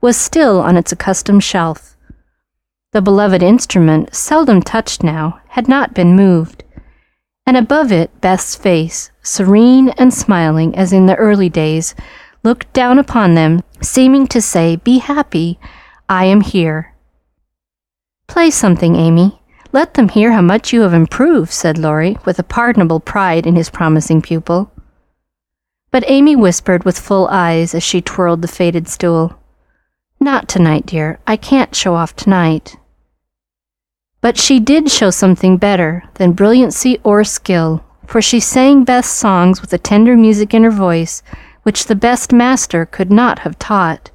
was 0.00 0.16
still 0.16 0.60
on 0.60 0.76
its 0.76 0.92
accustomed 0.92 1.42
shelf. 1.42 1.96
The 2.92 3.00
beloved 3.00 3.42
instrument, 3.42 4.14
seldom 4.14 4.60
touched 4.62 5.02
now, 5.02 5.40
had 5.48 5.68
not 5.68 5.94
been 5.94 6.14
moved, 6.16 6.64
and 7.46 7.56
above 7.56 7.90
it 7.90 8.20
Beth's 8.20 8.54
face, 8.54 9.10
serene 9.22 9.88
and 9.90 10.12
smiling 10.12 10.76
as 10.76 10.92
in 10.92 11.06
the 11.06 11.16
early 11.16 11.48
days, 11.48 11.94
looked 12.42 12.72
down 12.72 12.98
upon 12.98 13.34
them, 13.34 13.62
seeming 13.80 14.26
to 14.28 14.40
say, 14.40 14.76
Be 14.76 14.98
happy, 14.98 15.58
I 16.08 16.24
am 16.24 16.40
here. 16.40 16.94
Play 18.26 18.50
something, 18.50 18.96
Amy. 18.96 19.40
Let 19.72 19.94
them 19.94 20.08
hear 20.08 20.32
how 20.32 20.40
much 20.40 20.72
you 20.72 20.82
have 20.82 20.94
improved, 20.94 21.52
said 21.52 21.76
Laurie, 21.76 22.16
with 22.24 22.38
a 22.38 22.42
pardonable 22.42 23.00
pride 23.00 23.46
in 23.46 23.56
his 23.56 23.70
promising 23.70 24.22
pupil. 24.22 24.70
But 25.90 26.04
Amy 26.06 26.36
whispered 26.36 26.84
with 26.84 26.98
full 26.98 27.28
eyes 27.28 27.74
as 27.74 27.82
she 27.82 28.00
twirled 28.00 28.42
the 28.42 28.48
faded 28.48 28.88
stool. 28.88 29.38
Not 30.20 30.48
tonight, 30.48 30.86
dear. 30.86 31.18
I 31.26 31.36
can't 31.36 31.74
show 31.74 31.94
off 31.94 32.16
tonight. 32.16 32.76
But 34.20 34.36
she 34.36 34.58
did 34.58 34.90
show 34.90 35.10
something 35.10 35.58
better 35.58 36.04
than 36.14 36.32
brilliancy 36.32 36.98
or 37.04 37.22
skill, 37.24 37.84
for 38.06 38.20
she 38.20 38.40
sang 38.40 38.84
Beth's 38.84 39.10
songs 39.10 39.60
with 39.60 39.72
a 39.72 39.78
tender 39.78 40.16
music 40.16 40.52
in 40.54 40.64
her 40.64 40.70
voice 40.70 41.22
which 41.62 41.86
the 41.86 41.94
best 41.94 42.32
master 42.32 42.86
could 42.86 43.10
not 43.10 43.40
have 43.40 43.58
taught, 43.58 44.10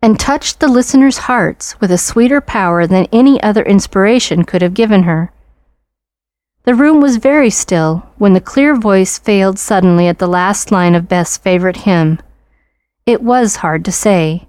and 0.00 0.18
touched 0.18 0.60
the 0.60 0.68
listeners' 0.68 1.18
hearts 1.18 1.80
with 1.80 1.90
a 1.90 1.98
sweeter 1.98 2.40
power 2.40 2.86
than 2.86 3.06
any 3.12 3.42
other 3.42 3.62
inspiration 3.62 4.44
could 4.44 4.62
have 4.62 4.74
given 4.74 5.02
her. 5.02 5.32
The 6.64 6.74
room 6.74 7.00
was 7.00 7.16
very 7.16 7.50
still 7.50 8.06
when 8.18 8.34
the 8.34 8.40
clear 8.40 8.76
voice 8.76 9.18
failed 9.18 9.58
suddenly 9.58 10.06
at 10.06 10.18
the 10.18 10.28
last 10.28 10.70
line 10.70 10.94
of 10.94 11.08
Beth's 11.08 11.38
favorite 11.38 11.78
hymn. 11.78 12.18
It 13.06 13.22
was 13.22 13.56
hard 13.56 13.84
to 13.86 13.92
say. 13.92 14.46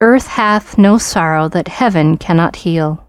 Earth 0.00 0.26
hath 0.26 0.76
no 0.76 0.98
sorrow 0.98 1.48
that 1.48 1.68
heaven 1.68 2.18
cannot 2.18 2.56
heal. 2.56 3.02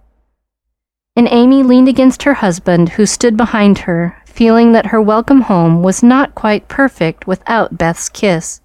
And 1.17 1.27
Amy 1.29 1.63
leaned 1.63 1.89
against 1.89 2.23
her 2.23 2.35
husband, 2.35 2.89
who 2.89 3.05
stood 3.05 3.35
behind 3.35 3.79
her, 3.79 4.16
feeling 4.37 4.71
that 4.71 4.85
her 4.85 5.01
welcome 5.01 5.41
home 5.41 5.81
was 5.81 6.03
not 6.03 6.35
quite 6.35 6.67
perfect 6.67 7.25
without 7.25 7.75
Beth's 7.75 8.07
kiss. 8.07 8.61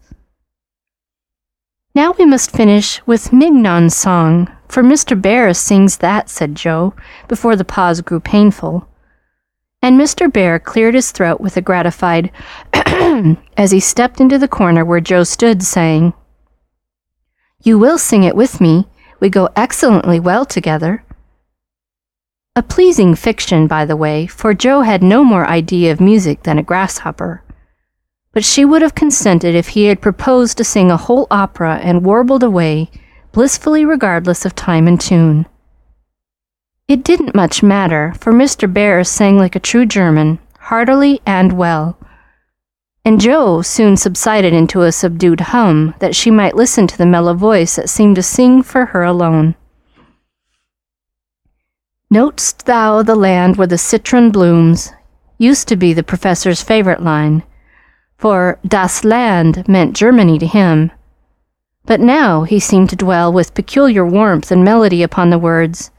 Now 1.95 2.15
we 2.19 2.27
must 2.27 2.51
finish 2.51 3.01
with 3.07 3.33
Mignon's 3.33 3.97
song, 3.97 4.55
for 4.69 4.83
Mr. 4.83 5.19
Bhaer 5.19 5.57
sings 5.57 5.97
that, 5.97 6.29
said 6.29 6.55
Jo, 6.55 6.93
before 7.27 7.57
the 7.57 7.65
pause 7.65 8.03
grew 8.03 8.21
painful. 8.21 8.87
And 9.81 9.99
Mr. 9.99 10.31
Bhaer 10.31 10.63
cleared 10.63 10.95
his 10.95 11.11
throat 11.11 11.41
with 11.41 11.57
a 11.57 11.63
gratified 11.63 12.31
as 13.57 13.71
he 13.71 13.81
stepped 13.81 14.21
into 14.21 14.37
the 14.37 14.49
corner 14.49 14.85
where 14.85 15.01
Jo 15.01 15.25
stood, 15.25 15.63
saying, 15.63 16.13
You 17.63 17.79
will 17.79 17.97
sing 17.97 18.25
it 18.25 18.37
with 18.37 18.61
me. 18.61 18.89
We 19.21 19.31
go 19.31 19.49
excellently 19.57 20.21
well 20.21 20.45
together. 20.45 21.03
A 22.55 22.63
pleasing 22.63 23.15
fiction, 23.15 23.67
by 23.67 23.87
the 23.87 23.97
way, 23.97 24.27
for 24.27 24.53
Jo 24.53 24.83
had 24.83 25.03
no 25.03 25.25
more 25.25 25.47
idea 25.47 25.91
of 25.91 26.03
music 26.03 26.43
than 26.43 26.59
a 26.59 26.63
grasshopper. 26.63 27.43
But 28.33 28.45
she 28.45 28.63
would 28.63 28.83
have 28.83 28.95
consented 28.95 29.55
if 29.55 29.69
he 29.69 29.85
had 29.85 30.03
proposed 30.03 30.59
to 30.59 30.65
sing 30.65 30.91
a 30.91 30.99
whole 30.99 31.27
opera 31.31 31.81
and 31.83 32.05
warbled 32.05 32.43
away, 32.43 32.91
blissfully 33.33 33.87
regardless 33.87 34.45
of 34.45 34.55
time 34.55 34.87
and 34.87 35.01
tune. 35.01 35.47
It 36.89 37.03
didn't 37.03 37.35
much 37.35 37.63
matter, 37.63 38.13
for 38.21 38.35
Mr. 38.35 38.71
Bhaer 38.71 39.07
sang 39.07 39.39
like 39.39 39.57
a 39.57 39.61
true 39.61 39.87
German, 39.87 40.39
heartily 40.59 41.23
and 41.25 41.55
well. 41.55 41.97
And 43.03 43.19
Jo 43.19 43.63
soon 43.63 43.97
subsided 43.97 44.53
into 44.53 44.83
a 44.83 44.93
subdued 44.93 45.41
hum 45.41 45.95
that 46.01 46.15
she 46.15 46.31
might 46.31 46.55
listen 46.55 46.87
to 46.87 46.99
the 46.99 47.07
mellow 47.07 47.33
voice 47.33 47.77
that 47.77 47.89
seemed 47.89 48.17
to 48.17 48.23
sing 48.23 48.63
for 48.63 48.87
her 48.87 49.03
alone. 49.03 49.55
Knowst 52.13 52.67
thou 52.67 53.03
the 53.03 53.15
land 53.15 53.57
where 53.57 53.67
the 53.67 53.79
citron 53.79 54.31
blooms? 54.31 54.93
used 55.39 55.67
to 55.67 55.77
be 55.77 55.95
the 55.95 56.03
professor's 56.03 56.61
favorite 56.61 57.03
line, 57.03 57.43
for 58.19 58.59
das 58.69 59.03
Land 59.03 59.67
meant 59.67 59.97
Germany 59.97 60.39
to 60.39 60.47
him. 60.47 60.93
But 61.87 62.01
now 62.01 62.43
he 62.43 62.61
seemed 62.61 62.91
to 62.91 62.97
dwell 62.97 63.33
with 63.33 63.55
peculiar 63.55 64.05
warmth 64.05 64.51
and 64.53 64.63
melody 64.63 65.03
upon 65.03 65.31
the 65.31 65.39
words, 65.39 65.91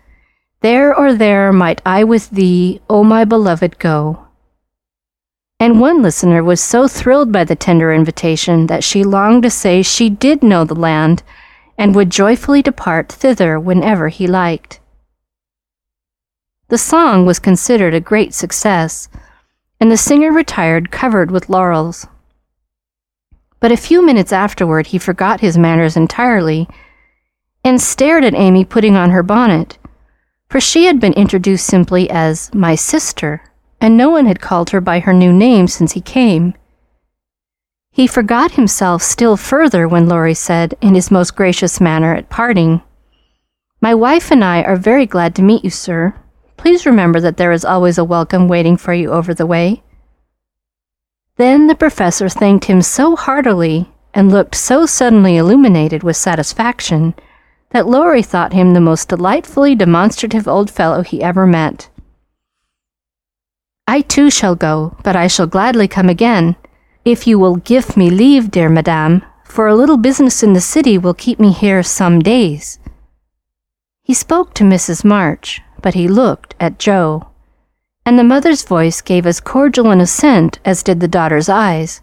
There 0.61 0.95
or 0.95 1.15
there 1.15 1.51
might 1.51 1.81
I 1.83 2.03
with 2.03 2.29
thee, 2.29 2.79
O 2.87 3.03
my 3.03 3.25
beloved, 3.25 3.79
go. 3.79 4.27
And 5.59 5.81
one 5.81 6.03
listener 6.03 6.43
was 6.43 6.61
so 6.61 6.87
thrilled 6.87 7.31
by 7.31 7.43
the 7.43 7.55
tender 7.55 7.91
invitation 7.91 8.67
that 8.67 8.83
she 8.83 9.03
longed 9.03 9.41
to 9.41 9.49
say 9.49 9.81
she 9.81 10.11
did 10.11 10.43
know 10.43 10.63
the 10.63 10.75
land 10.75 11.23
and 11.75 11.95
would 11.95 12.11
joyfully 12.11 12.61
depart 12.61 13.11
thither 13.11 13.59
whenever 13.59 14.09
he 14.09 14.27
liked. 14.27 14.79
The 16.73 16.79
song 16.79 17.27
was 17.27 17.37
considered 17.37 17.93
a 17.93 17.99
great 17.99 18.33
success, 18.33 19.07
and 19.79 19.91
the 19.91 19.95
singer 19.95 20.31
retired 20.31 20.89
covered 20.89 21.29
with 21.29 21.47
laurels. 21.47 22.07
But 23.59 23.71
a 23.71 23.77
few 23.77 24.03
minutes 24.03 24.33
afterward 24.33 24.87
he 24.87 24.97
forgot 24.97 25.41
his 25.41 25.55
manners 25.55 25.95
entirely 25.95 26.67
and 27.63 27.79
stared 27.79 28.23
at 28.23 28.33
Amy 28.33 28.65
putting 28.65 28.95
on 28.95 29.11
her 29.11 29.21
bonnet, 29.21 29.77
for 30.49 30.59
she 30.59 30.85
had 30.85 30.99
been 30.99 31.13
introduced 31.13 31.67
simply 31.67 32.09
as 32.09 32.51
my 32.55 32.73
sister, 32.73 33.43
and 33.79 33.95
no 33.95 34.09
one 34.09 34.25
had 34.25 34.41
called 34.41 34.71
her 34.71 34.81
by 34.81 34.99
her 34.99 35.13
new 35.13 35.31
name 35.31 35.67
since 35.67 35.91
he 35.91 36.01
came. 36.01 36.55
He 37.91 38.07
forgot 38.07 38.53
himself 38.53 39.03
still 39.03 39.37
further 39.37 39.87
when 39.87 40.09
Laurie 40.09 40.33
said, 40.33 40.75
in 40.81 40.95
his 40.95 41.11
most 41.11 41.35
gracious 41.35 41.79
manner 41.79 42.15
at 42.15 42.31
parting, 42.31 42.81
My 43.79 43.93
wife 43.93 44.31
and 44.31 44.43
I 44.43 44.63
are 44.63 44.75
very 44.75 45.05
glad 45.05 45.35
to 45.35 45.43
meet 45.43 45.63
you, 45.63 45.69
sir. 45.69 46.15
Please 46.63 46.85
remember 46.85 47.19
that 47.19 47.35
there 47.35 47.51
is 47.51 47.65
always 47.65 47.97
a 47.97 48.05
welcome 48.05 48.47
waiting 48.47 48.77
for 48.77 48.93
you 48.93 49.11
over 49.11 49.33
the 49.33 49.45
way. 49.45 49.83
Then 51.35 51.67
the 51.67 51.75
professor 51.75 52.29
thanked 52.29 52.65
him 52.65 52.81
so 52.81 53.17
heartily 53.17 53.91
and 54.13 54.31
looked 54.31 54.55
so 54.55 54.85
suddenly 54.85 55.35
illuminated 55.35 56.03
with 56.03 56.15
satisfaction 56.15 57.15
that 57.71 57.85
Laurie 57.85 58.23
thought 58.23 58.53
him 58.53 58.73
the 58.73 58.79
most 58.79 59.09
delightfully 59.09 59.75
demonstrative 59.75 60.47
old 60.47 60.71
fellow 60.71 61.01
he 61.01 61.21
ever 61.21 61.45
met. 61.45 61.89
I 63.85 63.99
too 63.99 64.31
shall 64.31 64.55
go, 64.55 64.95
but 65.03 65.17
I 65.17 65.27
shall 65.27 65.47
gladly 65.47 65.89
come 65.89 66.07
again, 66.07 66.55
if 67.03 67.27
you 67.27 67.37
will 67.37 67.57
give 67.57 67.97
me 67.97 68.09
leave, 68.09 68.51
dear 68.51 68.69
madame, 68.69 69.21
for 69.43 69.67
a 69.67 69.75
little 69.75 69.97
business 69.97 70.41
in 70.41 70.53
the 70.53 70.61
city 70.61 70.97
will 70.97 71.13
keep 71.13 71.41
me 71.41 71.51
here 71.51 71.83
some 71.83 72.19
days. 72.19 72.79
He 74.01 74.13
spoke 74.13 74.53
to 74.53 74.63
Mrs. 74.63 75.03
March, 75.03 75.61
but 75.83 75.93
he 75.93 76.07
looked 76.07 76.55
at 76.59 76.79
Jo 76.79 77.27
and 78.05 78.19
the 78.19 78.23
mother's 78.23 78.63
voice 78.63 79.01
gave 79.01 79.25
as 79.25 79.39
cordial 79.39 79.89
an 79.89 80.01
assent 80.01 80.59
as 80.65 80.83
did 80.83 80.99
the 80.99 81.07
daughter's 81.07 81.49
eyes. 81.49 82.01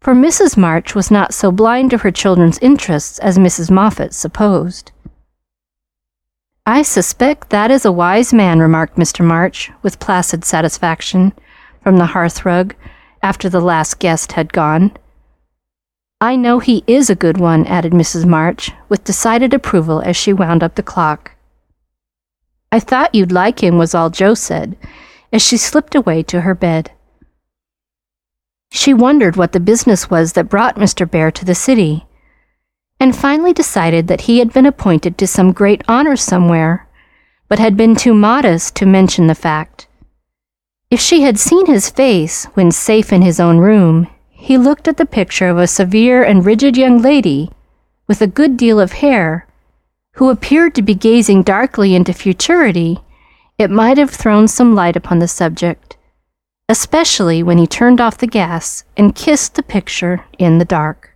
For 0.00 0.14
Mrs. 0.14 0.56
March 0.56 0.94
was 0.94 1.10
not 1.10 1.34
so 1.34 1.50
blind 1.50 1.90
to 1.90 1.98
her 1.98 2.10
children's 2.10 2.58
interests 2.60 3.18
as 3.18 3.36
Mrs. 3.36 3.70
Moffat 3.70 4.14
supposed. 4.14 4.92
I 6.64 6.82
suspect 6.82 7.50
that 7.50 7.70
is 7.70 7.84
a 7.84 7.92
wise 7.92 8.32
man, 8.32 8.60
remarked 8.60 8.96
Mr. 8.96 9.24
March, 9.24 9.70
with 9.82 9.98
placid 9.98 10.44
satisfaction, 10.44 11.32
from 11.82 11.96
the 11.96 12.06
hearth 12.06 12.44
rug, 12.44 12.74
after 13.22 13.48
the 13.48 13.60
last 13.60 13.98
guest 13.98 14.32
had 14.32 14.52
gone. 14.52 14.92
I 16.20 16.36
know 16.36 16.60
he 16.60 16.84
is 16.86 17.10
a 17.10 17.14
good 17.14 17.38
one, 17.38 17.66
added 17.66 17.92
Mrs. 17.92 18.24
March, 18.26 18.70
with 18.88 19.04
decided 19.04 19.52
approval 19.52 20.00
as 20.02 20.16
she 20.16 20.32
wound 20.32 20.62
up 20.62 20.76
the 20.76 20.82
clock. 20.82 21.32
I 22.72 22.78
thought 22.78 23.14
you'd 23.14 23.32
like 23.32 23.62
him, 23.62 23.78
was 23.78 23.94
all 23.94 24.10
Jo 24.10 24.34
said, 24.34 24.76
as 25.32 25.42
she 25.42 25.56
slipped 25.56 25.94
away 25.94 26.22
to 26.24 26.42
her 26.42 26.54
bed. 26.54 26.92
She 28.70 28.94
wondered 28.94 29.36
what 29.36 29.52
the 29.52 29.60
business 29.60 30.08
was 30.08 30.34
that 30.34 30.48
brought 30.48 30.76
Mr. 30.76 31.04
Bhaer 31.08 31.32
to 31.34 31.44
the 31.44 31.54
city, 31.54 32.06
and 33.00 33.16
finally 33.16 33.52
decided 33.52 34.06
that 34.06 34.22
he 34.22 34.38
had 34.38 34.52
been 34.52 34.66
appointed 34.66 35.18
to 35.18 35.26
some 35.26 35.52
great 35.52 35.82
honor 35.88 36.16
somewhere, 36.16 36.86
but 37.48 37.58
had 37.58 37.76
been 37.76 37.96
too 37.96 38.14
modest 38.14 38.76
to 38.76 38.86
mention 38.86 39.26
the 39.26 39.34
fact. 39.34 39.88
If 40.90 41.00
she 41.00 41.22
had 41.22 41.38
seen 41.38 41.66
his 41.66 41.90
face 41.90 42.44
when 42.54 42.70
safe 42.70 43.12
in 43.12 43.22
his 43.22 43.40
own 43.40 43.58
room, 43.58 44.06
he 44.28 44.56
looked 44.56 44.86
at 44.86 44.96
the 44.96 45.06
picture 45.06 45.48
of 45.48 45.58
a 45.58 45.66
severe 45.66 46.22
and 46.22 46.46
rigid 46.46 46.76
young 46.76 47.02
lady 47.02 47.50
with 48.06 48.22
a 48.22 48.26
good 48.28 48.56
deal 48.56 48.78
of 48.78 48.92
hair 48.92 49.46
who 50.14 50.30
appeared 50.30 50.74
to 50.74 50.82
be 50.82 50.94
gazing 50.94 51.42
darkly 51.42 51.94
into 51.94 52.12
futurity, 52.12 53.00
it 53.58 53.70
might 53.70 53.98
have 53.98 54.10
thrown 54.10 54.48
some 54.48 54.74
light 54.74 54.96
upon 54.96 55.18
the 55.18 55.28
subject, 55.28 55.96
especially 56.68 57.42
when 57.42 57.58
he 57.58 57.66
turned 57.66 58.00
off 58.00 58.18
the 58.18 58.26
gas 58.26 58.84
and 58.96 59.14
kissed 59.14 59.54
the 59.54 59.62
picture 59.62 60.24
in 60.38 60.58
the 60.58 60.64
dark. 60.64 61.14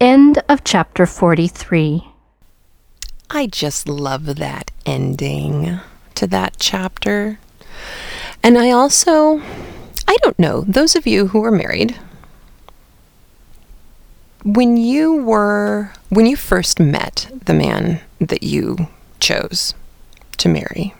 End 0.00 0.42
of 0.48 0.64
chapter 0.64 1.06
43. 1.06 2.08
I 3.30 3.46
just 3.46 3.88
love 3.88 4.36
that 4.36 4.70
ending 4.84 5.78
to 6.14 6.26
that 6.26 6.56
chapter. 6.58 7.38
And 8.42 8.58
I 8.58 8.70
also, 8.70 9.40
I 10.08 10.16
don't 10.22 10.38
know, 10.38 10.62
those 10.62 10.96
of 10.96 11.06
you 11.06 11.28
who 11.28 11.44
are 11.44 11.52
married, 11.52 11.96
when 14.44 14.76
you 14.76 15.22
were 15.22 15.92
when 16.08 16.26
you 16.26 16.36
first 16.36 16.80
met 16.80 17.30
the 17.44 17.54
man 17.54 18.00
that 18.18 18.42
you 18.42 18.88
chose 19.18 19.74
to 20.38 20.48
marry 20.48 20.94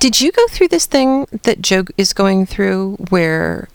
did 0.00 0.20
you 0.20 0.32
go 0.32 0.46
through 0.48 0.68
this 0.68 0.86
thing 0.86 1.26
that 1.44 1.62
Jo 1.62 1.84
is 1.96 2.12
going 2.12 2.46
through 2.46 2.96
where 3.10 3.68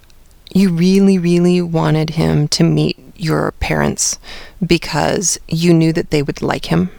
you 0.53 0.69
really 0.69 1.17
really 1.17 1.61
wanted 1.61 2.11
him 2.11 2.47
to 2.49 2.63
meet 2.63 2.97
your 3.15 3.51
parents 3.53 4.19
because 4.65 5.39
you 5.47 5.73
knew 5.73 5.93
that 5.93 6.11
they 6.11 6.21
would 6.21 6.41
like 6.41 6.65
him 6.65 6.89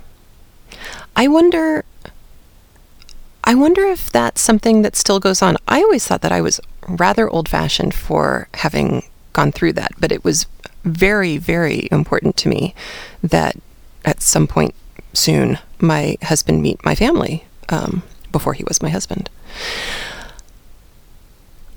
i 1.15 1.29
wonder 1.29 1.85
I 3.45 3.55
wonder 3.55 3.83
if 3.85 4.13
that's 4.13 4.43
something 4.43 4.83
that 4.83 4.95
still 4.95 5.21
goes 5.21 5.41
on. 5.41 5.57
I 5.67 5.81
always 5.81 6.07
thought 6.07 6.21
that 6.21 6.33
I 6.33 6.43
was 6.43 6.61
rather 6.87 7.31
old 7.31 7.49
fashioned 7.49 7.95
for 7.95 8.47
having 8.53 9.05
gone 9.33 9.53
through 9.53 9.73
that, 9.73 9.93
but 9.99 10.13
it 10.13 10.23
was 10.23 10.45
very, 10.89 11.37
very 11.39 11.89
important 11.91 12.37
to 12.39 12.49
me 12.49 12.75
that 13.23 13.57
at 14.05 14.23
some 14.23 14.47
point 14.47 14.75
soon 15.13 15.59
my 15.79 16.17
husband 16.23 16.63
meet 16.63 16.85
my 16.85 16.95
family 16.95 17.45
um, 17.69 18.03
before 18.33 18.55
he 18.55 18.65
was 18.65 18.83
my 18.83 18.89
husband. 18.89 19.31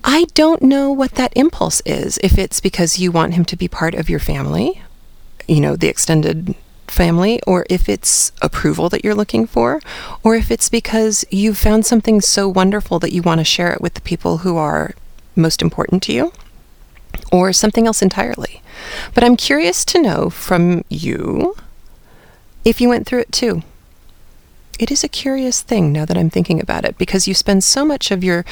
I 0.03 0.25
don't 0.33 0.63
know 0.63 0.91
what 0.91 1.11
that 1.15 1.33
impulse 1.35 1.81
is. 1.85 2.17
If 2.23 2.37
it's 2.37 2.59
because 2.59 2.99
you 2.99 3.11
want 3.11 3.35
him 3.35 3.45
to 3.45 3.55
be 3.55 3.67
part 3.67 3.93
of 3.93 4.09
your 4.09 4.19
family, 4.19 4.81
you 5.47 5.61
know, 5.61 5.75
the 5.75 5.87
extended 5.87 6.55
family, 6.87 7.41
or 7.47 7.65
if 7.69 7.87
it's 7.87 8.31
approval 8.41 8.89
that 8.89 9.03
you're 9.03 9.15
looking 9.15 9.45
for, 9.45 9.79
or 10.23 10.35
if 10.35 10.51
it's 10.51 10.69
because 10.69 11.23
you've 11.29 11.57
found 11.57 11.85
something 11.85 12.19
so 12.19 12.49
wonderful 12.49 12.99
that 12.99 13.13
you 13.13 13.21
want 13.21 13.39
to 13.39 13.45
share 13.45 13.71
it 13.71 13.81
with 13.81 13.93
the 13.93 14.01
people 14.01 14.39
who 14.39 14.57
are 14.57 14.93
most 15.35 15.61
important 15.61 16.03
to 16.03 16.13
you, 16.13 16.33
or 17.31 17.53
something 17.53 17.87
else 17.87 18.01
entirely. 18.01 18.61
But 19.13 19.23
I'm 19.23 19.37
curious 19.37 19.85
to 19.85 20.01
know 20.01 20.29
from 20.29 20.83
you 20.89 21.55
if 22.63 22.81
you 22.81 22.89
went 22.89 23.07
through 23.07 23.19
it 23.19 23.31
too. 23.31 23.63
It 24.79 24.89
is 24.89 25.03
a 25.03 25.09
curious 25.09 25.61
thing 25.61 25.91
now 25.91 26.05
that 26.05 26.17
I'm 26.17 26.31
thinking 26.31 26.59
about 26.59 26.85
it 26.85 26.97
because 26.97 27.27
you 27.27 27.33
spend 27.35 27.63
so 27.63 27.85
much 27.85 28.09
of 28.09 28.23
your 28.23 28.43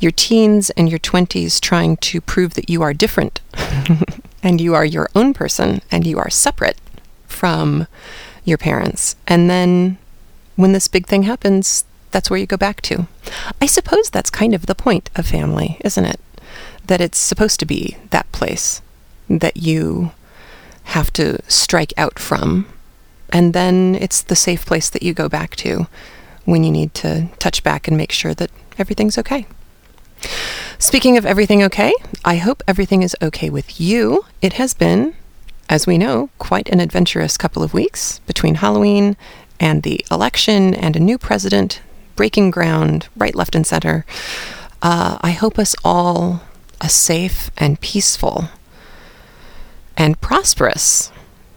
your 0.00 0.10
teens 0.10 0.70
and 0.70 0.88
your 0.88 0.98
20s 0.98 1.60
trying 1.60 1.96
to 1.98 2.20
prove 2.20 2.54
that 2.54 2.68
you 2.68 2.82
are 2.82 2.92
different 2.92 3.40
and 4.42 4.60
you 4.60 4.74
are 4.74 4.84
your 4.84 5.08
own 5.14 5.32
person 5.32 5.80
and 5.90 6.04
you 6.04 6.18
are 6.18 6.30
separate 6.30 6.78
from 7.26 7.86
your 8.44 8.58
parents. 8.58 9.14
And 9.28 9.48
then 9.48 9.98
when 10.56 10.72
this 10.72 10.88
big 10.88 11.06
thing 11.06 11.22
happens, 11.24 11.84
that's 12.10 12.30
where 12.30 12.38
you 12.38 12.46
go 12.46 12.56
back 12.56 12.80
to. 12.82 13.06
I 13.60 13.66
suppose 13.66 14.10
that's 14.10 14.30
kind 14.30 14.54
of 14.54 14.66
the 14.66 14.74
point 14.74 15.10
of 15.14 15.26
family, 15.26 15.78
isn't 15.84 16.04
it? 16.04 16.18
That 16.86 17.00
it's 17.00 17.18
supposed 17.18 17.60
to 17.60 17.66
be 17.66 17.96
that 18.10 18.30
place 18.32 18.82
that 19.28 19.56
you 19.56 20.12
have 20.84 21.12
to 21.14 21.38
strike 21.48 21.92
out 21.96 22.18
from. 22.18 22.66
And 23.30 23.52
then 23.52 23.96
it's 23.96 24.22
the 24.22 24.36
safe 24.36 24.64
place 24.64 24.88
that 24.90 25.02
you 25.02 25.12
go 25.12 25.28
back 25.28 25.56
to 25.56 25.88
when 26.44 26.62
you 26.62 26.70
need 26.70 26.94
to 26.94 27.28
touch 27.38 27.64
back 27.64 27.88
and 27.88 27.96
make 27.96 28.12
sure 28.12 28.34
that 28.34 28.50
everything's 28.78 29.18
okay. 29.18 29.46
Speaking 30.78 31.16
of 31.16 31.26
everything 31.26 31.62
okay, 31.64 31.92
I 32.24 32.36
hope 32.36 32.62
everything 32.68 33.02
is 33.02 33.16
okay 33.20 33.50
with 33.50 33.80
you. 33.80 34.24
It 34.40 34.54
has 34.54 34.74
been, 34.74 35.14
as 35.68 35.86
we 35.86 35.98
know, 35.98 36.30
quite 36.38 36.68
an 36.68 36.80
adventurous 36.80 37.36
couple 37.36 37.62
of 37.62 37.74
weeks 37.74 38.20
between 38.20 38.56
Halloween 38.56 39.16
and 39.58 39.82
the 39.82 40.04
election 40.10 40.74
and 40.74 40.94
a 40.94 41.00
new 41.00 41.18
president 41.18 41.80
breaking 42.14 42.50
ground 42.50 43.08
right, 43.16 43.34
left, 43.34 43.54
and 43.54 43.66
center. 43.66 44.06
Uh, 44.82 45.18
I 45.20 45.30
hope 45.32 45.58
us 45.58 45.74
all 45.82 46.42
a 46.80 46.88
safe 46.88 47.50
and 47.56 47.80
peaceful 47.80 48.48
and 49.96 50.20
prosperous 50.20 51.10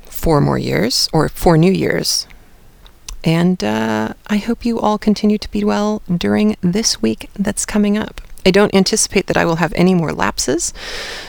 four 0.04 0.42
more 0.42 0.58
years 0.58 1.10
or 1.14 1.30
four 1.30 1.58
new 1.58 1.72
years. 1.72 2.28
And 3.24 3.64
uh, 3.64 4.14
I 4.28 4.38
hope 4.38 4.66
you 4.66 4.80
all 4.80 4.98
continue 4.98 5.38
to 5.38 5.52
be 5.52 5.64
well 5.64 6.02
during 6.16 6.56
this 6.62 7.02
week 7.02 7.30
that's 7.38 7.66
coming 7.66 7.98
up. 7.98 8.22
I 8.46 8.52
don't 8.52 8.74
anticipate 8.74 9.28
that 9.28 9.38
I 9.38 9.46
will 9.46 9.58
have 9.58 9.74
any 9.76 9.94
more 9.94 10.14
lapses. 10.14 10.74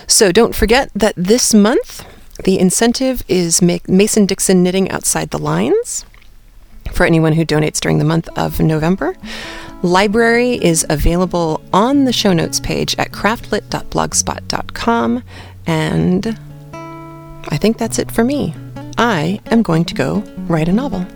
So 0.06 0.30
don't 0.30 0.54
forget 0.54 0.90
that 0.94 1.14
this 1.16 1.52
month, 1.52 2.06
the 2.44 2.58
incentive 2.58 3.24
is 3.28 3.60
Mason 3.60 4.26
Dixon 4.26 4.62
Knitting 4.62 4.90
Outside 4.90 5.30
the 5.30 5.38
Lines 5.38 6.04
for 6.92 7.06
anyone 7.06 7.32
who 7.32 7.44
donates 7.44 7.80
during 7.80 7.98
the 7.98 8.04
month 8.04 8.28
of 8.36 8.60
November. 8.60 9.16
Library 9.82 10.62
is 10.62 10.86
available 10.90 11.62
on 11.72 12.04
the 12.04 12.12
show 12.12 12.32
notes 12.32 12.60
page 12.60 12.94
at 12.98 13.10
craftlit.blogspot.com. 13.12 15.22
And 15.66 16.38
I 16.72 17.56
think 17.56 17.78
that's 17.78 17.98
it 17.98 18.10
for 18.10 18.24
me. 18.24 18.54
I 18.98 19.40
am 19.46 19.62
going 19.62 19.86
to 19.86 19.94
go 19.94 20.22
write 20.48 20.68
a 20.68 20.72
novel. 20.72 21.06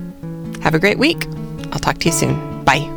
Have 0.63 0.75
a 0.75 0.79
great 0.79 0.99
week. 0.99 1.27
I'll 1.73 1.79
talk 1.79 1.99
to 1.99 2.07
you 2.07 2.13
soon. 2.13 2.65
Bye. 2.65 2.91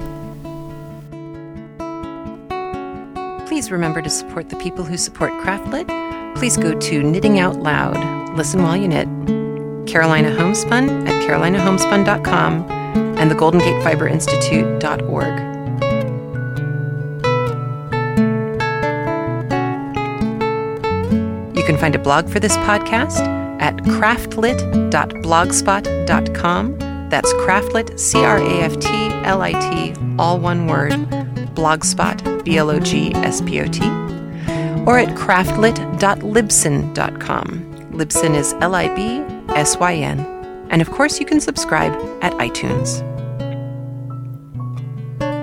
Please 3.48 3.72
remember 3.72 4.02
to 4.02 4.10
support 4.10 4.50
the 4.50 4.56
people 4.58 4.86
who 4.86 4.98
support 4.98 5.32
Craftlit. 5.44 5.88
Please 6.38 6.58
go 6.58 6.78
to 6.78 7.04
Knitting 7.04 7.40
Out 7.40 7.58
Loud. 7.58 8.38
Listen 8.38 8.62
while 8.62 8.78
you 8.78 8.88
knit. 8.88 9.37
Carolina 9.88 10.32
Homespun 10.34 11.08
at 11.08 11.28
carolinahomespun.com 11.28 12.70
and 13.18 13.32
the 13.32 13.36
Golden 13.36 13.60
Gate 13.62 13.82
Fiber 13.84 14.08
Institute.org. 14.08 15.46
You 21.56 21.64
can 21.64 21.78
find 21.78 21.96
a 21.96 22.00
blog 22.00 22.30
for 22.30 22.40
this 22.40 22.56
podcast 22.58 23.22
at 23.60 23.76
craftlit.blogspot.com 23.78 26.78
That's 27.10 27.34
Craftlit, 27.34 28.00
C 28.00 28.24
R 28.24 28.38
A 28.38 28.62
F 28.62 28.80
T 28.80 28.88
L 29.24 29.42
I 29.42 29.54
T, 29.54 29.94
all 30.20 30.40
one 30.40 30.68
word, 30.68 30.92
blogspot, 31.56 32.44
B 32.44 32.58
L 32.58 32.70
O 32.70 32.80
G 32.80 33.12
S 33.16 33.42
P 33.42 33.60
O 33.62 33.66
T, 33.66 33.82
or 34.86 35.00
at 35.00 35.10
craftlit.libsyn.com. 35.18 37.64
Libsyn 37.92 38.36
is 38.36 38.54
L 38.62 38.76
I 38.76 38.94
B 38.96 39.24
S 39.58 39.78
Y 39.78 39.96
N. 39.96 40.20
And 40.70 40.82
of 40.82 40.92
course, 40.92 41.20
you 41.20 41.26
can 41.26 41.40
subscribe 41.40 41.94
at 42.22 42.34
iTunes. 42.34 43.04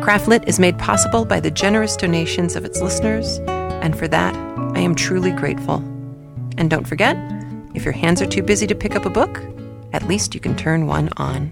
Craftlit 0.04 0.46
is 0.46 0.60
made 0.60 0.78
possible 0.78 1.24
by 1.24 1.40
the 1.40 1.50
generous 1.50 1.96
donations 1.96 2.56
of 2.56 2.64
its 2.64 2.80
listeners, 2.80 3.38
and 3.82 3.98
for 3.98 4.06
that, 4.08 4.36
I 4.76 4.80
am 4.80 4.94
truly 4.94 5.30
grateful. 5.30 5.76
And 6.58 6.68
don't 6.68 6.86
forget, 6.86 7.16
if 7.74 7.84
your 7.84 7.94
hands 7.94 8.20
are 8.20 8.26
too 8.26 8.42
busy 8.42 8.66
to 8.66 8.74
pick 8.74 8.94
up 8.94 9.06
a 9.06 9.10
book, 9.10 9.40
at 9.92 10.06
least 10.06 10.34
you 10.34 10.40
can 10.40 10.56
turn 10.56 10.86
one 10.86 11.08
on. 11.16 11.50